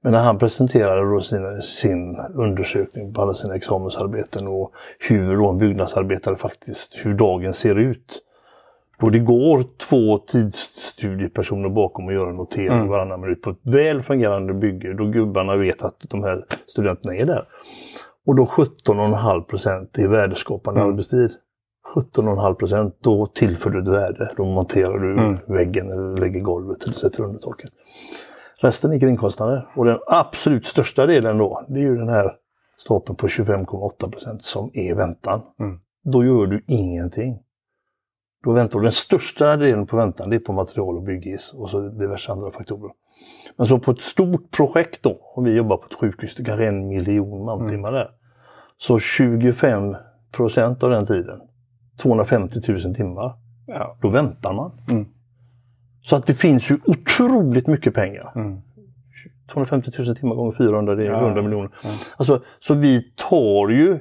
Men 0.00 0.12
när 0.12 0.18
han 0.22 0.38
presenterade 0.38 1.10
då 1.14 1.20
sina, 1.20 1.62
sin 1.62 2.16
undersökning 2.34 3.14
på 3.14 3.22
alla 3.22 3.34
sina 3.34 3.54
examensarbeten 3.54 4.48
och 4.48 4.72
hur 4.98 5.36
då 5.36 5.48
en 5.48 5.58
byggnadsarbetare 5.58 6.36
faktiskt, 6.36 6.94
hur 6.96 7.14
dagen 7.14 7.52
ser 7.52 7.74
ut. 7.74 8.22
Då 9.00 9.10
det 9.10 9.18
går 9.18 9.64
två 9.88 10.18
tidsstudiepersoner 10.18 11.68
bakom 11.68 12.06
och 12.06 12.12
gör 12.12 12.26
en 12.28 12.36
notering 12.36 12.72
Mm. 12.72 12.88
varannan 12.88 13.20
minut 13.20 13.42
på 13.42 13.50
ett 13.50 13.58
väl 13.62 14.02
fungerande 14.02 14.54
bygge. 14.54 14.94
Då 14.94 15.04
gubbarna 15.04 15.56
vet 15.56 15.82
att 15.82 15.96
de 16.10 16.22
här 16.22 16.44
studenterna 16.66 17.14
är 17.16 17.26
där. 17.26 17.44
Och 18.26 18.34
då 18.36 18.44
17,5 18.46 19.42
procent 19.42 19.98
i 19.98 20.06
värdeskapande 20.06 20.80
Mm. 20.80 20.92
arbetstid. 20.92 21.30
17,5 21.94 22.54
procent, 22.54 22.96
då 23.00 23.26
tillför 23.26 23.70
du 23.70 23.78
ett 23.82 23.88
värde. 23.88 24.32
Då 24.36 24.44
monterar 24.44 24.98
du 24.98 25.12
Mm. 25.12 25.38
väggen 25.46 25.92
eller 25.92 26.20
lägger 26.20 26.40
golvet 26.40 26.84
eller 26.84 26.94
sätter 26.94 27.24
under 27.24 27.40
taket. 27.40 27.70
Resten 28.60 28.92
är 28.92 29.00
kringkostnader. 29.00 29.68
Och 29.76 29.84
den 29.84 29.98
absolut 30.06 30.66
största 30.66 31.06
delen 31.06 31.38
då, 31.38 31.64
det 31.68 31.74
är 31.78 31.82
ju 31.84 31.96
den 31.96 32.08
här 32.08 32.36
stapeln 32.78 33.16
på 33.16 33.28
25,8 33.28 34.10
procent 34.10 34.42
som 34.42 34.70
är 34.74 34.94
väntan. 34.94 35.40
Mm. 35.60 35.80
Då 36.04 36.24
gör 36.24 36.46
du 36.46 36.64
ingenting. 36.66 37.38
Då 38.44 38.52
väntar 38.52 38.78
du. 38.78 38.82
Den 38.82 38.92
största 38.92 39.56
delen 39.56 39.86
på 39.86 39.96
väntan 39.96 40.30
det 40.30 40.36
är 40.36 40.40
på 40.40 40.52
material 40.52 40.96
och 40.96 41.02
byggis 41.02 41.52
och 41.52 41.70
så 41.70 41.80
diverse 41.80 42.32
andra 42.32 42.50
faktorer. 42.50 42.92
Men 43.56 43.66
så 43.66 43.78
på 43.78 43.90
ett 43.90 44.00
stort 44.00 44.50
projekt 44.50 45.02
då, 45.02 45.18
om 45.34 45.44
vi 45.44 45.50
jobbar 45.50 45.76
på 45.76 45.86
ett 45.86 45.94
sjukhus, 46.00 46.34
det 46.36 46.44
kanske 46.44 46.64
är 46.64 46.68
en 46.68 46.88
miljon 46.88 47.44
mantimmar 47.44 47.92
där. 47.92 48.10
Så 48.76 48.98
25 48.98 49.96
procent 50.32 50.82
av 50.82 50.90
den 50.90 51.06
tiden, 51.06 51.40
250 52.02 52.60
000 52.68 52.94
timmar, 52.94 53.32
Ja. 53.66 53.96
då 54.00 54.08
väntar 54.08 54.52
man. 54.52 54.72
Mm. 54.90 55.06
Så 56.02 56.16
att 56.16 56.26
det 56.26 56.34
finns 56.34 56.70
ju 56.70 56.78
otroligt 56.86 57.66
mycket 57.66 57.94
pengar. 57.94 58.32
Mm. 58.34 58.60
250 59.52 59.90
000 59.98 60.16
timmar 60.16 60.34
gånger 60.34 60.52
400, 60.52 60.94
det 60.94 61.06
är 61.06 61.10
Ja. 61.10 61.20
100 61.20 61.42
miljoner. 61.42 61.70
Ja. 61.82 61.90
Alltså, 62.16 62.42
så 62.60 62.74
vi 62.74 63.02
tar 63.02 63.68
ju 63.68 63.98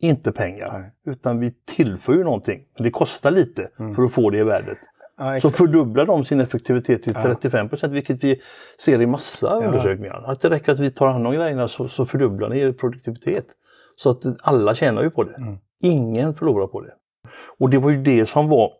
inte 0.00 0.32
pengar, 0.32 0.78
Nej. 0.78 1.14
utan 1.14 1.40
vi 1.40 1.54
tillför 1.76 2.12
ju 2.14 2.24
någonting. 2.24 2.64
Det 2.78 2.90
kostar 2.90 3.30
lite 3.30 3.70
Mm. 3.78 3.94
för 3.94 4.02
att 4.02 4.12
få 4.12 4.30
det 4.30 4.38
i 4.38 4.42
värdet. 4.44 4.78
Ja, 5.18 5.40
Så 5.40 5.50
fördubblar 5.50 6.06
de 6.06 6.24
sin 6.24 6.40
effektivitet 6.40 7.02
till 7.02 7.12
Ja. 7.16 7.22
35 7.22 7.68
procent, 7.68 7.92
vilket 7.92 8.24
vi 8.24 8.40
ser 8.84 9.00
i 9.02 9.06
massa 9.06 9.54
undersökningar. 9.56 10.22
Att 10.26 10.40
det 10.40 10.50
räcker 10.50 10.72
att 10.72 10.80
vi 10.80 10.90
tar 10.90 11.08
hand 11.08 11.26
om 11.26 11.32
grejerna 11.34 11.68
så, 11.68 11.88
så 11.88 12.06
fördubblar 12.06 12.48
ni 12.48 12.58
er 12.58 12.72
produktivitet. 12.72 13.46
Så 13.96 14.10
att 14.10 14.22
alla 14.42 14.74
tjänar 14.74 15.02
ju 15.02 15.10
på 15.10 15.24
det. 15.24 15.34
Mm. 15.34 15.58
Ingen 15.80 16.34
förlorar 16.34 16.66
på 16.66 16.80
det. 16.80 16.92
Och 17.58 17.70
det 17.70 17.78
var 17.78 17.90
ju 17.90 18.02
det 18.02 18.26
som 18.26 18.48
var 18.48 18.72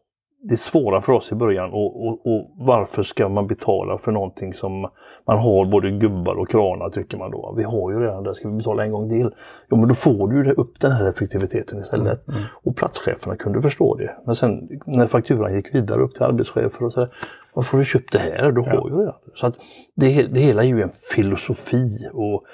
det 0.48 0.56
svåra 0.56 1.00
för 1.00 1.12
oss 1.12 1.32
i 1.32 1.34
början. 1.34 1.70
Och, 1.72 2.06
och, 2.06 2.26
och 2.26 2.50
varför 2.56 3.02
ska 3.02 3.28
man 3.28 3.46
betala 3.46 3.98
för 3.98 4.12
någonting 4.12 4.54
som 4.54 4.80
man 5.26 5.38
har 5.38 5.64
både 5.64 5.90
gubbar 5.90 6.34
och 6.34 6.50
kranar 6.50 6.90
tycker 6.90 7.18
man 7.18 7.30
då. 7.30 7.54
Vi 7.56 7.62
har 7.62 7.92
ju 7.92 8.00
redan 8.00 8.22
det, 8.22 8.34
ska 8.34 8.48
vi 8.48 8.56
betala 8.56 8.84
en 8.84 8.90
gång 8.90 9.10
till? 9.10 9.30
Jo 9.70 9.76
men 9.76 9.88
då 9.88 9.94
får 9.94 10.28
du 10.28 10.44
ju 10.44 10.52
upp 10.52 10.80
den 10.80 10.92
här 10.92 11.10
effektiviteten 11.10 11.80
istället. 11.80 12.28
Mm. 12.28 12.42
Och 12.62 12.76
platscheferna 12.76 13.36
kunde 13.36 13.62
förstå 13.62 13.94
det. 13.94 14.16
Men 14.26 14.36
sen 14.36 14.68
när 14.86 15.06
fakturan 15.06 15.54
gick 15.54 15.74
vidare 15.74 16.02
upp 16.02 16.14
till 16.14 16.22
arbetschefer 16.22 16.82
och 16.84 16.92
så 16.92 17.00
där, 17.00 17.14
varför 17.54 17.72
har 17.72 17.78
du 17.78 17.84
köpt 17.84 18.12
det 18.12 18.18
här? 18.18 18.52
Du 18.52 18.60
har 18.60 18.88
ju 18.90 18.98
redan. 18.98 19.14
Så 19.34 19.46
att 19.46 19.54
det, 19.94 20.22
det 20.22 20.40
hela 20.40 20.62
är 20.62 20.68
ju 20.68 20.82
en 20.82 20.90
filosofi 21.14 21.88
och 22.12 22.44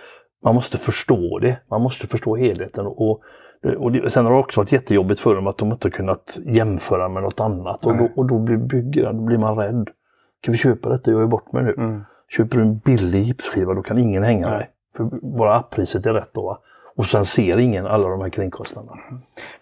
man 0.44 0.54
måste 0.54 0.78
förstå 0.78 1.38
det. 1.38 1.58
Man 1.70 1.82
måste 1.82 2.06
förstå 2.06 2.36
helheten. 2.36 2.86
Och, 2.86 3.22
och 3.78 3.92
det, 3.92 4.10
sen 4.10 4.24
har 4.24 4.32
det 4.32 4.38
också 4.38 4.60
varit 4.60 4.72
jättejobbigt 4.72 5.20
för 5.20 5.34
dem 5.34 5.46
att 5.46 5.58
de 5.58 5.72
inte 5.72 5.86
har 5.88 5.90
kunnat 5.90 6.38
jämföra 6.44 7.08
med 7.08 7.22
något 7.22 7.40
annat. 7.40 7.86
Och 7.86 7.92
då, 7.92 8.02
Nej. 8.02 8.12
och 8.16 8.26
då 8.26 8.38
blir 8.38 8.56
byggaren, 8.56 9.16
då 9.16 9.22
blir 9.22 9.38
man 9.38 9.56
rädd. 9.56 9.88
Kan 10.40 10.52
vi 10.52 10.58
köpa 10.58 10.88
detta? 10.88 11.10
Jag 11.10 11.22
är 11.22 11.26
bort 11.26 11.52
med 11.52 11.64
nu. 11.64 11.74
Mm. 11.76 12.04
Köper 12.28 12.56
du 12.56 12.62
en 12.62 12.78
billig 12.78 13.22
gipsskiva 13.22 13.74
då 13.74 13.82
kan 13.82 13.98
ingen 13.98 14.22
hänga 14.22 14.48
Nej. 14.48 14.58
dig. 14.58 14.70
För 14.96 15.04
bara 15.22 15.56
apppriset 15.56 16.06
är 16.06 16.12
rätt 16.12 16.30
då. 16.32 16.42
Va? 16.42 16.58
Och 16.96 17.06
sen 17.06 17.24
ser 17.24 17.58
ingen 17.58 17.86
alla 17.86 18.08
de 18.08 18.20
här 18.20 18.28
kringkostnaderna. 18.28 18.96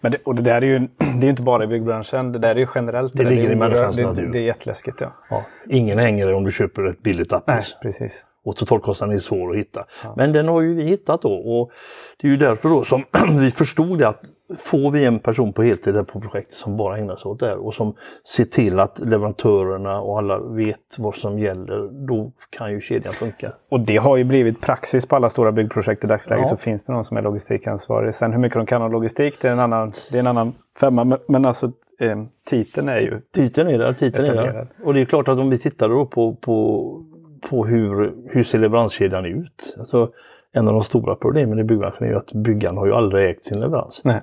Men 0.01 0.11
det, 0.11 0.17
och 0.23 0.35
det 0.35 0.41
där 0.41 0.61
är 0.61 0.65
ju 0.65 0.79
det 1.21 1.27
är 1.27 1.29
inte 1.29 1.41
bara 1.41 1.63
i 1.63 1.67
byggbranschen, 1.67 2.31
det 2.31 2.39
där 2.39 2.49
är 2.49 2.59
ju 2.59 2.67
generellt. 2.75 3.13
Det 3.13 3.23
ligger 3.23 3.49
är 3.49 3.53
i 3.53 3.55
människans 3.55 3.95
det, 3.95 4.03
natur. 4.03 4.25
Det, 4.25 4.31
det 4.31 4.39
är 4.39 4.43
jätteläskigt. 4.43 5.01
Ja. 5.01 5.11
Ja, 5.29 5.43
ingen 5.69 5.99
hänger 5.99 6.25
dig 6.25 6.35
om 6.35 6.43
du 6.43 6.51
köper 6.51 6.85
ett 6.85 7.01
billigt 7.01 7.31
Nej, 7.31 7.41
appris. 7.45 7.75
precis. 7.81 8.25
Och 8.43 8.55
totalkostnaden 8.55 9.15
är 9.15 9.19
svår 9.19 9.51
att 9.51 9.57
hitta. 9.57 9.85
Ja. 10.03 10.13
Men 10.17 10.31
den 10.31 10.47
har 10.47 10.61
ju 10.61 10.75
vi 10.75 10.83
hittat 10.83 11.21
då. 11.21 11.33
Och 11.33 11.71
det 12.17 12.27
är 12.27 12.31
ju 12.31 12.37
därför 12.37 12.69
då 12.69 12.83
som 12.83 13.03
vi 13.39 13.51
förstod 13.51 14.03
att 14.03 14.21
får 14.57 14.91
vi 14.91 15.05
en 15.05 15.19
person 15.19 15.53
på 15.53 15.63
heltid 15.63 16.07
på 16.07 16.21
projektet 16.21 16.57
som 16.57 16.77
bara 16.77 16.97
ägnar 16.97 17.15
sig 17.15 17.29
åt 17.29 17.39
det 17.39 17.45
här 17.45 17.65
och 17.65 17.73
som 17.73 17.95
ser 18.35 18.45
till 18.45 18.79
att 18.79 18.99
leverantörerna 18.99 20.01
och 20.01 20.17
alla 20.17 20.39
vet 20.39 20.95
vad 20.97 21.15
som 21.15 21.39
gäller, 21.39 22.07
då 22.07 22.31
kan 22.49 22.71
ju 22.71 22.81
kedjan 22.81 23.13
funka. 23.13 23.53
Och 23.69 23.79
det 23.79 23.97
har 23.97 24.17
ju 24.17 24.23
blivit 24.23 24.61
praxis 24.61 25.05
på 25.05 25.15
alla 25.15 25.29
stora 25.29 25.51
byggprojekt 25.51 26.03
i 26.03 26.07
dagsläget. 26.07 26.45
Ja. 26.45 26.49
Så 26.49 26.57
finns 26.57 26.85
det 26.85 26.93
någon 26.93 27.03
som 27.03 27.17
är 27.17 27.21
logistikansvarig. 27.21 28.15
Sen 28.15 28.33
hur 28.33 28.39
mycket 28.39 28.57
de 28.57 28.65
kan 28.65 28.81
om 28.81 28.91
logistik, 28.91 29.41
det 29.41 29.47
är 29.47 29.51
en 29.51 29.59
annan, 29.59 29.93
det 30.11 30.17
är 30.17 30.19
en 30.19 30.27
annan 30.27 30.53
femma. 30.79 31.03
Men, 31.03 31.17
men 31.27 31.45
alltså 31.45 31.71
eh, 31.99 32.17
titeln 32.45 32.89
är 32.89 32.99
ju... 32.99 33.21
Titeln 33.33 33.69
är 33.69 33.77
där, 33.77 33.93
titeln 33.93 34.25
är 34.25 34.35
där. 34.35 34.67
Och 34.83 34.93
det 34.93 35.01
är 35.01 35.05
klart 35.05 35.27
att 35.27 35.39
om 35.39 35.49
vi 35.49 35.57
tittar 35.57 35.89
då 35.89 36.05
på, 36.05 36.35
på, 36.35 37.05
på 37.49 37.65
hur, 37.65 38.13
hur 38.29 38.43
ser 38.43 38.59
leveranskedjan 38.59 39.25
ut? 39.25 39.75
Alltså, 39.79 40.09
en 40.51 40.67
av 40.67 40.73
de 40.73 40.83
stora 40.83 41.15
problemen 41.15 41.59
i 41.59 41.63
byggbranschen 41.63 42.03
är 42.03 42.09
ju 42.11 42.17
att 42.17 42.33
byggaren 42.33 42.77
har 42.77 42.85
ju 42.85 42.93
aldrig 42.93 43.29
ägt 43.29 43.45
sin 43.45 43.59
leverans. 43.59 44.01
Nej. 44.03 44.21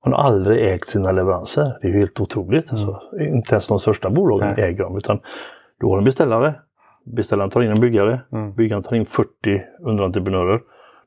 Han 0.00 0.12
har 0.12 0.20
aldrig 0.20 0.72
ägt 0.72 0.88
sina 0.88 1.12
leveranser. 1.12 1.78
Det 1.80 1.88
är 1.88 1.92
ju 1.92 1.98
helt 1.98 2.20
otroligt. 2.20 2.72
Alltså, 2.72 3.00
inte 3.20 3.54
ens 3.54 3.66
de 3.66 3.80
största 3.80 4.10
bolagen 4.10 4.48
Mm. 4.48 4.56
Nej. 4.60 4.68
äger 4.70 4.84
dem. 4.84 4.96
Utan 4.96 5.20
du 5.80 5.86
har 5.86 5.98
en 5.98 6.04
beställare. 6.04 6.54
Beställaren 7.04 7.50
tar 7.50 7.62
in 7.62 7.70
en 7.70 7.80
byggare. 7.80 8.20
Mm. 8.32 8.54
Byggaren 8.54 8.82
tar 8.82 8.96
in 8.96 9.06
40 9.06 9.28
underentreprenörer. 9.80 10.60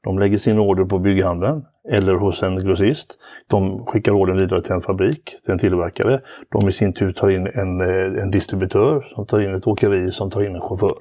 De 0.04 0.20
lägger 0.20 0.38
sin 0.38 0.60
order 0.60 0.86
på 0.86 1.00
bygghandeln 1.00 1.66
eller 1.92 2.14
hos 2.14 2.44
en 2.44 2.66
grossist. 2.66 3.18
De 3.50 3.86
skickar 3.86 4.12
ordern 4.12 4.38
vidare 4.38 4.62
till 4.62 4.74
en 4.74 4.82
fabrik, 4.82 5.24
till 5.44 5.52
en 5.52 5.60
tillverkare. 5.60 6.22
De 6.52 6.70
i 6.70 6.72
sin 6.72 6.94
tur 6.94 7.12
tar 7.12 7.30
in 7.30 7.48
en, 7.48 7.82
eh, 7.82 8.24
en 8.24 8.32
distributör 8.32 9.02
som 9.16 9.26
tar 9.26 9.40
in 9.42 9.56
ett 9.56 9.68
åkeri 9.68 10.12
som 10.12 10.30
tar 10.30 10.42
in 10.44 10.56
en 10.56 10.62
chaufför. 10.62 10.96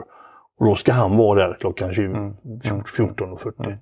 Och 0.59 0.67
då 0.67 0.75
ska 0.75 0.93
han 0.93 1.17
vara 1.17 1.49
där 1.49 1.57
klockan 1.61 1.95
20, 1.95 2.05
Mm. 2.05 2.35
14.40. 2.43 3.65
Mm. 3.65 3.79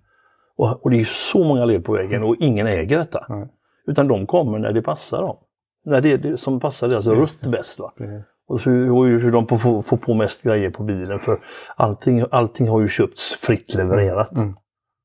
Och, 0.57 0.85
och 0.85 0.91
det 0.91 1.01
är 1.01 1.05
så 1.05 1.45
många 1.45 1.65
led 1.65 1.85
på 1.85 1.93
vägen 1.93 2.23
och 2.23 2.37
ingen 2.41 2.67
äger 2.67 2.99
detta. 2.99 3.27
Mm. 3.29 3.49
Utan 3.87 4.09
de 4.09 4.27
kommer 4.27 4.59
när 4.59 4.73
det 4.73 4.83
passar 4.83 5.23
dem. 5.23 5.37
När 5.85 6.01
det 6.01 6.17
det 6.17 6.37
som 6.37 6.61
passar 6.61 6.89
deras 6.89 7.07
Just 7.07 7.45
rutt 7.45 7.53
bäst. 7.53 7.79
Va? 7.79 7.93
Precis. 7.97 8.25
Och 8.47 8.61
så, 8.61 8.71
hur 8.71 9.33
de 9.33 9.47
får, 9.47 9.83
får 9.83 9.97
på 9.97 10.15
mest 10.15 10.43
grejer 10.43 10.71
på 10.71 10.83
bilen. 10.83 11.19
För 11.21 11.41
allting, 11.77 12.25
allting 12.31 12.69
har 12.69 12.81
ju 12.81 12.89
köpts 12.89 13.35
fritt 13.35 13.75
levererat. 13.75 14.37
Mm. 14.37 14.57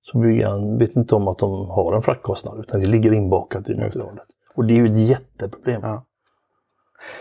Så 0.02 0.18
byggaren 0.18 0.78
vet 0.78 0.96
inte 0.96 1.16
om 1.16 1.28
att 1.28 1.38
de 1.38 1.70
har 1.70 1.96
en 1.96 2.02
fraktkostnad 2.02 2.60
utan 2.60 2.82
det 2.82 2.88
ligger 2.88 3.14
inbakat 3.14 3.70
i 3.70 3.76
materialet. 3.76 4.24
Och 4.56 4.66
det 4.66 4.74
är 4.74 4.76
ju 4.76 4.86
ett 4.86 5.10
jätteproblem. 5.10 5.82
Ja. 5.84 6.06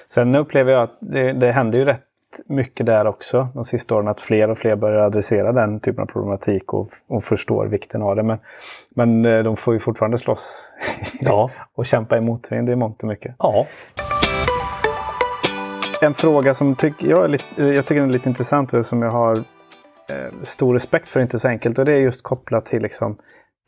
Sen 0.09 0.35
upplever 0.35 0.73
jag 0.73 0.83
att 0.83 0.99
det, 1.01 1.33
det 1.33 1.53
händer 1.53 1.79
ju 1.79 1.85
rätt 1.85 2.06
mycket 2.47 2.87
där 2.87 3.07
också 3.07 3.49
de 3.55 3.65
sista 3.65 3.95
åren. 3.95 4.09
Att 4.09 4.21
fler 4.21 4.51
och 4.51 4.59
fler 4.59 4.77
börjar 4.77 5.01
adressera 5.07 5.53
den 5.53 5.81
typen 5.81 6.03
av 6.03 6.07
problematik 6.07 6.73
och, 6.73 6.89
och 7.09 7.23
förstår 7.25 7.67
vikten 7.67 8.03
av 8.03 8.17
det. 8.17 8.23
Men, 8.23 8.39
men 8.95 9.25
eh, 9.25 9.43
de 9.43 9.57
får 9.57 9.75
ju 9.75 9.81
fortfarande 9.81 10.19
slåss 10.19 10.73
Ja. 11.21 11.51
och 11.75 11.87
kämpa 11.87 12.17
emot 12.17 12.47
det 12.51 12.73
i 12.73 12.77
mångt 12.77 13.03
och 13.03 13.09
mycket. 13.09 13.35
ja. 13.39 13.67
En 16.03 16.15
fråga 16.15 16.55
som 16.55 16.75
tyck, 16.75 17.03
jag, 17.03 17.25
är 17.25 17.29
lite, 17.29 17.65
jag 17.65 17.87
tycker 17.87 18.03
är 18.03 18.07
lite 18.07 18.29
intressant 18.29 18.73
och 18.73 18.87
som 18.87 19.03
jag 19.03 19.11
har 19.11 19.37
eh, 19.37 20.43
stor 20.43 20.73
respekt 20.75 21.09
för, 21.09 21.21
inte 21.21 21.39
så 21.39 21.49
enkelt. 21.49 21.79
Och 21.79 21.85
det 21.85 21.93
är 21.93 21.99
just 21.99 22.23
kopplat 22.23 22.67
till, 22.67 22.83
liksom, 22.83 23.17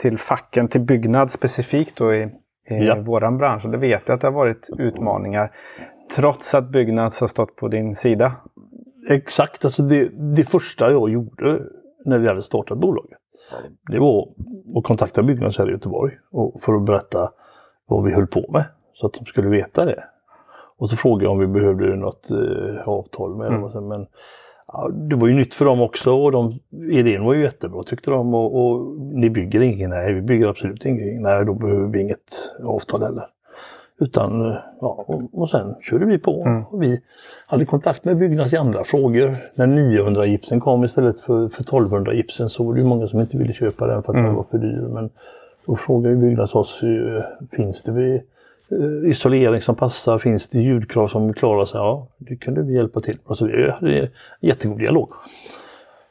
till 0.02 0.18
facken, 0.18 0.68
till 0.68 0.80
byggnad 0.80 1.30
specifikt 1.30 1.96
då 1.96 2.14
i, 2.14 2.22
i 2.70 2.86
Ja. 2.86 2.94
våran 2.94 3.38
bransch. 3.38 3.64
Och 3.64 3.70
det 3.70 3.78
vet 3.78 4.02
jag 4.06 4.14
att 4.14 4.20
det 4.20 4.26
har 4.26 4.32
varit 4.32 4.68
utmaningar. 4.78 5.50
Trots 6.14 6.54
att 6.54 6.68
Byggnads 6.68 7.20
har 7.20 7.28
stått 7.28 7.56
på 7.56 7.68
din 7.68 7.94
sida. 7.94 8.32
Exakt, 9.10 9.64
alltså 9.64 9.82
det, 9.82 10.08
det 10.34 10.44
första 10.44 10.90
jag 10.90 11.10
gjorde 11.10 11.62
när 12.04 12.18
vi 12.18 12.28
hade 12.28 12.42
startat 12.42 12.78
bolaget. 12.78 13.18
Det 13.90 13.98
var 13.98 14.28
att 14.76 14.84
kontakta 14.84 15.22
Byggnads 15.22 15.58
här 15.58 15.68
i 15.68 15.72
Göteborg 15.72 16.12
och 16.30 16.62
för 16.62 16.74
att 16.74 16.84
berätta 16.84 17.30
vad 17.86 18.04
vi 18.04 18.12
höll 18.12 18.26
på 18.26 18.50
med. 18.52 18.64
Så 18.94 19.06
att 19.06 19.12
de 19.12 19.24
skulle 19.24 19.48
veta 19.48 19.84
det. 19.84 20.04
Och 20.78 20.90
så 20.90 20.96
frågade 20.96 21.24
jag 21.24 21.32
om 21.32 21.38
vi 21.38 21.46
behövde 21.46 21.96
något 21.96 22.30
eh, 22.30 22.88
avtal 22.88 23.36
med 23.36 23.46
dem. 23.46 23.54
Mm. 23.54 23.64
Och 23.64 23.72
så, 23.72 23.80
men 23.80 24.06
ja, 24.66 24.88
det 24.88 25.16
var 25.16 25.28
ju 25.28 25.34
nytt 25.34 25.54
för 25.54 25.64
dem 25.64 25.80
också 25.80 26.12
och 26.12 26.32
de, 26.32 26.58
idén 26.90 27.24
var 27.24 27.34
ju 27.34 27.42
jättebra 27.42 27.82
tyckte 27.82 28.10
de. 28.10 28.34
Och, 28.34 28.60
och 28.60 29.00
ni 29.00 29.30
bygger 29.30 29.60
ingenting? 29.60 29.88
Nej, 29.88 30.14
vi 30.14 30.22
bygger 30.22 30.48
absolut 30.48 30.84
ingenting. 30.84 31.22
Nej, 31.22 31.44
då 31.44 31.54
behöver 31.54 31.86
vi 31.86 32.00
inget 32.00 32.54
avtal 32.64 33.02
heller. 33.02 33.26
Utan, 34.00 34.40
eh, 34.50 34.56
ja, 34.80 35.04
och, 35.08 35.22
och 35.32 35.50
sen 35.50 35.74
körde 35.82 36.06
vi 36.06 36.18
på. 36.18 36.42
Mm. 36.46 36.64
Och 36.64 36.82
vi 36.82 37.00
hade 37.46 37.64
kontakt 37.64 38.04
med 38.04 38.16
Byggnads 38.18 38.52
i 38.52 38.56
andra 38.56 38.84
frågor. 38.84 39.36
När 39.54 39.66
900 39.66 40.26
gipsen 40.26 40.60
kom 40.60 40.84
istället 40.84 41.20
för, 41.20 41.48
för 41.48 41.60
1200 41.62 42.14
gipsen 42.14 42.48
så 42.48 42.64
var 42.64 42.74
det 42.74 42.80
ju 42.80 42.86
många 42.86 43.06
som 43.08 43.20
inte 43.20 43.36
ville 43.36 43.52
köpa 43.52 43.86
den 43.86 44.02
för 44.02 44.12
att 44.12 44.16
Mm. 44.18 44.26
den 44.26 44.34
var 44.34 44.46
för 44.50 44.58
dyr. 44.58 44.88
Men 44.88 45.10
då 45.66 45.76
frågade 45.76 46.16
Byggnads 46.16 46.54
oss, 46.54 46.82
eh, 46.82 47.22
finns 47.56 47.82
det 47.82 48.14
eh, 48.70 49.10
isolering 49.10 49.60
som 49.60 49.74
passar? 49.76 50.18
Finns 50.18 50.48
det 50.48 50.58
ljudkrav 50.58 51.08
som 51.08 51.34
klarar 51.34 51.64
sig? 51.64 51.78
Ja, 51.78 52.06
det 52.18 52.36
kunde 52.36 52.62
vi 52.62 52.74
hjälpa 52.74 53.00
till. 53.00 53.18
Och 53.24 53.38
så 53.38 53.46
vi 53.46 53.70
hade 53.70 53.98
en 54.00 54.08
jättegod 54.40 54.78
dialog. 54.78 55.10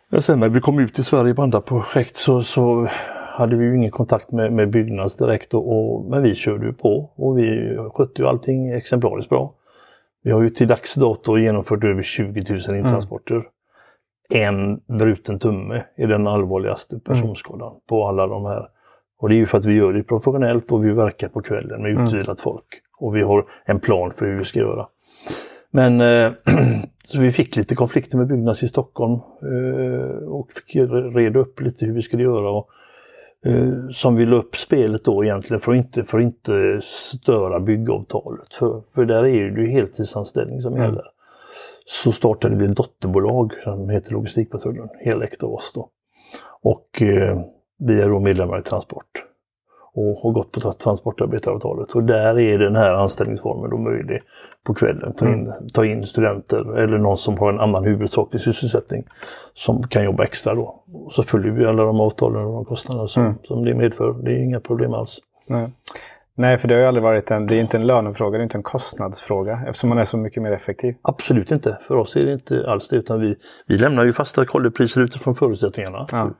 Men 0.09 0.21
sen 0.21 0.39
när 0.39 0.49
vi 0.49 0.61
kom 0.61 0.79
ut 0.79 0.99
i 0.99 1.03
Sverige 1.03 1.33
på 1.33 1.41
andra 1.41 1.61
projekt 1.61 2.15
så, 2.15 2.43
så 2.43 2.87
hade 3.37 3.55
vi 3.55 3.65
ju 3.65 3.75
ingen 3.75 3.91
kontakt 3.91 4.31
med, 4.31 4.53
med 4.53 4.69
Byggnads 4.69 5.17
direkt. 5.17 5.53
Och, 5.53 5.71
och, 5.71 6.05
men 6.05 6.23
vi 6.23 6.35
körde 6.35 6.65
ju 6.65 6.73
på 6.73 7.09
och 7.15 7.37
vi 7.37 7.77
skötte 7.93 8.21
ju 8.21 8.27
allting 8.27 8.71
exemplariskt 8.71 9.29
bra. 9.29 9.53
Vi 10.23 10.31
har 10.31 10.41
ju 10.41 10.49
till 10.49 10.67
dags 10.67 10.95
dato 10.95 11.37
genomfört 11.37 11.83
över 11.83 12.03
20 12.03 12.43
000 12.67 12.77
intransporter. 12.77 13.43
En 14.29 14.79
bruten 14.87 15.39
tumme 15.39 15.83
är 15.95 16.07
den 16.07 16.27
allvarligaste 16.27 16.99
personskadan 16.99 17.73
på 17.89 18.07
alla 18.07 18.27
de 18.27 18.45
här. 18.45 18.69
Och 19.19 19.29
det 19.29 19.35
är 19.35 19.37
ju 19.37 19.45
för 19.45 19.57
att 19.57 19.65
vi 19.65 19.73
gör 19.73 19.93
det 19.93 20.03
professionellt 20.03 20.71
och 20.71 20.85
vi 20.85 20.91
verkar 20.91 21.27
på 21.27 21.41
kvällen 21.41 21.81
med 21.81 21.91
utvilat 21.91 22.41
folk. 22.41 22.81
Och 22.97 23.15
vi 23.15 23.21
har 23.21 23.45
en 23.65 23.79
plan 23.79 24.13
för 24.13 24.25
hur 24.25 24.39
vi 24.39 24.45
ska 24.45 24.59
göra. 24.59 24.87
Men 25.71 26.01
eh, 26.01 26.31
så 27.03 27.19
vi 27.19 27.31
fick 27.31 27.55
lite 27.55 27.75
konflikter 27.75 28.17
med 28.17 28.27
Byggnads 28.27 28.63
i 28.63 28.67
Stockholm 28.67 29.13
eh, 29.41 30.27
och 30.27 30.51
fick 30.51 30.75
reda 31.15 31.39
upp 31.39 31.61
lite 31.61 31.85
hur 31.85 31.93
vi 31.93 32.01
skulle 32.01 32.23
göra. 32.23 32.49
Och, 32.49 32.69
som 33.91 34.15
vi 34.15 34.25
la 34.25 34.35
upp 34.35 34.55
spelet 34.55 35.03
då 35.05 35.23
egentligen 35.23 35.59
för 35.59 35.71
att 35.71 35.77
inte, 35.77 36.03
för 36.03 36.17
att 36.17 36.23
inte 36.23 36.79
störa 36.83 37.59
byggavtalet. 37.59 38.53
För, 38.53 38.81
för 38.95 39.05
där 39.05 39.25
är 39.25 39.49
det 39.49 39.61
ju 39.61 39.69
heltidsanställning 39.71 40.61
som 40.61 40.73
Mm. 40.73 40.85
gäller. 40.85 41.05
Så 41.85 42.11
startade 42.11 42.55
vi 42.55 42.65
ett 42.65 42.75
dotterbolag 42.75 43.53
som 43.63 43.89
heter 43.89 44.11
Logistikpatrullen, 44.11 44.89
oss 45.41 45.71
då. 45.75 45.89
Och 46.61 47.01
eh, 47.01 47.41
vi 47.79 48.01
är 48.01 48.09
då 48.09 48.19
medlemmar 48.19 48.59
i 48.59 48.61
Transport 48.61 49.23
och 49.93 50.19
har 50.21 50.31
gått 50.31 50.51
på 50.51 50.59
tra- 50.59 50.77
transportarbetaravtalet. 50.83 51.91
Och 51.91 52.03
där 52.03 52.39
är 52.39 52.57
den 52.59 52.75
här 52.75 52.93
anställningsformen 52.93 53.69
då 53.69 53.77
möjlig 53.77 54.21
på 54.67 54.73
kvällen. 54.73 55.13
Ta 55.13 55.27
in, 55.33 55.53
ta 55.73 55.85
in 55.85 56.05
studenter 56.05 56.77
eller 56.77 56.97
någon 56.97 57.17
som 57.17 57.37
har 57.37 57.49
en 57.53 57.59
annan 57.59 57.83
huvudsaklig 57.83 58.41
sysselsättning 58.41 59.03
som 59.53 59.87
kan 59.87 60.03
jobba 60.03 60.23
extra 60.23 60.55
då. 60.55 60.81
Och 60.93 61.11
så 61.13 61.23
följer 61.23 61.51
vi 61.51 61.65
alla 61.65 61.83
de 61.83 61.99
avtalen 61.99 62.45
och 62.45 62.53
de 62.53 62.65
kostnader 62.65 63.07
som, 63.07 63.23
Mm. 63.23 63.35
som 63.43 63.65
det 63.65 63.73
medför. 63.73 64.13
Det 64.23 64.31
är 64.31 64.43
inga 64.43 64.59
problem 64.59 64.93
alls. 64.93 65.19
Nej. 65.47 65.69
Nej, 66.39 66.57
för 66.57 66.67
det 66.67 66.73
har 66.73 66.81
ju 66.81 66.87
aldrig 66.87 67.03
varit 67.03 67.31
en, 67.31 67.47
det 67.47 67.55
är 67.55 67.59
inte 67.59 67.77
en 67.77 67.87
lönefråga, 67.87 68.37
det 68.37 68.41
är 68.41 68.43
inte 68.43 68.57
en 68.57 68.63
kostnadsfråga 68.63 69.61
eftersom 69.67 69.89
man 69.89 69.97
är 69.97 70.03
så 70.03 70.17
mycket 70.17 70.43
mer 70.43 70.51
effektiv. 70.51 70.95
Absolut 71.01 71.51
inte. 71.51 71.77
För 71.87 71.95
oss 71.95 72.15
är 72.15 72.25
det 72.25 72.33
inte 72.33 72.65
alls 72.67 72.89
det. 72.89 72.95
Utan 72.95 73.21
vi, 73.21 73.35
vi 73.67 73.75
lämnar 73.75 74.03
ju 74.05 74.13
fasta 74.13 74.45
kollopriser 74.45 75.01
utifrån 75.01 75.35
förutsättningarna. 75.35 76.07
Ja. 76.11 76.31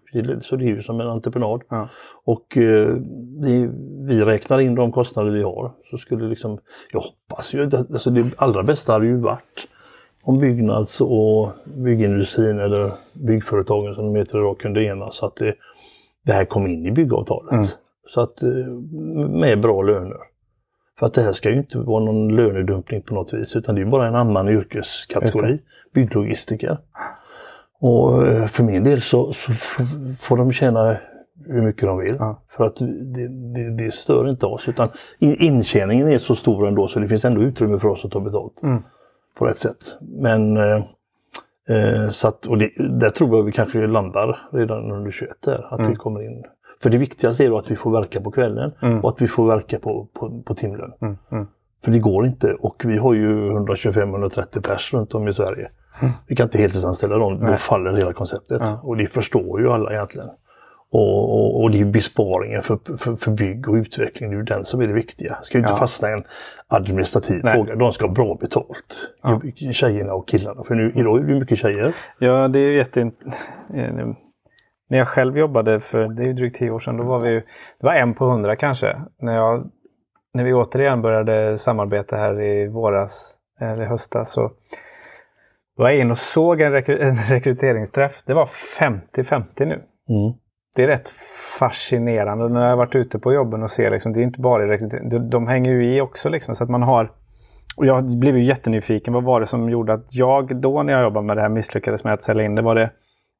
Så, 0.41 0.55
det 0.55 0.65
är 0.65 0.67
ju 0.67 0.83
som 0.83 1.01
en 1.01 1.07
entreprenad. 1.07 1.61
Ja. 1.69 1.89
Och 2.25 2.57
eh, 2.57 2.95
vi, 3.41 3.69
vi 4.07 4.21
räknar 4.21 4.59
in 4.59 4.75
de 4.75 4.91
kostnader 4.91 5.31
vi 5.31 5.43
har. 5.43 5.71
Så 5.91 5.97
skulle 5.97 6.27
liksom, 6.29 6.59
jag 6.91 6.99
hoppas 6.99 7.53
ju, 7.53 7.63
alltså 7.63 8.09
det 8.09 8.31
allra 8.37 8.63
bästa 8.63 8.93
hade 8.93 9.05
ju 9.05 9.17
varit 9.17 9.67
om 10.23 10.39
Byggnads 10.39 11.01
och 11.01 11.49
byggindustrin 11.65 12.59
eller 12.59 12.91
byggföretagen 13.13 13.95
som 13.95 14.13
de 14.13 14.19
heter 14.19 14.37
idag 14.37 14.59
kunde 14.59 14.83
enas 14.83 15.15
så 15.15 15.25
att 15.25 15.35
det, 15.35 15.55
det 16.25 16.33
här 16.33 16.45
kom 16.45 16.67
in 16.67 16.85
i 16.85 16.91
byggavtalet. 16.91 17.51
Mm. 17.51 17.65
Så 18.07 18.21
att 18.21 18.43
eh, 18.43 18.49
med 19.29 19.61
bra 19.61 19.81
löner. 19.81 20.17
För 20.99 21.05
att 21.05 21.13
det 21.13 21.21
här 21.21 21.33
ska 21.33 21.49
ju 21.49 21.57
inte 21.57 21.77
vara 21.77 22.03
någon 22.05 22.35
lönedumpning 22.35 23.01
på 23.01 23.13
något 23.13 23.33
vis 23.33 23.55
utan 23.55 23.75
det 23.75 23.81
är 23.81 23.85
bara 23.85 24.07
en 24.07 24.15
annan 24.15 24.49
yrkeskategori. 24.49 25.59
Bygglogistiker. 25.93 26.77
Och 27.79 28.27
eh, 28.27 28.45
för 28.47 28.63
min 28.63 28.83
del 28.83 29.01
så, 29.01 29.33
så 29.33 29.51
får 30.19 30.37
de 30.37 30.51
tjäna 30.51 30.97
hur 31.45 31.61
mycket 31.61 31.81
de 31.87 31.97
vill. 31.97 32.15
Ja. 32.19 32.41
För 32.49 32.65
att 32.65 32.75
det, 33.01 33.27
det, 33.27 33.77
det 33.77 33.93
stör 33.93 34.29
inte 34.29 34.45
oss 34.45 34.67
utan 34.67 34.89
in- 35.19 35.41
intjäningen 35.41 36.07
är 36.07 36.17
så 36.17 36.35
stor 36.35 36.67
ändå 36.67 36.87
så 36.87 36.99
det 36.99 37.07
finns 37.07 37.25
ändå 37.25 37.41
utrymme 37.41 37.79
för 37.79 37.87
oss 37.87 38.05
att 38.05 38.11
ta 38.11 38.19
betalt. 38.19 38.63
Mm. 38.63 38.83
På 39.37 39.45
rätt 39.45 39.57
sätt. 39.57 39.95
Men 40.01 40.57
eh, 40.57 40.75
eh, 41.69 42.09
så 42.09 42.27
att, 42.27 42.45
och 42.45 42.57
det, 42.57 42.69
där 42.77 43.09
tror 43.09 43.35
jag 43.37 43.43
vi 43.43 43.51
kanske 43.51 43.87
landar 43.87 44.39
redan 44.51 44.91
under 44.91 45.11
21 45.11 45.29
där. 45.45 45.67
Att 45.73 45.79
Mm. 45.79 45.91
vi 45.91 45.95
kommer 45.95 46.21
in. 46.25 46.43
För 46.83 46.89
det 46.89 46.97
viktigaste 46.97 47.45
är 47.45 47.49
då 47.49 47.57
att 47.57 47.71
vi 47.71 47.75
får 47.75 47.91
verka 47.91 48.21
på 48.21 48.31
kvällen 48.31 48.71
Mm. 48.81 48.99
och 48.99 49.09
att 49.09 49.21
vi 49.21 49.27
får 49.27 49.47
verka 49.47 49.79
på, 49.79 50.07
på, 50.13 50.41
på 50.45 50.55
timlön. 50.55 50.93
Mm. 51.01 51.17
Mm. 51.31 51.47
För 51.83 51.91
det 51.91 51.99
går 51.99 52.25
inte 52.27 52.53
och 52.53 52.83
vi 52.85 52.97
har 52.97 53.13
ju 53.13 53.51
125-130 53.51 54.61
pers 54.67 54.93
runt 54.93 55.13
om 55.13 55.27
i 55.27 55.33
Sverige. 55.33 55.69
Vi 56.27 56.35
kan 56.35 56.43
inte 56.45 56.57
heltidsanställa 56.57 57.17
dem, 57.17 57.39
då 57.45 57.55
faller 57.55 57.93
hela 57.93 58.13
konceptet. 58.13 58.61
Och 58.83 58.97
det 58.97 59.07
förstår 59.07 59.61
ju 59.61 59.69
alla 59.69 59.91
egentligen. 59.93 60.27
Och, 60.91 61.33
och, 61.33 61.61
och 61.63 61.71
det 61.71 61.79
är 61.81 61.85
besparingen 61.85 62.61
för, 62.61 62.79
för, 62.97 63.15
för 63.15 63.31
bygg 63.31 63.69
och 63.69 63.73
utveckling, 63.73 64.29
det 64.29 64.35
är 64.35 64.37
ju 64.37 64.43
den 64.43 64.63
som 64.63 64.81
är 64.81 64.87
det 64.87 64.93
viktiga. 64.93 65.37
Ska 65.41 65.57
ju 65.57 65.61
inte 65.61 65.73
Ja. 65.73 65.77
fastna 65.77 66.09
i 66.09 66.13
en 66.13 66.23
administrativ 66.67 67.41
Nej. 67.43 67.53
fråga. 67.53 67.75
De 67.75 67.93
ska 67.93 68.05
ha 68.07 68.13
bra 68.13 68.37
betalt. 68.41 69.09
Ja. 69.23 69.41
Tjejerna 69.73 70.13
och 70.13 70.27
killarna. 70.27 70.63
För 70.63 70.75
nu, 70.75 70.91
idag 70.95 71.19
är 71.19 71.23
det 71.23 71.33
ju 71.33 71.39
mycket 71.39 71.57
tjejer. 71.59 71.93
Ja, 72.19 72.47
det 72.47 72.59
är 72.59 72.69
ju 72.69 72.75
jätte... 72.77 73.01
När 74.89 74.97
jag 74.97 75.07
själv 75.07 75.37
jobbade 75.37 75.79
för, 75.79 76.07
det 76.07 76.23
är 76.23 76.33
drygt 76.33 76.55
tio 76.55 76.71
år 76.71 76.79
sedan, 76.79 76.97
då 76.97 77.03
var 77.03 77.19
vi 77.19 77.29
ju, 77.29 77.39
det 77.79 77.85
var 77.85 77.93
en 77.93 78.13
på 78.13 78.25
hundra 78.25 78.55
kanske. 78.55 79.01
När, 79.19 79.35
jag, 79.35 79.69
när 80.33 80.43
vi 80.43 80.53
återigen 80.53 81.01
började 81.01 81.57
samarbeta 81.57 82.15
här 82.15 82.41
i 82.41 82.67
våras, 82.67 83.35
eller 83.59 83.85
höstas, 83.85 84.31
så 84.31 84.51
var 85.75 85.89
jag 85.89 85.99
in 85.99 86.11
och 86.11 86.17
såg 86.17 86.61
en, 86.61 86.71
rekry, 86.71 86.99
en 87.01 87.15
rekryteringsträff. 87.29 88.23
Det 88.25 88.33
var 88.33 88.49
50-50 88.79 89.43
nu. 89.59 89.65
Mm. 89.65 90.33
Det 90.75 90.83
är 90.83 90.87
rätt 90.87 91.09
fascinerande 91.59 92.49
när 92.49 92.61
jag 92.61 92.69
har 92.69 92.77
varit 92.77 92.95
ute 92.95 93.19
på 93.19 93.33
jobben 93.33 93.63
och 93.63 93.71
ser 93.71 93.91
liksom, 93.91 94.13
det 94.13 94.19
är 94.19 94.23
inte 94.23 94.41
bara 94.41 94.63
i 94.63 94.67
rekrytering, 94.67 95.09
de, 95.09 95.29
de 95.29 95.47
hänger 95.47 95.71
ju 95.71 95.95
i 95.95 96.01
också 96.01 96.29
liksom 96.29 96.55
så 96.55 96.63
att 96.63 96.69
man 96.69 96.83
har 96.83 97.11
och 97.77 97.85
jag 97.85 98.19
blev 98.19 98.37
ju 98.37 98.43
jättenyfiken. 98.43 99.13
Vad 99.13 99.23
var 99.23 99.39
det 99.39 99.45
som 99.45 99.69
gjorde 99.69 99.93
att 99.93 100.15
jag 100.15 100.61
då 100.61 100.83
när 100.83 100.93
jag 100.93 101.03
jobbade 101.03 101.27
med 101.27 101.37
det 101.37 101.41
här 101.41 101.49
misslyckades 101.49 102.03
med 102.03 102.13
att 102.13 102.23
sälja 102.23 102.43
in 102.43 102.55
det? 102.55 102.61
Var 102.61 102.75
det 102.75 102.89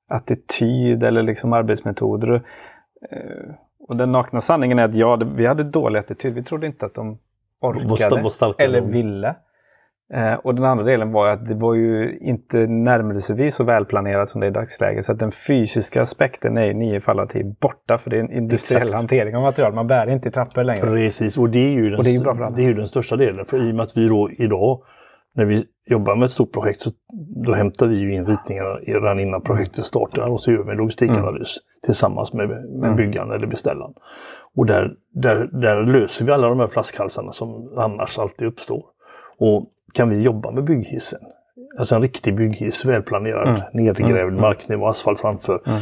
attityd 0.08 1.04
eller 1.04 1.24
liksom 1.24 1.54
arbetsmetoder? 1.54 2.34
Eh, 3.12 3.20
Och 3.80 3.96
den 3.98 4.12
nakna 4.12 4.42
sanningen 4.42 4.80
är 4.80 4.84
att 4.86 4.96
ja, 4.96 5.20
vi 5.36 5.46
hade 5.46 5.64
dålig 5.64 6.00
attityd. 6.00 6.34
Vi 6.34 6.44
trodde 6.44 6.68
inte 6.68 6.86
att 6.86 6.94
de 6.94 7.18
orkade 7.62 8.22
eller 8.58 8.82
ville. 8.82 9.36
Eh, 10.14 10.34
och 10.34 10.56
den 10.56 10.64
andra 10.64 10.84
delen 10.86 11.12
var 11.12 11.28
att 11.28 11.46
det 11.48 11.56
var 11.56 11.74
ju 11.74 12.18
inte 12.22 12.58
närmelsevis 12.68 13.56
så 13.56 13.64
välplanerat 13.64 14.30
som 14.30 14.42
det 14.42 14.48
är 14.48 14.52
i 14.52 14.54
dagsläget. 14.54 15.06
Så 15.06 15.12
att 15.12 15.20
den 15.20 15.32
fysiska 15.48 16.02
aspekten 16.02 16.58
är 16.58 16.66
i 16.66 16.74
nio 16.74 17.00
fall 17.00 17.20
av 17.20 17.26
tio 17.28 17.44
borta. 17.60 17.98
För 17.98 18.10
det 18.10 18.16
är 18.18 18.20
en 18.20 18.32
industriell 18.32 18.82
Exakt. 18.82 18.98
hantering 18.98 19.36
av 19.36 19.42
material. 19.42 19.74
Man 19.74 19.88
bär 19.88 20.10
inte 20.10 20.28
i 20.30 20.32
trappor 20.32 20.64
längre. 20.64 20.82
Precis, 20.82 21.38
och 21.38 21.50
det 21.50 21.60
är 21.60 21.70
ju 21.72 21.90
den, 21.90 21.98
Och 22.00 22.04
det 22.04 22.10
är 22.10 22.14
ju 22.14 22.20
bra 22.20 22.36
för 22.36 22.44
alla. 22.44 22.56
det 22.56 22.66
är 22.66 22.74
den 22.74 22.88
största 22.88 23.16
delen. 23.16 23.46
För 23.46 23.68
i 23.68 23.72
och 23.72 23.76
med 23.76 23.84
att 23.84 23.98
vi 23.98 24.08
då 24.08 24.30
idag, 24.32 24.82
när 25.38 25.46
vi 25.46 25.66
jobbar 25.86 26.16
med 26.16 26.26
ett 26.26 26.32
stort 26.32 26.52
projekt, 26.54 26.82
så 26.82 26.92
då 27.46 27.54
hämtar 27.54 27.88
vi 27.88 27.96
ju 27.96 28.14
in 28.14 28.26
ritningarna 28.26 28.70
redan 28.76 29.20
innan 29.20 29.42
projektet 29.42 29.86
startar 29.86 30.22
och 30.28 30.42
så 30.42 30.52
gör 30.52 30.64
vi 30.64 30.72
en 30.72 30.78
logistikanalys 30.78 31.58
tillsammans 31.86 32.34
med, 32.34 32.50
med 32.50 32.60
Mm. 32.84 32.96
byggaren 32.96 33.32
eller 33.32 33.48
beställaren. 33.48 33.94
Och 34.56 34.66
där, 34.66 34.94
där, 35.14 35.50
där 35.52 35.84
löser 35.84 36.26
vi 36.26 36.32
alla 36.32 36.50
de 36.50 36.60
här 36.60 36.68
flaskhalsarna 36.68 37.32
som 37.32 37.74
annars 37.78 38.20
alltid 38.20 38.48
uppstår. 38.48 38.86
Och 39.38 39.66
kan 39.94 40.10
vi 40.10 40.22
jobba 40.22 40.52
med 40.52 40.64
bygghissen, 40.64 41.20
alltså 41.80 41.96
en 41.96 42.02
riktig 42.02 42.36
bygghiss, 42.36 42.86
välplanerad, 42.86 43.50
Mm. 43.50 43.62
nedgrävd, 43.74 44.28
Mm. 44.30 44.42
marknivå, 44.42 44.88
asfalt 44.88 45.20
framför, 45.20 45.62
Mm. 45.68 45.82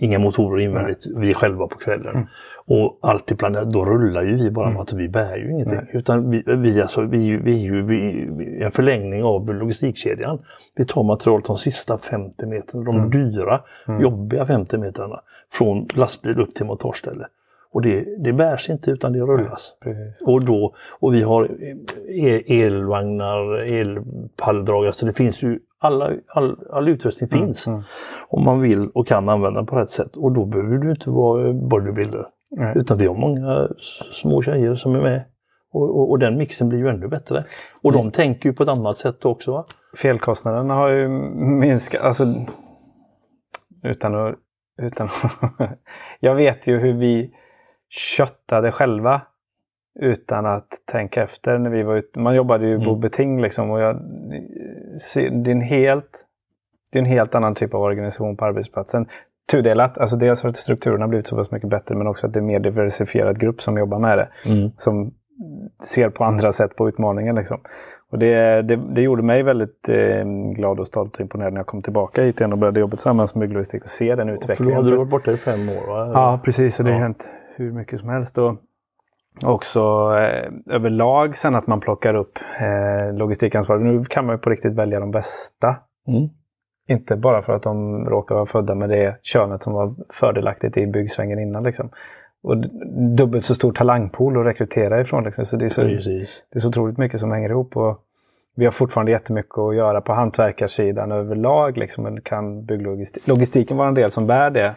inga 0.00 0.18
motorer 0.18 0.60
invändigt, 0.62 1.06
vi 1.16 1.30
är 1.30 1.34
själva 1.34 1.66
på 1.66 1.78
kvällen. 1.78 2.26
Mm. 2.70 2.82
Och 2.82 2.98
allt 3.02 3.30
är 3.30 3.36
planerat, 3.36 3.72
då 3.72 3.84
rullar 3.84 4.22
ju 4.22 4.36
vi 4.36 4.50
bara, 4.50 4.68
Mm. 4.68 4.80
att 4.80 4.92
vi 4.92 5.08
bär 5.08 5.36
ju 5.36 5.50
ingenting. 5.50 5.78
Nej. 5.78 5.90
Utan 5.92 6.30
vi, 6.30 6.42
vi, 6.46 6.82
alltså, 6.82 7.00
vi, 7.02 7.36
vi 7.36 7.52
är 7.52 7.58
ju 7.58 7.82
vi, 7.82 8.62
en 8.62 8.70
förlängning 8.70 9.22
av 9.24 9.54
logistikkedjan. 9.54 10.38
Vi 10.76 10.84
tar 10.86 11.02
material 11.02 11.42
de 11.46 11.58
sista 11.58 11.98
50 11.98 12.46
meterna, 12.46 12.84
de 12.84 12.96
Mm. 12.96 13.10
dyra, 13.10 13.60
Mm. 13.88 14.00
jobbiga 14.00 14.46
50 14.46 14.78
meterna. 14.78 15.20
Från 15.52 15.86
lastbil 15.94 16.40
upp 16.40 16.54
till 16.54 16.66
montageställe. 16.66 17.26
Och 17.72 17.82
det, 17.82 18.04
det 18.24 18.32
bärs 18.32 18.70
inte 18.70 18.90
utan 18.90 19.12
det 19.12 19.20
rullas. 19.20 19.72
Precis. 19.82 20.20
Och, 20.22 20.44
då, 20.44 20.74
och 21.00 21.14
vi 21.14 21.22
har 21.22 21.48
e- 22.08 22.62
elvagnar, 22.62 23.56
elpalldragare, 23.62 24.92
så 24.92 25.06
det 25.06 25.12
finns 25.12 25.42
ju 25.42 25.58
alla, 25.78 26.10
all, 26.26 26.56
all 26.72 26.88
utrustning 26.88 27.28
finns. 27.30 27.66
Mm. 27.66 27.80
Om 28.28 28.44
man 28.44 28.60
vill 28.60 28.88
och 28.88 29.06
kan 29.06 29.28
använda 29.28 29.60
den 29.60 29.66
på 29.66 29.76
rätt 29.76 29.90
sätt. 29.90 30.16
Och 30.16 30.32
då 30.32 30.44
behöver 30.44 30.76
du 30.76 30.90
inte 30.90 31.10
vara 31.10 31.52
bodybuilder. 31.52 32.26
Nej. 32.50 32.72
Utan 32.76 32.98
vi 32.98 33.06
har 33.06 33.14
många 33.14 33.68
små 34.12 34.42
tjejer 34.42 34.74
som 34.74 34.94
är 34.94 35.00
med. 35.00 35.24
Och, 35.72 35.82
och, 35.82 36.10
och 36.10 36.18
den 36.18 36.36
mixen 36.36 36.68
blir 36.68 36.78
ju 36.78 36.88
ännu 36.88 37.08
bättre. 37.08 37.44
Och 37.82 37.92
de 37.92 38.10
tänker 38.10 38.48
ju 38.48 38.54
på 38.54 38.62
ett 38.62 38.68
annat 38.68 38.96
sätt 38.96 39.24
också. 39.24 39.52
Va? 39.52 39.66
Felkostnaderna 39.96 40.74
har 40.74 40.88
ju 40.88 41.08
minskat. 41.60 42.02
Alltså, 42.02 42.34
utan 43.82 44.14
att... 44.14 44.34
Utan 44.82 45.08
jag 46.20 46.34
vet 46.34 46.66
ju 46.66 46.78
hur 46.78 46.92
vi 46.92 47.34
köttade 47.88 48.72
själva 48.72 49.22
utan 50.00 50.46
att 50.46 50.68
tänka 50.92 51.22
efter 51.22 51.58
när 51.58 51.70
vi 51.70 51.82
var 51.82 51.96
ute. 51.96 52.18
Man 52.18 52.34
jobbade 52.34 52.66
ju 52.66 52.74
Mm. 52.74 53.00
beting 53.00 53.42
liksom. 53.42 53.70
Och 53.70 53.80
jag, 53.80 53.96
det, 55.14 55.50
är 55.50 55.54
en 55.54 55.60
helt, 55.60 56.24
det 56.92 56.98
är 56.98 57.02
en 57.02 57.08
helt 57.08 57.34
annan 57.34 57.54
typ 57.54 57.74
av 57.74 57.82
organisation 57.82 58.36
på 58.36 58.44
arbetsplatsen. 58.44 59.06
Tudelat. 59.50 59.98
Alltså 59.98 60.16
dels 60.16 60.42
har 60.42 60.52
strukturerna 60.52 61.08
blivit 61.08 61.26
så 61.26 61.36
pass 61.36 61.50
mycket 61.50 61.68
bättre 61.70 61.94
men 61.94 62.06
också 62.06 62.26
att 62.26 62.32
det 62.32 62.38
är 62.38 62.40
en 62.40 62.46
mer 62.46 62.60
diversifierad 62.60 63.40
grupp 63.40 63.62
som 63.62 63.78
jobbar 63.78 63.98
med 63.98 64.18
det. 64.18 64.28
Som 64.76 65.10
ser 65.84 66.10
på 66.10 66.24
andra 66.24 66.52
sätt 66.52 66.76
på 66.76 66.88
utmaningen. 66.88 67.34
Liksom. 67.34 67.60
Och 68.10 68.18
det, 68.18 68.62
det, 68.62 68.76
det 68.76 69.00
gjorde 69.02 69.22
mig 69.22 69.42
väldigt 69.42 69.88
eh, 69.88 70.24
glad 70.56 70.80
och 70.80 70.86
stolt 70.86 71.14
och 71.14 71.20
imponerad 71.20 71.52
när 71.52 71.60
jag 71.60 71.66
kom 71.66 71.82
tillbaka 71.82 72.22
hit 72.22 72.40
igen 72.40 72.52
och 72.52 72.58
började 72.58 72.80
jobba 72.80 72.90
tillsammans 72.96 73.34
med 73.34 73.40
bygglogistik 73.48 73.82
och 73.82 73.88
se 73.88 74.14
den 74.14 74.26
För 74.26 74.34
då 74.34 74.40
utvecklingen. 74.40 74.74
hade 74.74 74.86
du 74.86 74.90
För- 74.90 74.96
varit 74.96 75.10
borta 75.10 75.32
i 75.32 75.36
fem 75.36 75.68
år 75.68 75.86
va? 75.88 76.10
Ja, 76.14 76.40
precis. 76.44 76.78
Och 76.78 76.84
det 76.84 76.90
har 76.92 76.98
Ja. 76.98 77.02
hänt 77.02 77.28
hur 77.56 77.72
mycket 77.72 78.00
som 78.00 78.08
helst. 78.08 78.38
Och 78.38 78.56
också 79.44 79.80
eh, 80.20 80.74
överlag 80.74 81.36
sen 81.36 81.54
att 81.54 81.66
man 81.66 81.80
plockar 81.80 82.14
upp 82.14 82.38
eh, 82.60 83.14
logistikansvaret. 83.14 83.82
Nu 83.82 84.04
kan 84.04 84.26
man 84.26 84.34
ju 84.34 84.38
på 84.38 84.50
riktigt 84.50 84.74
välja 84.74 85.00
de 85.00 85.10
bästa. 85.10 85.76
Mm. 86.08 86.28
Inte 86.86 87.16
bara 87.16 87.42
för 87.42 87.52
att 87.52 87.62
de 87.62 88.04
råkar 88.08 88.34
vara 88.34 88.46
födda 88.46 88.74
med 88.74 88.88
det 88.88 89.16
könet 89.22 89.62
som 89.62 89.72
var 89.72 89.94
fördelaktigt 90.12 90.76
i 90.76 90.86
byggsvängen 90.86 91.38
innan. 91.38 91.62
Liksom. 91.62 91.90
Och 92.42 92.56
dubbelt 93.16 93.44
så 93.44 93.54
stor 93.54 93.72
talangpool 93.72 94.40
att 94.40 94.46
rekrytera 94.46 95.00
ifrån. 95.00 95.24
Liksom. 95.24 95.44
Så 95.44 95.56
det, 95.56 95.64
är 95.64 95.68
så, 95.68 95.80
Precis. 95.82 96.42
det 96.52 96.58
är 96.58 96.60
så 96.60 96.68
otroligt 96.68 96.98
mycket 96.98 97.20
som 97.20 97.32
hänger 97.32 97.50
ihop. 97.50 97.76
Och 97.76 98.02
vi 98.54 98.64
har 98.64 98.72
fortfarande 98.72 99.12
jättemycket 99.12 99.58
att 99.58 99.76
göra 99.76 100.00
på 100.00 100.12
hantverkarsidan 100.12 101.12
överlag. 101.12 101.76
Liksom, 101.78 102.04
men 102.04 102.20
kan 102.20 102.64
bygglogistik, 102.64 103.26
logistiken 103.28 103.76
vara 103.76 103.88
en 103.88 103.94
del 103.94 104.10
som 104.10 104.26
bär 104.26 104.50
det. 104.50 104.74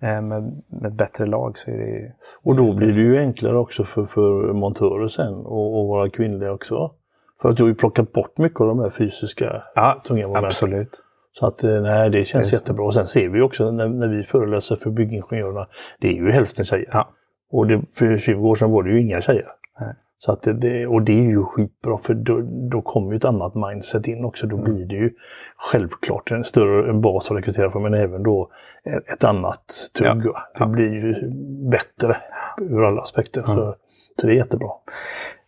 eh, 0.00 0.20
med, 0.20 0.62
med 0.66 0.86
ett 0.86 0.92
bättre 0.92 1.26
lag 1.26 1.58
så 1.58 1.70
är 1.70 1.74
det 1.78 1.84
ju... 1.86 2.10
Och 2.44 2.56
då 2.56 2.72
blir 2.72 2.92
det 2.92 3.00
ju 3.00 3.18
enklare 3.18 3.58
också 3.58 3.84
för, 3.84 4.04
för 4.04 4.52
montörer 4.52 5.08
sen 5.08 5.34
och, 5.34 5.80
och 5.80 5.88
vara 5.88 6.10
kvinnliga 6.10 6.52
också. 6.52 6.90
För 7.42 7.48
att 7.48 7.56
du 7.56 7.62
har 7.62 7.68
ju 7.68 7.74
plockat 7.74 8.12
bort 8.12 8.38
mycket 8.38 8.60
av 8.60 8.66
de 8.66 8.78
här 8.78 8.90
fysiska 8.90 9.62
Ja, 9.74 10.02
tunga 10.06 10.26
momenten. 10.26 10.44
absolut. 10.44 11.02
Så 11.32 11.46
att 11.46 11.64
eh, 11.64 11.82
nej, 11.82 12.10
det 12.10 12.24
känns 12.24 12.42
Just 12.42 12.52
jättebra. 12.52 12.84
Och 12.84 12.94
sen 12.94 13.06
ser 13.06 13.28
vi 13.28 13.40
också 13.40 13.70
när, 13.70 13.88
när 13.88 14.08
vi 14.08 14.22
föreläser 14.22 14.76
för 14.76 14.90
byggingenjörerna, 14.90 15.66
det 16.00 16.08
är 16.08 16.12
ju 16.12 16.30
hälften 16.30 16.64
tjejer. 16.64 16.88
Ja. 16.92 17.08
Och 17.50 17.66
det, 17.66 17.82
för 17.94 18.18
20 18.18 18.48
år 18.48 18.56
sedan 18.56 18.70
var 18.70 18.82
det 18.82 18.90
ju 18.90 19.00
inga 19.00 19.20
tjejer. 19.20 19.48
Nej. 19.80 19.94
Så 20.18 20.32
att 20.32 20.42
det- 20.42 20.86
och 20.86 21.02
det 21.02 21.12
är 21.12 21.22
ju 21.30 21.44
skitbra 21.44 21.98
för 21.98 22.14
då, 22.14 22.40
då 22.70 22.82
kommer 22.82 23.10
ju 23.12 23.16
ett 23.16 23.24
annat 23.24 23.54
mindset 23.54 24.08
in 24.08 24.24
också. 24.24 24.46
Mm. 24.46 24.56
Då 24.56 24.64
blir 24.64 24.86
det 24.86 24.94
ju 24.94 25.10
självklart 25.56 26.30
en 26.30 26.44
större 26.44 26.92
bas 26.92 27.30
att 27.30 27.36
rekrytera 27.36 27.70
från 27.70 27.82
men 27.82 27.94
även 27.94 28.22
då 28.22 28.50
ett, 29.12 29.24
annat 29.24 29.90
tugg. 29.98 30.26
Ja. 30.26 30.48
Det 30.58 30.66
blir 30.66 30.92
ju 30.94 31.30
bättre 31.70 32.16
ur 32.58 32.84
alla 32.84 33.00
aspekter. 33.00 33.42
Så, 33.42 33.74
så 34.20 34.26
det 34.26 34.32
är 34.32 34.36
jättebra. 34.36 34.68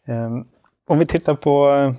Ehm, 0.07 0.45
om 0.87 0.99
vi 0.99 1.07
tittar 1.07 1.35
på 1.35 1.69
eh, 1.75 1.93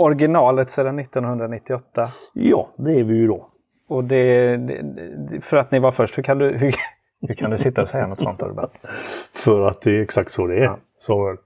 originalet 0.00 0.70
sedan 0.70 0.98
1998. 0.98 2.12
Ja, 2.32 2.70
det 2.76 2.92
är 2.92 3.04
vi 3.04 3.14
ju 3.14 3.26
då. 3.26 3.50
Och 3.88 4.04
det, 4.04 4.56
det, 4.56 5.44
för 5.44 5.56
att 5.56 5.70
ni 5.70 5.78
var 5.78 5.90
först, 5.90 6.18
hur 6.18 6.22
kan 6.22 6.38
du, 6.38 6.58
hur, 6.58 6.74
hur 7.28 7.34
kan 7.34 7.50
du 7.50 7.58
sitta 7.58 7.82
och 7.82 7.88
säga 7.88 8.06
något 8.06 8.18
sånt 8.18 8.42
Urban? 8.42 8.70
För 9.34 9.66
att 9.66 9.82
det 9.82 9.96
är 9.96 10.02
exakt 10.02 10.30
så 10.30 10.46
det 10.46 10.56
är. 10.56 10.64
Ja. 10.64 10.78
Så, 10.98 11.36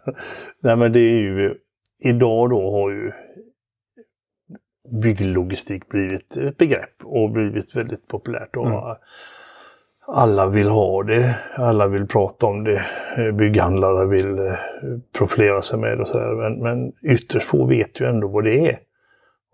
Nej 0.62 0.76
men 0.76 0.92
det 0.92 1.00
är 1.00 1.20
ju, 1.20 1.54
idag 1.98 2.50
då 2.50 2.70
har 2.70 2.90
ju 2.90 3.12
bygglogistik 5.02 5.88
blivit 5.88 6.36
ett 6.36 6.56
begrepp 6.56 7.04
och 7.04 7.30
blivit 7.30 7.76
väldigt 7.76 8.08
populärt. 8.08 8.56
Och 8.56 8.66
Mm. 8.66 8.96
Alla 10.06 10.46
vill 10.46 10.68
ha 10.68 11.02
det, 11.02 11.34
alla 11.56 11.86
vill 11.88 12.06
prata 12.06 12.46
om 12.46 12.64
det, 12.64 12.86
Eh, 13.16 13.32
bygghandlare 13.32 14.06
vill 14.06 14.38
eh, 14.38 14.54
profilera 15.18 15.62
sig 15.62 15.78
med 15.78 16.00
och 16.00 16.08
sådär. 16.08 16.34
Men, 16.34 16.58
men 16.62 16.92
ytterst 17.14 17.46
få 17.48 17.66
vet 17.66 18.00
ju 18.00 18.06
ändå 18.06 18.28
vad 18.28 18.44
det 18.44 18.68
är. 18.68 18.78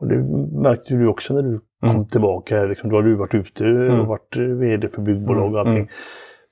Och 0.00 0.08
det 0.08 0.16
märkte 0.62 0.94
du 0.94 1.06
också 1.08 1.34
när 1.34 1.42
du 1.42 1.60
kom 1.80 1.90
Mm. 1.90 2.04
tillbaka. 2.04 2.64
Liksom, 2.64 2.90
då 2.90 2.96
har 2.96 3.02
du 3.02 3.14
varit 3.14 3.34
ute 3.34 3.64
och 3.64 4.06
varit 4.06 4.36
eh, 4.36 4.42
VD 4.42 4.88
för 4.88 5.02
byggbolag 5.02 5.54
och 5.54 5.60
allting. 5.60 5.76
Mm. 5.76 5.88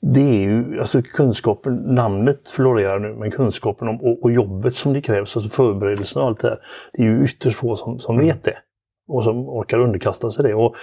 Det 0.01 0.21
är 0.21 0.41
ju, 0.43 0.81
alltså 0.81 1.03
kunskapen, 1.03 1.77
namnet 1.77 2.49
florerar 2.49 2.99
nu, 2.99 3.15
men 3.15 3.31
kunskapen 3.31 3.89
om 3.89 4.01
och, 4.01 4.23
och 4.23 4.33
jobbet 4.33 4.75
som 4.75 4.93
det 4.93 5.01
krävs, 5.01 5.37
alltså 5.37 5.51
förberedelserna 5.57 6.23
och 6.23 6.29
allt 6.29 6.41
det 6.41 6.49
här. 6.49 6.59
Det 6.93 7.03
är 7.03 7.07
ju 7.07 7.25
ytterst 7.25 7.57
få 7.57 7.77
som, 7.77 7.99
som 7.99 8.19
vet 8.19 8.45
det. 8.45 8.57
Och 9.09 9.25
som 9.25 9.49
orkar 9.49 9.79
underkasta 9.79 10.31
sig 10.31 10.45
det. 10.45 10.55
Och 10.55 10.75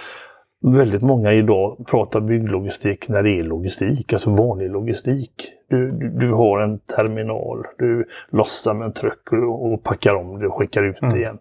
väldigt 0.72 1.02
många 1.02 1.32
idag 1.32 1.86
pratar 1.86 2.20
bygglogistik 2.20 3.08
när 3.08 3.22
det 3.22 3.38
är 3.38 3.44
logistik, 3.44 4.12
alltså 4.12 4.30
vanlig 4.30 4.70
logistik. 4.70 5.30
Du, 5.68 5.90
du, 5.90 6.08
du 6.08 6.32
har 6.32 6.60
en 6.60 6.78
terminal, 6.78 7.64
du 7.78 8.04
lossar 8.30 8.74
med 8.74 8.86
en 8.86 8.92
truck 8.92 9.32
och, 9.32 9.72
och 9.72 9.82
packar 9.82 10.14
om 10.14 10.38
det 10.38 10.46
och 10.46 10.54
skickar 10.54 10.82
ut 10.82 10.96
det 11.00 11.18
igen. 11.18 11.38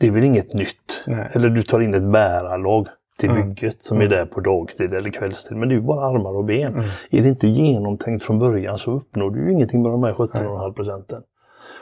Det 0.00 0.06
är 0.06 0.10
väl 0.10 0.24
inget 0.24 0.54
nytt. 0.54 1.04
Nej. 1.06 1.28
Eller 1.32 1.48
du 1.48 1.62
tar 1.62 1.80
in 1.80 1.94
ett 1.94 2.12
bärarlag 2.12 2.88
till 3.18 3.30
Mm. 3.30 3.48
bygget 3.48 3.82
som 3.82 4.00
är 4.00 4.08
där 4.08 4.26
på 4.26 4.40
dagtid 4.40 4.94
eller 4.94 5.10
kvällstid. 5.10 5.56
Men 5.56 5.68
det 5.68 5.74
är 5.74 5.76
ju 5.76 5.82
bara 5.82 6.06
armar 6.06 6.36
och 6.36 6.44
ben. 6.44 6.72
Mm. 6.72 6.84
Är 7.10 7.22
det 7.22 7.28
inte 7.28 7.48
genomtänkt 7.48 8.24
från 8.24 8.38
början 8.38 8.78
så 8.78 8.92
uppnår 8.92 9.30
du 9.30 9.44
ju 9.46 9.52
ingenting 9.52 9.82
med 9.82 9.92
de 9.92 10.02
här 10.02 10.12
17,5 10.12 10.72
procenten. 10.72 11.22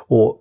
Och 0.08 0.38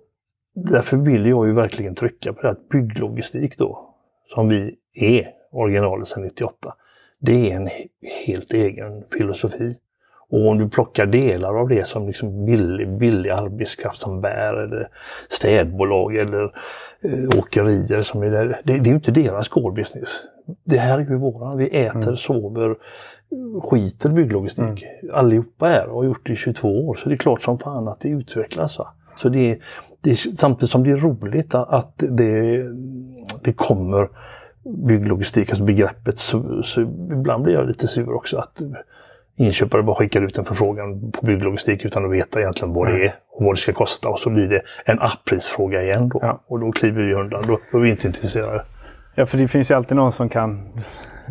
därför 0.54 0.96
vill 0.96 1.26
jag 1.26 1.46
ju 1.46 1.52
verkligen 1.52 1.94
trycka 1.94 2.32
på 2.32 2.42
det 2.42 2.50
att 2.50 2.68
bygglogistik 2.68 3.58
då, 3.58 3.94
som 4.34 4.48
vi 4.48 4.74
är 4.94 5.41
originalet 5.52 6.08
sedan 6.08 6.22
98, 6.22 6.74
det 7.18 7.50
är 7.50 7.56
en 7.56 7.68
he- 7.68 7.88
helt 8.26 8.52
egen 8.52 9.04
filosofi. 9.18 9.76
Och 10.30 10.48
om 10.48 10.58
du 10.58 10.68
plockar 10.68 11.06
delar 11.06 11.60
av 11.60 11.68
det 11.68 11.88
som 11.88 12.06
liksom 12.06 12.44
billig, 12.46 12.88
billig 12.98 13.30
arbetskraft 13.30 14.00
som 14.00 14.20
bär 14.20 14.54
eller 14.54 14.88
städbolag 15.28 16.16
eller 16.16 16.42
eh, 17.00 17.38
åkerier 17.38 18.02
som 18.02 18.22
är 18.22 18.30
där. 18.30 18.60
Det, 18.64 18.78
det 18.78 18.90
är 18.90 18.94
inte 18.94 19.10
deras 19.12 19.48
core 19.48 19.74
business. 19.74 20.08
Det 20.64 20.78
här 20.78 20.98
är 20.98 21.04
ju 21.10 21.16
våran. 21.16 21.58
Vi 21.58 21.68
äter, 21.84 22.16
sover, 22.16 22.76
skiter 23.62 24.08
bygglogistik. 24.10 24.84
Allihopa 25.12 25.70
är 25.70 25.86
och 25.86 25.96
har 25.96 26.04
gjort 26.04 26.26
det 26.26 26.32
i 26.32 26.36
22 26.36 26.88
år. 26.88 26.94
Så 27.02 27.08
det 27.08 27.14
är 27.14 27.16
klart 27.16 27.42
som 27.42 27.58
fan 27.58 27.88
att 27.88 28.00
det 28.00 28.08
utvecklas. 28.08 28.78
Va? 28.78 28.88
Så 29.18 29.28
det 29.28 29.50
är, 29.50 29.58
det 30.00 30.10
är, 30.10 30.36
samtidigt 30.36 30.70
som 30.72 30.84
det 30.84 30.90
är 30.90 30.96
roligt 30.96 31.54
att- 31.54 31.68
att 31.68 32.04
det, 32.10 32.62
det 33.42 33.52
kommer 33.52 34.08
bygglogistik, 34.64 35.50
alltså 35.50 35.64
begreppet, 35.64 36.18
så, 36.18 36.62
så 36.62 36.80
ibland 36.80 37.44
blir 37.44 37.54
jag 37.54 37.66
lite 37.66 37.88
sur 37.88 38.14
också 38.14 38.38
att 38.38 38.62
inköpare 39.36 39.82
bara 39.82 39.96
skickar 39.96 40.22
ut 40.22 40.38
en 40.38 40.44
förfrågan 40.44 41.12
på 41.12 41.26
bygglogistik 41.26 41.84
utan 41.84 42.04
att 42.04 42.10
veta 42.12 42.40
egentligen 42.40 42.74
vad 42.74 42.88
det 42.88 43.04
är 43.04 43.14
och 43.30 43.44
vad 43.44 43.54
det 43.54 43.60
ska 43.60 43.72
kosta. 43.72 44.08
Och 44.08 44.18
så 44.18 44.30
blir 44.30 44.48
det 44.48 44.62
en 44.84 45.00
apprisfråga 45.00 45.82
igen 45.82 46.08
då. 46.08 46.18
Ja. 46.22 46.42
Och 46.46 46.60
då 46.60 46.72
kliver 46.72 47.02
vi 47.02 47.14
undan. 47.14 47.44
Då, 47.46 47.58
då 47.72 47.78
är 47.78 47.82
vi 47.82 47.90
inte 47.90 48.06
intresserade. 48.06 48.64
Ja, 49.14 49.26
för 49.26 49.38
det 49.38 49.48
finns 49.48 49.70
ju 49.70 49.74
alltid 49.74 49.96
någon 49.96 50.12
som 50.12 50.28
kan 50.28 50.68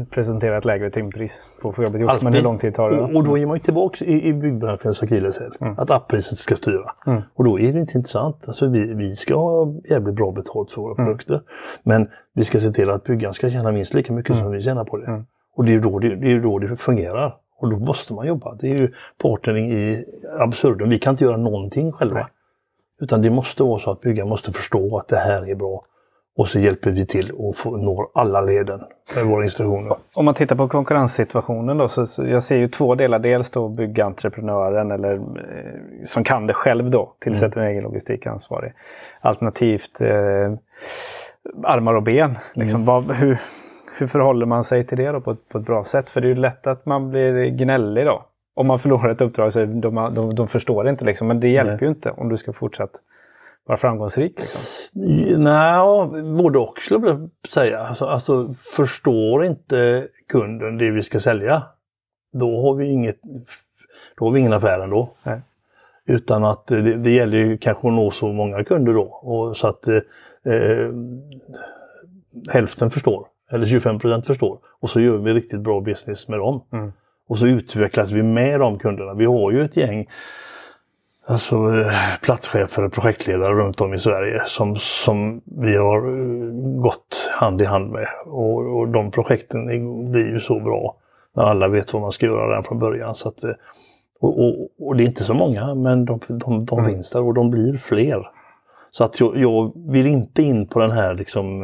presentera 0.09 0.57
ett 0.57 0.65
lägre 0.65 0.89
timpris 0.89 1.47
på 1.61 1.69
att 1.69 1.75
få 1.75 1.83
jobbet 1.83 2.01
gjort. 2.01 2.07
Men 2.07 2.15
Alltid. 2.27 2.33
hur 2.35 2.41
lång 2.43 2.57
tid 2.57 2.73
tar 2.73 2.91
det? 2.91 3.01
Och, 3.01 3.09
då? 3.11 3.17
och 3.19 3.23
då 3.23 3.37
är 3.37 3.45
man 3.45 3.57
ju 3.57 3.63
tillbaka 3.63 4.05
i, 4.05 4.27
i 4.27 4.33
byggbranschens 4.33 5.03
akilleshäl. 5.03 5.51
Att 5.77 5.91
appriset 5.91 6.37
ska 6.37 6.55
styra. 6.55 6.91
Mm. 7.07 7.21
Och 7.33 7.43
då 7.43 7.59
är 7.59 7.73
det 7.73 7.79
inte 7.79 7.97
intressant. 7.97 8.47
Alltså 8.47 8.67
vi, 8.67 8.93
vi 8.93 9.15
ska 9.15 9.35
ha 9.35 9.73
jävligt 9.89 10.15
bra 10.15 10.31
betalt 10.31 10.71
för 10.71 10.81
våra 10.81 10.93
Mm. 10.93 11.05
produkter. 11.05 11.41
Men 11.83 12.07
vi 12.33 12.43
ska 12.45 12.59
se 12.59 12.71
till 12.71 12.89
att 12.89 13.03
byggaren 13.03 13.33
ska 13.33 13.49
tjäna 13.49 13.71
minst 13.71 13.93
lika 13.93 14.13
mycket 14.13 14.37
som 14.37 14.51
vi 14.51 14.61
tjänar 14.61 14.83
på 14.85 14.97
det. 14.97 15.05
Mm. 15.05 15.25
Och 15.55 15.65
det 15.65 15.71
är 15.71 15.73
ju 15.73 15.79
då 15.79 15.99
det, 15.99 16.15
det, 16.15 16.31
är 16.31 16.39
då 16.39 16.59
det 16.59 16.77
fungerar. 16.77 17.35
Och 17.59 17.69
då 17.69 17.77
måste 17.77 18.13
man 18.13 18.27
jobba. 18.27 18.55
Det 18.55 18.67
är 18.71 18.75
ju 18.75 18.91
partnering 19.21 19.71
i 19.71 20.05
absurdum. 20.39 20.89
Vi 20.89 20.99
kan 20.99 21.13
inte 21.13 21.23
göra 21.23 21.37
någonting 21.37 21.91
själva. 21.91 22.15
Nej. 22.15 22.25
Utan 23.01 23.21
det 23.21 23.29
måste 23.29 23.63
vara 23.63 23.79
så 23.79 23.91
att 23.91 24.01
byggaren 24.01 24.29
måste 24.29 24.51
förstå 24.51 24.97
att 24.97 25.07
det 25.07 25.17
här 25.17 25.49
är 25.49 25.55
bra. 25.55 25.85
Och 26.37 26.47
så 26.47 26.59
hjälper 26.59 26.91
vi 26.91 27.05
till 27.05 27.31
och 27.31 27.57
får, 27.57 27.77
når 27.77 28.07
alla 28.13 28.41
leden 28.41 28.81
med 29.15 29.25
våra 29.25 29.43
instruktioner. 29.43 29.97
Om 30.13 30.25
man 30.25 30.33
tittar 30.33 30.55
på 30.55 30.67
konkurrenssituationen 30.67 31.77
då, 31.77 31.87
så, 31.87 32.05
så 32.05 32.27
jag 32.27 32.43
ser 32.43 32.57
ju 32.57 32.67
två 32.67 32.95
delar. 32.95 33.19
Dels 33.19 33.49
då 33.49 33.69
byggentreprenören 33.69 34.91
eller 34.91 35.13
eh, 35.15 35.21
som 36.05 36.23
kan 36.23 36.47
det 36.47 36.53
själv 36.53 36.89
då, 36.89 37.15
tillsätter 37.19 37.61
en 37.61 37.67
egen 37.67 37.83
logistikansvarig. 37.83 38.73
Alternativt 39.21 40.01
eh, 40.01 40.53
armar 41.63 41.95
och 41.95 42.03
ben. 42.03 42.37
Liksom, 42.53 42.85
vad, 42.85 43.11
hur, 43.11 43.39
hur 43.99 44.07
förhåller 44.07 44.45
man 44.45 44.63
sig 44.63 44.87
till 44.87 44.97
det 44.97 45.11
då 45.11 45.21
på 45.21 45.31
ett, 45.31 45.49
på 45.49 45.57
ett 45.57 45.65
bra 45.65 45.83
sätt? 45.83 46.09
För 46.09 46.21
det 46.21 46.27
är 46.27 46.29
ju 46.29 46.35
lätt 46.35 46.67
att 46.67 46.85
man 46.85 47.09
blir 47.09 47.49
gnällig 47.49 48.05
då. 48.05 48.25
Om 48.55 48.67
man 48.67 48.79
förlorar 48.79 49.09
ett 49.09 49.21
uppdrag 49.21 49.53
så 49.53 49.65
de, 49.65 49.95
de, 49.95 50.35
de 50.35 50.47
förstår 50.47 50.89
inte 50.89 51.05
liksom. 51.05 51.27
Men 51.27 51.39
det 51.39 51.49
hjälper 51.49 51.71
Nej. 51.71 51.83
ju 51.83 51.89
inte 51.89 52.11
om 52.11 52.29
du 52.29 52.37
ska 52.37 52.53
fortsätta 52.53 52.97
vara 53.65 53.77
framgångsrik. 53.77 54.39
Liksom. 54.39 54.61
Nej, 55.43 56.23
både 56.35 56.59
och 56.59 56.79
skulle 56.79 57.07
jag 57.07 57.29
säga. 57.49 57.79
Alltså, 57.79 58.05
alltså, 58.05 58.53
förstår 58.75 59.45
inte 59.45 60.07
kunden 60.27 60.77
det 60.77 60.91
vi 60.91 61.03
ska 61.03 61.19
sälja, 61.19 61.63
då 62.33 62.61
har 62.61 62.75
vi, 62.75 62.85
inget, 62.85 63.19
då 64.17 64.25
har 64.25 64.31
vi 64.31 64.39
ingen 64.39 64.53
affär 64.53 64.79
ändå. 64.79 65.13
Nej. 65.23 65.41
Utan 66.05 66.43
att 66.43 66.67
det, 66.67 66.97
det 66.97 67.11
gäller 67.11 67.37
ju 67.37 67.57
kanske 67.57 67.87
att 67.87 67.93
nå 67.93 68.11
så 68.11 68.27
många 68.27 68.63
kunder 68.63 68.93
då. 68.93 69.03
Och 69.03 69.57
så 69.57 69.67
att 69.67 69.87
eh, 69.87 70.01
hälften 72.49 72.89
förstår, 72.89 73.27
eller 73.51 73.65
25 73.65 73.99
procent 73.99 74.27
förstår. 74.27 74.59
Och 74.79 74.89
så 74.89 75.01
gör 75.01 75.17
vi 75.17 75.33
riktigt 75.33 75.59
bra 75.59 75.81
business 75.81 76.27
med 76.27 76.39
dem. 76.39 76.61
Mm. 76.71 76.93
Och 77.27 77.37
så 77.37 77.47
utvecklas 77.47 78.11
vi 78.11 78.23
med 78.23 78.59
de 78.59 78.79
kunderna. 78.79 79.13
Vi 79.13 79.25
har 79.25 79.51
ju 79.51 79.61
ett 79.61 79.77
gäng 79.77 80.07
alltså, 81.31 81.55
eh, 81.55 81.93
platschefer 82.21 82.85
och 82.85 82.93
projektledare 82.93 83.53
runt 83.53 83.81
om 83.81 83.93
i 83.93 83.99
Sverige 83.99 84.43
som, 84.45 84.75
som 84.75 85.41
vi 85.45 85.77
har 85.77 85.97
eh, 85.97 86.81
gått 86.81 87.31
hand 87.31 87.61
i 87.61 87.65
hand 87.65 87.91
med. 87.91 88.07
Och, 88.25 88.79
och 88.79 88.87
de 88.87 89.11
projekten 89.11 89.65
blir 90.11 90.27
ju 90.27 90.39
så 90.39 90.59
bra 90.59 90.95
när 91.35 91.43
alla 91.43 91.67
vet 91.67 91.93
vad 91.93 92.01
man 92.01 92.11
ska 92.11 92.25
göra 92.25 92.49
redan 92.49 92.63
från 92.63 92.79
början. 92.79 93.15
Så 93.15 93.27
att, 93.29 93.43
eh, 93.43 93.51
och, 94.19 94.39
och, 94.39 94.69
och 94.79 94.95
det 94.95 95.03
är 95.03 95.07
inte 95.07 95.23
så 95.23 95.33
många, 95.33 95.75
men 95.75 96.05
de, 96.05 96.19
de, 96.27 96.65
de 96.65 96.79
Mm. 96.79 96.91
finns 96.91 97.11
där 97.11 97.23
och 97.23 97.33
de 97.33 97.51
blir 97.51 97.77
fler. 97.77 98.27
Så 98.91 99.03
att 99.03 99.19
jag, 99.19 99.37
jag 99.37 99.73
vill 99.75 100.07
inte 100.07 100.41
in 100.43 100.67
på 100.67 100.79
den 100.79 100.91
här 100.91 101.13
liksom, 101.13 101.61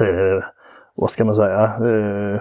eh, 0.00 0.44
vad 0.94 1.10
ska 1.10 1.24
man 1.24 1.36
säga, 1.36 1.64
eh, 1.64 2.40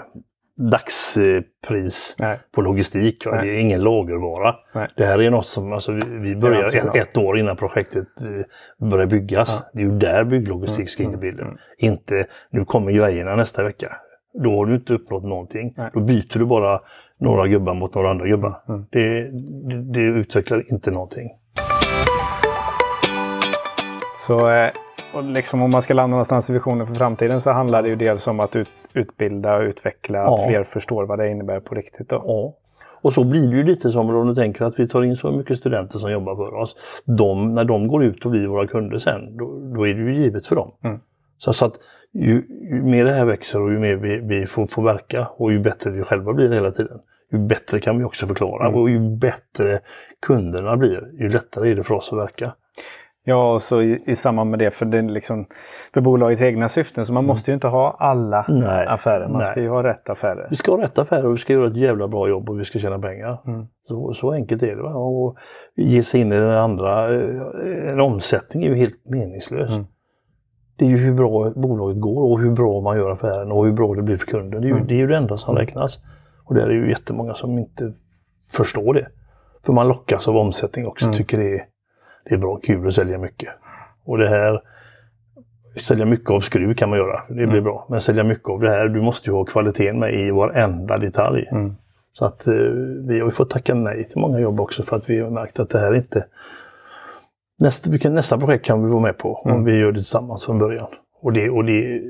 dagspris 0.58 2.16
Nej. 2.20 2.40
på 2.52 2.62
logistik. 2.62 3.26
Nej. 3.26 3.48
Det 3.48 3.56
är 3.56 3.60
ingen 3.60 3.84
lagervara. 3.84 4.56
Nej. 4.76 4.88
Det 4.96 5.06
här 5.06 5.22
är 5.22 5.30
något 5.30 5.46
som, 5.46 5.74
alltså, 5.74 5.92
vi, 5.92 6.36
börjar 6.36 6.76
ett, 6.76 6.96
ett 6.96 7.18
år 7.18 7.40
innan 7.40 7.58
projektet 7.58 8.08
eh, 8.22 8.88
börjar 8.90 9.06
byggas. 9.06 9.50
Ja. 9.50 9.70
Det 9.74 9.80
är 9.80 9.84
ju 9.84 9.92
där 9.92 10.24
bygglogistik 10.24 10.90
ska 10.90 11.04
in 11.04 11.14
i 11.14 11.18
bilden. 11.18 11.58
Inte, 11.78 12.28
nu 12.50 12.66
kommer 12.66 12.92
grejerna 12.92 13.36
nästa 13.36 13.64
vecka. 13.64 13.98
Då 14.44 14.58
har 14.58 14.66
du 14.66 14.76
inte 14.76 14.94
uppnått 14.94 15.24
någonting. 15.24 15.74
Nej. 15.78 15.90
Då 15.94 16.00
byter 16.00 16.40
du 16.40 16.46
bara 16.46 16.82
några 17.18 17.48
gubbar 17.48 17.74
mot 17.74 17.96
några 17.96 18.10
andra 18.10 18.28
gubbar. 18.28 18.62
Mm. 18.70 18.86
Det, 18.92 19.32
det, 19.70 19.94
det 19.94 20.20
utvecklar 20.20 20.72
inte 20.72 20.92
någonting. 20.92 21.30
Så 24.20 24.50
eh, 24.50 24.72
och 25.16 25.24
liksom 25.24 25.62
om 25.62 25.72
man 25.72 25.82
ska 25.82 25.94
landa 25.94 26.12
någonstans 26.12 26.50
i 26.50 26.54
visionen 26.54 26.88
för 26.88 26.94
framtiden 26.96 27.42
så 27.42 27.52
handlar 27.52 27.84
det 27.84 27.90
ju 27.90 27.96
dels 27.96 28.28
om 28.28 28.40
att 28.40 28.56
ut, 28.56 28.70
utbilda 28.94 29.56
och 29.56 29.62
utveckla, 29.62 30.18
Ja. 30.18 30.36
att 30.36 30.48
fler 30.48 30.64
förstår 30.64 31.06
vad 31.06 31.20
det 31.20 31.30
innebär 31.30 31.60
på 31.60 31.76
riktigt. 31.76 32.10
Då. 32.10 32.24
Ja. 32.26 32.54
Och 33.02 33.14
så 33.14 33.24
blir 33.24 33.48
det 33.48 33.56
ju 33.56 33.64
lite 33.64 33.92
som 33.92 34.10
om 34.10 34.28
du 34.28 34.36
tänker 34.36 34.66
att 34.66 34.80
vi 34.80 34.88
tar 34.88 35.04
in 35.04 35.16
så 35.16 35.32
mycket 35.32 35.60
studenter 35.60 36.00
som 36.00 36.12
jobbar 36.12 36.36
för 36.36 36.54
oss. 36.54 36.76
De, 37.06 37.56
när 37.56 37.64
de 37.64 37.88
går 37.88 38.04
ut 38.04 38.26
och 38.26 38.32
blir 38.32 38.48
våra 38.48 38.68
kunder 38.68 38.98
sen, 38.98 39.38
då, 39.38 39.60
då 39.76 39.88
är 39.88 39.94
det 39.94 40.02
ju 40.02 40.24
givet 40.24 40.48
för 40.48 40.56
dem. 40.56 40.72
Mm. 40.84 41.00
Så, 41.38 41.54
så 41.54 41.66
att 41.66 41.74
ju, 42.14 42.44
ju 42.72 42.84
mer 42.84 43.06
det 43.06 43.12
här 43.12 43.26
växer 43.26 43.62
och 43.62 43.72
ju 43.72 43.80
mer 43.80 43.96
vi, 43.96 44.20
vi 44.20 44.48
får, 44.48 44.66
får 44.66 44.84
verka 44.84 45.28
och 45.38 45.52
ju 45.52 45.60
bättre 45.60 45.92
vi 45.92 46.04
själva 46.04 46.34
blir 46.34 46.52
hela 46.52 46.72
tiden, 46.72 47.00
ju 47.32 47.38
bättre 47.40 47.80
kan 47.80 47.98
vi 47.98 48.04
också 48.04 48.28
förklara. 48.28 48.68
Mm. 48.68 48.80
Och 48.80 48.90
ju 48.90 49.00
bättre 49.00 49.80
kunderna 50.22 50.78
blir, 50.78 51.10
ju 51.20 51.30
lättare 51.30 51.72
är 51.72 51.76
det 51.76 51.84
för 51.84 51.94
oss 51.94 52.14
att 52.14 52.20
verka. 52.20 52.54
Ja, 53.28 53.54
och 53.54 53.62
så 53.62 53.82
i, 53.82 54.04
i 54.06 54.16
samband 54.16 54.50
med 54.50 54.60
det 54.60 54.72
för, 54.74 54.86
det 54.86 54.98
är 54.98 55.02
liksom, 55.04 55.46
för 55.94 56.02
bolagets 56.02 56.42
egna 56.42 56.70
syften. 56.70 57.06
Så 57.06 57.14
man 57.14 57.26
måste 57.26 57.52
ju 57.52 57.56
inte 57.56 57.68
ha 57.68 57.96
alla 58.00 58.46
Mm. 58.50 58.60
Nej. 58.60 58.88
affärer. 58.88 59.28
Man 59.28 59.38
Nej. 59.38 59.46
ska 59.46 59.62
ju 59.62 59.70
ha 59.70 59.84
rätt 59.84 60.10
affärer. 60.10 60.48
Vi 60.50 60.56
ska 60.56 60.72
ha 60.72 60.84
rätt 60.84 61.00
affärer 61.00 61.26
och 61.26 61.34
vi 61.34 61.38
ska 61.38 61.54
göra 61.54 61.68
ett 61.68 61.78
jävla 61.78 62.08
bra 62.08 62.30
jobb 62.30 62.50
och 62.50 62.60
vi 62.60 62.66
ska 62.66 62.80
tjäna 62.80 63.00
pengar. 63.00 63.42
Mm. 63.48 63.66
Så, 63.88 64.14
så 64.14 64.32
enkelt 64.32 64.64
är 64.64 64.76
det. 64.76 64.82
Va? 64.84 64.94
Och 64.96 65.38
ge 65.76 66.04
sig 66.04 66.22
in 66.22 66.32
i 66.32 66.36
den 66.36 66.50
andra, 66.58 67.14
eh, 67.16 67.92
en 67.92 68.00
omsättning 68.00 68.64
är 68.64 68.70
ju 68.70 68.76
helt 68.76 69.06
meningslös. 69.06 69.70
Mm. 69.70 69.86
Det 70.78 70.86
är 70.86 70.90
ju 70.90 70.98
hur 70.98 71.14
bra 71.14 71.50
bolaget 71.56 72.02
går 72.02 72.32
och 72.32 72.40
hur 72.40 72.52
bra 72.52 72.82
man 72.82 72.98
gör 72.98 73.10
affären 73.10 73.52
och 73.52 73.66
hur 73.66 73.74
bra 73.74 73.94
det 73.96 74.02
blir 74.02 74.18
för 74.18 74.26
kunden. 74.26 74.62
Det 74.62 74.68
är 74.68 74.70
ju, 74.70 74.76
Mm. 74.76 74.88
det, 74.88 74.94
är 74.94 74.98
ju 74.98 75.08
det 75.08 75.18
enda 75.18 75.38
som 75.38 75.56
räknas. 75.56 76.00
Och 76.46 76.56
där 76.56 76.68
är 76.68 76.72
ju 76.74 76.90
jättemånga 76.90 77.34
som 77.34 77.60
inte 77.60 77.94
förstår 78.52 78.94
det. 78.94 79.08
För 79.66 79.74
man 79.74 79.88
lockas 79.88 80.28
av 80.28 80.38
omsättning 80.38 80.88
också, 80.88 81.06
Mm. 81.06 81.18
tycker 81.18 81.38
det 81.38 81.54
är, 81.56 81.64
det 82.30 82.34
är 82.36 82.38
bra, 82.38 82.60
kul 82.64 82.88
att 82.88 82.94
sälja 82.94 83.18
mycket. 83.18 83.50
Och 84.06 84.18
det 84.18 84.30
här, 84.30 84.62
sälja 85.82 86.06
mycket 86.06 86.30
av 86.30 86.40
skruv 86.40 86.74
kan 86.74 86.90
man 86.90 87.00
göra, 87.00 87.22
det 87.28 87.34
blir 87.34 87.44
Mm. 87.48 87.64
bra. 87.64 87.86
Men 87.90 88.02
sälja 88.02 88.24
mycket 88.24 88.50
av 88.50 88.60
det 88.62 88.70
här, 88.70 88.88
du 88.88 89.02
måste 89.02 89.30
ju 89.30 89.34
ha 89.36 89.46
kvaliteten 89.46 90.00
med 90.00 90.14
i 90.28 90.32
varenda 90.32 90.98
detalj. 90.98 91.48
Mm. 91.52 91.76
Så 92.14 92.26
att 92.26 92.48
eh, 92.48 92.54
vi 93.08 93.20
har 93.20 93.26
ju 93.28 93.32
fått 93.32 93.50
tacka 93.50 93.74
nej 93.76 94.08
till 94.08 94.22
många 94.22 94.40
jobb 94.40 94.60
också 94.60 94.84
för 94.84 94.96
att 94.96 95.10
vi 95.10 95.20
har 95.20 95.30
märkt 95.30 95.60
att 95.60 95.70
det 95.70 95.80
här 95.80 95.96
inte... 95.96 96.26
Nästa, 97.60 97.90
vi 97.90 98.00
kan, 98.00 98.14
nästa 98.14 98.38
projekt 98.38 98.66
kan 98.66 98.84
vi 98.84 98.90
vara 98.90 99.02
med 99.02 99.18
på 99.18 99.34
om 99.36 99.52
Mm. 99.52 99.64
vi 99.66 99.78
gör 99.78 99.92
det 99.92 99.98
tillsammans 100.00 100.46
från 100.46 100.60
början. 100.60 100.88
Och, 101.22 101.34
det, 101.34 101.50
och 101.50 101.66
det, 101.66 102.02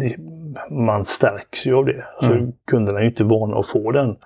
det, 0.00 0.16
man 0.70 1.04
stärks 1.04 1.66
ju 1.66 1.74
av 1.74 1.84
det. 1.84 2.04
Alltså, 2.16 2.32
Mm. 2.34 2.52
Kunderna 2.66 2.98
är 2.98 3.02
ju 3.02 3.08
inte 3.08 3.24
vana 3.24 3.56
att 3.56 3.68
få 3.68 3.90
den. 3.92 4.16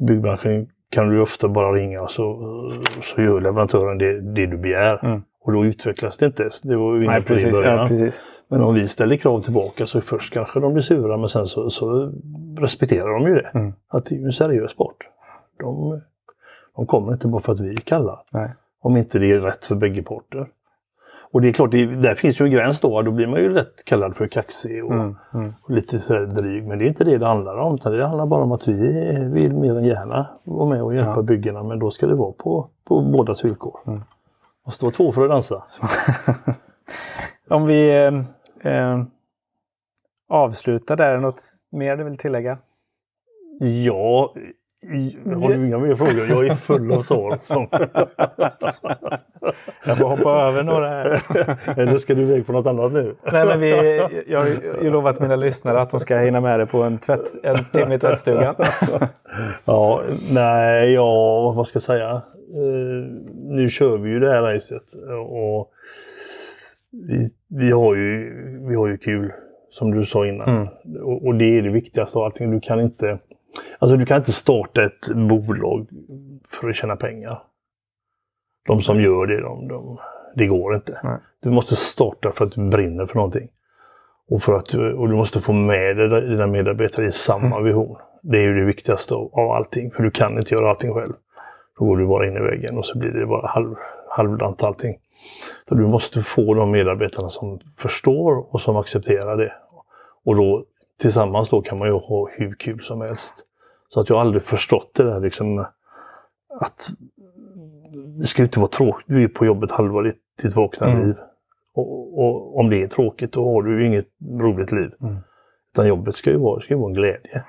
I 0.00 0.04
byggbranschen 0.04 0.66
kan 0.90 1.10
du 1.10 1.20
ofta 1.20 1.48
bara 1.48 1.72
ringa 1.72 2.08
så, 2.08 2.70
så 3.02 3.22
gör 3.22 3.40
leverantören 3.40 3.98
det, 3.98 4.20
det 4.20 4.46
du 4.46 4.56
begär. 4.56 5.04
Mm. 5.04 5.22
Och 5.40 5.52
då 5.52 5.64
utvecklas 5.64 6.16
det 6.16 6.26
inte. 6.26 6.50
Det 6.62 6.76
var 6.76 6.92
vi 6.92 7.04
inne 7.04 7.20
på 7.20 7.32
det 7.32 7.40
i 7.40 7.44
precis. 7.44 7.52
början. 7.52 7.78
Ja, 7.78 7.86
precis. 7.86 8.24
Men 8.48 8.62
om 8.62 8.74
vi 8.74 8.88
ställer 8.88 9.16
krav 9.16 9.40
tillbaka 9.40 9.86
så 9.86 10.00
först 10.00 10.32
kanske 10.32 10.60
de 10.60 10.72
blir 10.72 10.82
sura 10.82 11.16
men 11.16 11.28
sen 11.28 11.46
så, 11.46 11.70
så 11.70 12.12
respekterar 12.58 13.08
de 13.08 13.28
ju 13.28 13.34
det. 13.34 13.50
Mm. 13.54 13.72
Att 13.88 14.04
det 14.04 14.14
är 14.14 14.18
ju 14.18 14.24
en 14.24 14.32
seriös 14.32 14.70
sport. 14.70 14.96
De, 15.58 16.00
de 16.76 16.86
kommer 16.86 17.12
inte 17.12 17.28
bara 17.28 17.42
för 17.42 17.52
att 17.52 17.60
vi 17.60 17.76
kallar. 17.76 18.20
Nej. 18.32 18.50
Om 18.80 18.96
inte 18.96 19.18
det 19.18 19.30
är 19.30 19.40
rätt 19.40 19.64
för 19.64 19.74
bägge 19.74 20.02
parter. 20.02 20.46
Och 21.34 21.42
det 21.42 21.48
är 21.48 21.52
klart, 21.52 21.70
det, 21.70 21.86
där 21.86 22.14
finns 22.14 22.40
ju 22.40 22.44
en 22.44 22.50
gräns 22.50 22.80
då. 22.80 23.02
Då 23.02 23.10
blir 23.10 23.26
man 23.26 23.40
ju 23.40 23.50
lätt 23.54 23.84
kallad 23.84 24.16
för 24.16 24.26
kaxig 24.26 24.84
och, 24.84 24.92
Mm. 24.92 25.16
Mm. 25.34 25.54
och 25.62 25.70
lite 25.70 25.98
sådär 25.98 26.26
dryg. 26.26 26.66
Men 26.66 26.78
det 26.78 26.84
är 26.84 26.86
inte 26.88 27.04
det 27.04 27.18
det 27.18 27.26
handlar 27.26 27.56
om. 27.56 27.76
Det 27.76 28.06
handlar 28.06 28.26
bara 28.26 28.42
om 28.42 28.52
att 28.52 28.68
vi 28.68 28.74
vill 29.32 29.54
mer 29.54 29.76
än 29.78 29.84
gärna 29.84 30.26
vara 30.44 30.68
med 30.68 30.82
och 30.82 30.94
hjälpa 30.94 31.12
Ja. 31.16 31.22
byggena. 31.22 31.62
Men 31.62 31.78
då 31.78 31.90
ska 31.90 32.06
det 32.06 32.14
vara 32.14 32.32
på, 32.32 32.68
på 32.84 33.00
bådas 33.00 33.44
villkor. 33.44 33.78
Mm. 33.86 34.00
Måste 34.66 34.84
vara 34.84 34.92
två 34.94 35.12
för 35.12 35.22
att 35.24 35.30
dansa. 35.30 35.64
Om 37.50 37.66
vi 37.66 37.90
eh, 38.62 38.72
eh, 38.72 39.02
avslutar 40.28 40.96
där, 40.96 41.18
något 41.18 41.42
mer 41.70 41.96
du 41.96 42.04
vill 42.04 42.18
tillägga? 42.18 42.58
Ja, 43.60 44.34
har 45.40 45.48
du 45.48 45.66
inga 45.66 45.78
mer 45.78 45.94
frågor? 45.94 46.28
Jag 46.28 46.46
är 46.46 46.54
full 46.54 46.92
av. 46.92 47.02
Som... 47.42 47.68
Jag 49.86 49.98
får 49.98 50.08
hoppa 50.08 50.30
över 50.30 50.62
några 50.62 50.88
här. 50.88 51.20
Eller 51.80 51.98
ska 51.98 52.14
du 52.14 52.22
iväg 52.22 52.46
på 52.46 52.52
något 52.52 52.66
annat 52.66 52.92
nu? 52.92 53.14
Nej, 53.32 53.46
men 53.46 53.60
vi, 53.60 53.70
jag 54.26 54.40
har 54.40 54.46
ju 54.82 54.90
lovat 54.90 55.20
mina 55.20 55.36
lyssnare 55.36 55.80
att 55.80 55.90
de 55.90 56.00
ska 56.00 56.18
hinna 56.18 56.40
med 56.40 56.60
det 56.60 56.66
på 56.66 56.82
en, 56.82 56.98
tvätt, 56.98 57.24
en 57.42 57.64
timme 57.64 57.94
i 57.94 57.98
tvättstugan. 57.98 58.54
Ja, 59.64 60.02
nej, 60.30 60.92
ja, 60.92 61.52
vad 61.56 61.68
ska 61.68 61.76
jag 61.76 61.82
säga? 61.82 62.10
Eh, 62.10 63.10
nu 63.34 63.68
kör 63.68 63.98
vi 63.98 64.10
ju 64.10 64.20
det 64.20 64.30
här 64.30 64.42
racet 64.42 64.92
och 65.28 65.70
vi, 67.08 67.30
vi, 67.48 67.70
har 67.70 67.94
ju, 67.94 68.32
vi 68.68 68.74
har 68.74 68.86
ju 68.86 68.98
kul, 68.98 69.32
som 69.70 69.90
du 69.90 70.06
sa 70.06 70.26
innan. 70.26 70.48
Mm. 70.48 70.68
Och, 71.02 71.26
och 71.26 71.34
det 71.34 71.58
är 71.58 71.62
det 71.62 71.70
viktigaste 71.70 72.18
av 72.18 72.24
allting. 72.24 72.50
Du 72.50 72.60
kan 72.60 72.80
inte, 72.80 73.18
alltså 73.78 73.96
du 73.96 74.06
kan 74.06 74.16
inte 74.18 74.32
starta 74.32 74.84
ett 74.84 75.08
bolag 75.14 75.86
för 76.50 76.68
att 76.68 76.76
tjäna 76.76 76.96
pengar. 76.96 77.42
De 78.66 78.80
som 78.80 79.00
gör 79.00 79.26
det, 79.26 79.40
de, 79.40 79.68
de, 79.68 79.98
det 80.34 80.46
går 80.46 80.74
inte. 80.74 81.00
Nej. 81.02 81.18
Du 81.42 81.50
måste 81.50 81.76
starta 81.76 82.32
för 82.32 82.44
att 82.44 82.52
du 82.52 82.68
brinner 82.68 83.06
för 83.06 83.14
någonting. 83.14 83.48
Och, 84.28 84.42
för 84.42 84.54
att 84.56 84.66
du, 84.66 84.92
och 84.94 85.08
du 85.08 85.14
måste 85.14 85.40
få 85.40 85.52
med 85.52 85.96
dig 85.96 86.20
dina 86.28 86.46
medarbetare 86.46 87.06
i 87.06 87.12
samma 87.12 87.56
Mm. 87.56 87.64
vision. 87.64 87.96
Det 88.22 88.38
är 88.38 88.42
ju 88.42 88.54
det 88.54 88.64
viktigaste 88.64 89.14
av, 89.14 89.30
av 89.32 89.50
allting. 89.50 89.90
För 89.90 90.02
du 90.02 90.10
kan 90.10 90.38
inte 90.38 90.54
göra 90.54 90.70
allting 90.70 90.94
själv. 90.94 91.12
Då 91.78 91.84
går 91.84 91.96
du 91.96 92.06
bara 92.06 92.26
in 92.26 92.36
i 92.36 92.40
väggen 92.40 92.78
och 92.78 92.86
så 92.86 92.98
blir 92.98 93.10
det 93.10 93.26
bara 93.26 93.46
halv, 93.46 93.74
halvdant 94.08 94.62
allting. 94.62 94.96
Så 95.68 95.74
du 95.74 95.86
måste 95.86 96.22
få 96.22 96.54
de 96.54 96.70
medarbetarna 96.70 97.30
som 97.30 97.60
förstår 97.76 98.54
och 98.54 98.60
som 98.60 98.76
accepterar 98.76 99.36
det. 99.36 99.52
Och 100.24 100.36
då 100.36 100.64
tillsammans 101.00 101.50
då 101.50 101.62
kan 101.62 101.78
man 101.78 101.88
ju 101.88 101.94
ha 101.94 102.28
hur 102.32 102.54
kul 102.54 102.80
som 102.82 103.00
helst. 103.00 103.34
Så 103.88 104.00
att 104.00 104.08
jag 104.08 104.16
har 104.16 104.20
aldrig 104.20 104.42
förstått 104.42 104.90
det 104.94 105.02
där 105.04 105.20
liksom 105.20 105.58
att 106.60 106.88
det 108.20 108.26
ska 108.26 108.42
inte 108.42 108.58
vara 108.60 108.68
tråkigt. 108.70 109.06
Du 109.08 109.24
är 109.24 109.28
på 109.28 109.46
jobbet 109.46 109.70
halva 109.70 110.02
ditt, 110.02 110.54
vakna 110.56 110.86
Mm. 110.90 111.06
liv. 111.06 111.14
Och, 111.74 112.18
och 112.18 112.58
om 112.58 112.70
det 112.70 112.82
är 112.82 112.86
tråkigt 112.86 113.32
då 113.32 113.44
har 113.44 113.62
du 113.62 113.86
inget 113.86 114.08
roligt 114.40 114.72
liv. 114.72 114.90
Mm. 115.02 115.16
Utan 115.72 115.88
jobbet 115.88 116.14
ska 116.16 116.30
ju 116.30 116.36
vara, 116.38 116.60
ska 116.60 116.74
ju 116.74 116.80
vara 116.80 116.88
en 116.90 116.94
glädje. 116.94 117.44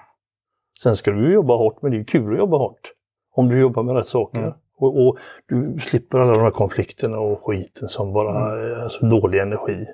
Sen 0.84 0.96
ska 0.96 1.12
du 1.12 1.28
ju 1.28 1.34
jobba 1.34 1.58
hårt, 1.58 1.82
men 1.82 1.92
det 1.92 1.98
är 2.00 2.04
kul 2.04 2.34
att 2.34 2.40
jobba 2.40 2.58
hårt. 2.58 2.92
Om 3.36 3.48
du 3.50 3.60
jobbar 3.60 3.84
med 3.84 3.96
rätt 3.96 4.08
saker. 4.08 4.38
Mm. 4.40 4.54
Och, 4.78 5.08
och 5.08 5.18
du 5.48 5.80
slipper 5.82 6.20
alla 6.20 6.34
de 6.34 6.42
här 6.42 6.52
konflikterna 6.52 7.20
och 7.20 7.46
skiten 7.46 7.88
som 7.88 8.14
bara 8.14 8.54
Mm. 8.54 8.72
är 8.72 8.84
alltså, 8.84 9.06
dålig 9.06 9.40
energi. 9.40 9.86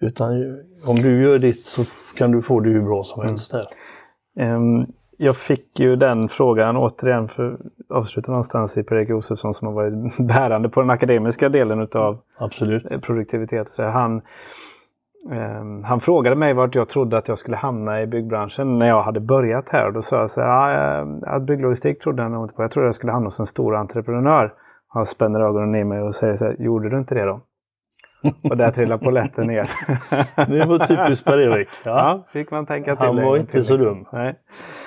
Utan 0.00 0.32
om 0.84 0.96
du 0.96 1.22
gör 1.22 1.38
ditt 1.38 1.60
så 1.60 1.82
kan 2.18 2.30
du 2.32 2.42
få 2.42 2.60
det 2.60 2.70
hur 2.70 2.82
bra 2.82 3.02
som 3.02 3.20
Mm. 3.20 3.28
helst 3.30 3.52
där. 3.52 3.66
Ehm, 4.38 4.86
jag 5.16 5.36
fick 5.36 5.80
ju 5.80 5.96
den 5.96 6.28
frågan 6.28 6.76
återigen 6.76 7.28
för 7.28 7.52
att 7.52 7.60
avsluta 7.96 8.30
någonstans 8.30 8.76
i 8.76 8.82
Per-Erik 8.82 9.08
Josefsson 9.08 9.54
som 9.54 9.66
har 9.68 9.74
varit 9.74 10.16
bärande 10.28 10.68
på 10.68 10.80
den 10.80 10.90
akademiska 10.90 11.48
delen 11.48 11.80
utav 11.80 12.18
Absolut. 12.38 12.90
eh, 12.90 13.00
produktivitet. 13.00 13.68
Så 13.68 13.82
han, 13.82 14.22
ehm, 15.32 15.84
han 15.84 16.00
frågade 16.00 16.36
mig 16.36 16.54
vart 16.54 16.74
jag 16.74 16.88
trodde 16.88 17.18
att 17.18 17.28
jag 17.28 17.38
skulle 17.38 17.56
hamna 17.56 18.02
i 18.02 18.06
byggbranschen 18.06 18.78
när 18.78 18.86
jag 18.88 19.02
hade 19.02 19.20
börjat 19.20 19.68
här. 19.68 19.86
Och 19.86 19.92
då 19.92 20.02
sa 20.02 20.20
jag 20.20 20.30
så 20.30 20.40
här, 20.40 20.48
"Ja, 20.48 21.00
eh, 21.00 21.34
att 21.34 21.42
bygglogistik 21.42 22.00
trodde 22.02 22.22
jag 22.22 22.32
nog 22.32 22.44
inte 22.44 22.54
på. 22.54 22.62
Jag 22.62 22.70
trodde 22.70 22.88
jag 22.88 22.94
skulle 22.94 23.12
hamna 23.12 23.26
hos 23.26 23.40
en 23.40 23.46
stor 23.46 23.76
entreprenör. 23.76 24.52
Han 24.88 25.06
spänner 25.06 25.40
ögonen 25.40 25.74
i 25.74 25.84
mig 25.84 26.00
och 26.02 26.14
säger 26.14 26.34
så 26.34 26.44
här, 26.44 26.56
gjorde 26.58 26.90
du 26.90 26.98
inte 26.98 27.14
det 27.14 27.24
då? 27.24 27.40
Och 28.50 28.56
där 28.56 28.70
trillar 28.70 28.98
polletten 28.98 29.46
ner. 29.46 29.70
Det 30.48 30.64
var 30.64 30.86
typiskt 30.86 31.26
Per-Erik. 31.26 31.68
Ja. 31.84 31.90
Ja, 31.90 32.24
fick 32.32 32.50
man 32.50 32.66
tänka 32.66 32.96
till. 32.96 33.06
Han 33.06 33.16
var 33.16 33.36
inte 33.36 33.52
till, 33.52 33.64
så 33.64 33.72
liksom. 33.72 33.88
dum. 33.88 34.06
Nej. 34.12 34.34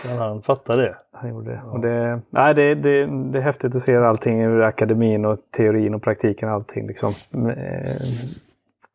Men 0.10 0.18
han 0.18 0.42
fattar 0.42 0.78
det. 0.78 0.96
Han 1.14 1.30
gjorde 1.30 1.52
det. 1.52 1.62
Och 1.72 1.80
det, 1.80 2.22
nej, 2.30 2.54
det, 2.56 2.76
det, 2.76 3.06
det 3.06 3.38
är 3.38 3.42
häftigt 3.42 3.76
att 3.76 3.82
se 3.82 3.96
allting 3.98 4.42
ur 4.42 4.62
akademin 4.62 5.26
och 5.26 5.38
teorin 5.58 5.94
och 5.96 6.04
praktiken. 6.04 6.50
Allting 6.50 6.88
liksom, 6.88 7.14
eh, 7.34 7.92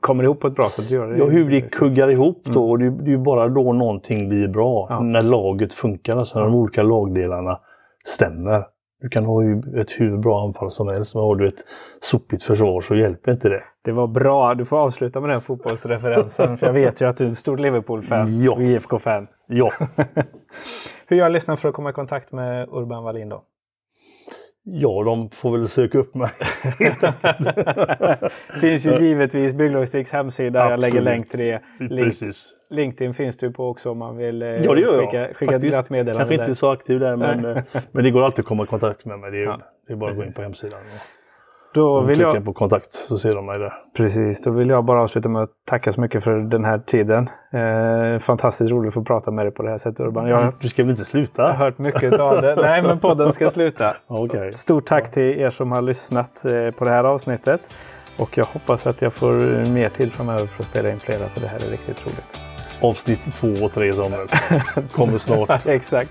kommer 0.00 0.24
ihop 0.24 0.40
på 0.40 0.46
ett 0.46 0.54
bra 0.54 0.68
sätt. 0.68 0.90
Gör 0.90 1.06
det. 1.08 1.18
Ja, 1.18 1.24
hur 1.24 1.50
det 1.50 1.60
kuggar 1.60 2.08
ihop 2.10 2.42
Mm. 2.46 2.54
då. 2.54 2.70
Och 2.70 2.78
det, 2.78 2.90
det 2.90 3.04
är 3.04 3.08
ju 3.12 3.18
bara 3.18 3.48
då 3.48 3.72
någonting 3.72 4.28
blir 4.28 4.48
bra. 4.48 4.86
Ja. 4.90 5.00
När 5.00 5.22
laget 5.22 5.74
funkar, 5.74 6.16
alltså 6.16 6.38
när 6.38 6.46
de 6.46 6.54
olika 6.54 6.82
lagdelarna 6.82 7.58
stämmer. 8.04 8.64
Du 9.02 9.08
kan 9.08 9.24
ha 9.24 9.42
ett 9.76 9.90
hur 9.90 10.16
bra 10.16 10.44
anfall 10.44 10.70
som 10.70 10.88
helst, 10.88 11.14
men 11.14 11.22
har 11.22 11.36
du 11.36 11.48
ett 11.48 11.64
sopigt 12.00 12.42
försvar 12.42 12.80
så 12.80 12.96
hjälper 12.96 13.32
inte 13.32 13.48
det. 13.48 13.62
Det 13.84 13.92
var 13.92 14.06
bra. 14.06 14.54
Du 14.54 14.64
får 14.64 14.76
avsluta 14.76 15.20
med 15.20 15.30
den 15.30 15.40
fotbollsreferensen. 15.40 16.58
för 16.58 16.66
jag 16.66 16.72
vet 16.72 17.00
ju 17.00 17.08
att 17.08 17.16
du 17.16 17.26
är 17.26 17.30
ett 17.30 17.38
stort 17.38 17.60
Liverpool-fan. 17.60 18.42
Ja. 18.42 18.52
och 18.52 18.62
IFK-fan. 18.62 19.26
Ja, 19.46 19.72
Hur 21.06 21.16
gör 21.16 21.28
lyssnaren 21.28 21.58
för 21.58 21.68
att 21.68 21.74
komma 21.74 21.90
i 21.90 21.92
kontakt 21.92 22.32
med 22.32 22.68
Urban 22.68 23.04
Wallin 23.04 23.28
då? 23.28 23.42
Ja 24.64 25.02
de 25.04 25.30
får 25.30 25.56
väl 25.58 25.68
söka 25.68 25.98
upp 25.98 26.14
mig. 26.14 26.30
finns 28.60 28.86
ju 28.86 28.98
givetvis 28.98 29.54
Bygglogistiks 29.54 30.10
hemsida. 30.12 30.58
Jag 30.70 30.80
lägger 30.80 30.86
Absolut. 30.86 31.04
länk 31.04 31.28
till 31.30 31.40
det. 31.40 31.62
Link, 31.78 32.00
Precis. 32.02 32.50
LinkedIn 32.70 33.14
finns 33.14 33.36
du 33.36 33.52
på 33.52 33.68
också 33.68 33.90
om 33.90 33.98
man 33.98 34.16
vill 34.16 34.42
eh, 34.42 34.48
Ja, 34.48 34.74
det 34.74 34.80
gör 34.80 34.94
jag. 34.94 35.04
skicka, 35.10 35.26
skicka 35.34 35.44
ett 35.44 35.50
Faktiskt. 35.54 35.72
glatt 35.74 35.90
meddelande. 35.90 36.18
Kanske 36.18 36.36
där. 36.36 36.42
inte 36.44 36.54
så 36.54 36.70
aktiv 36.70 37.00
där, 37.00 37.16
men, 37.16 37.44
eh, 37.44 37.62
men 37.92 38.04
det 38.04 38.10
går 38.10 38.22
alltid 38.24 38.42
att 38.42 38.46
komma 38.48 38.62
i 38.64 38.66
kontakt 38.66 39.04
med 39.04 39.18
mig. 39.18 39.30
Det 39.30 39.38
är, 39.38 39.42
Ja, 39.42 39.60
det 39.86 39.92
är 39.92 39.96
bara 39.96 40.10
att 40.10 40.16
gå 40.16 40.24
in 40.24 40.32
på 40.32 40.42
hemsidan. 40.42 40.80
Då 41.74 42.00
vill 42.00 42.16
klickar 42.16 42.34
jag, 42.34 42.44
på 42.44 42.52
kontakt 42.52 42.92
så 42.92 43.18
ser 43.18 43.34
de 43.34 43.46
mig 43.46 43.58
där. 43.58 43.72
precis, 43.96 44.42
då 44.42 44.50
vill 44.50 44.68
jag 44.68 44.84
bara 44.84 45.02
avsluta 45.02 45.28
med 45.28 45.42
att 45.42 45.50
tacka 45.66 45.92
så 45.92 46.00
mycket 46.00 46.24
för 46.24 46.36
den 46.38 46.64
här 46.64 46.78
tiden. 46.78 47.30
Eh, 47.52 48.18
fantastiskt 48.18 48.70
roligt 48.70 48.88
att 48.88 48.94
få 48.94 49.04
prata 49.04 49.30
med 49.30 49.46
dig 49.46 49.52
på 49.52 49.62
det 49.62 49.70
här 49.70 49.78
sättet 49.78 50.00
Urban. 50.00 50.28
Jag 50.28 50.36
har 50.36 50.52
Du 50.60 50.68
ska 50.68 50.82
väl 50.82 50.90
inte 50.90 51.04
sluta? 51.04 51.52
hört 51.52 51.78
mycket 51.78 52.20
av 52.20 52.40
det. 52.40 52.54
Nej, 52.62 52.82
men 52.82 52.98
podden 52.98 53.32
ska 53.32 53.50
sluta. 53.50 53.94
Okej. 54.06 54.54
Stort 54.54 54.86
tack 54.86 55.10
till 55.10 55.40
er 55.40 55.50
som 55.50 55.72
har 55.72 55.82
lyssnat 55.82 56.44
eh, 56.44 56.70
på 56.70 56.84
det 56.84 56.90
här 56.90 57.04
avsnittet. 57.04 57.60
Och 58.18 58.38
jag 58.38 58.44
hoppas 58.44 58.86
att 58.86 59.02
jag 59.02 59.12
får 59.12 59.32
mer 59.70 59.88
tid 59.88 60.12
framöver 60.12 60.46
för 60.46 60.62
att 60.62 60.68
spela 60.68 60.90
in 60.90 60.98
flera, 61.00 61.28
för 61.28 61.40
det 61.40 61.46
här 61.46 61.66
är 61.66 61.70
riktigt 61.70 62.06
roligt. 62.06 62.38
Avsnitt 62.80 63.34
två 63.34 63.64
och 63.64 63.72
tre 63.72 63.94
Samuel. 63.94 64.28
Kommer 64.92 65.18
snart. 65.18 65.66
Exakt. 65.66 66.10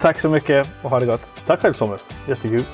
Tack 0.00 0.18
så 0.18 0.28
mycket 0.28 0.68
och 0.82 0.90
ha 0.90 1.00
det 1.00 1.06
gott. 1.06 1.30
Tack 1.46 1.60
själv 1.60 1.74
Samuel. 1.74 1.98
Jättekul. 2.28 2.64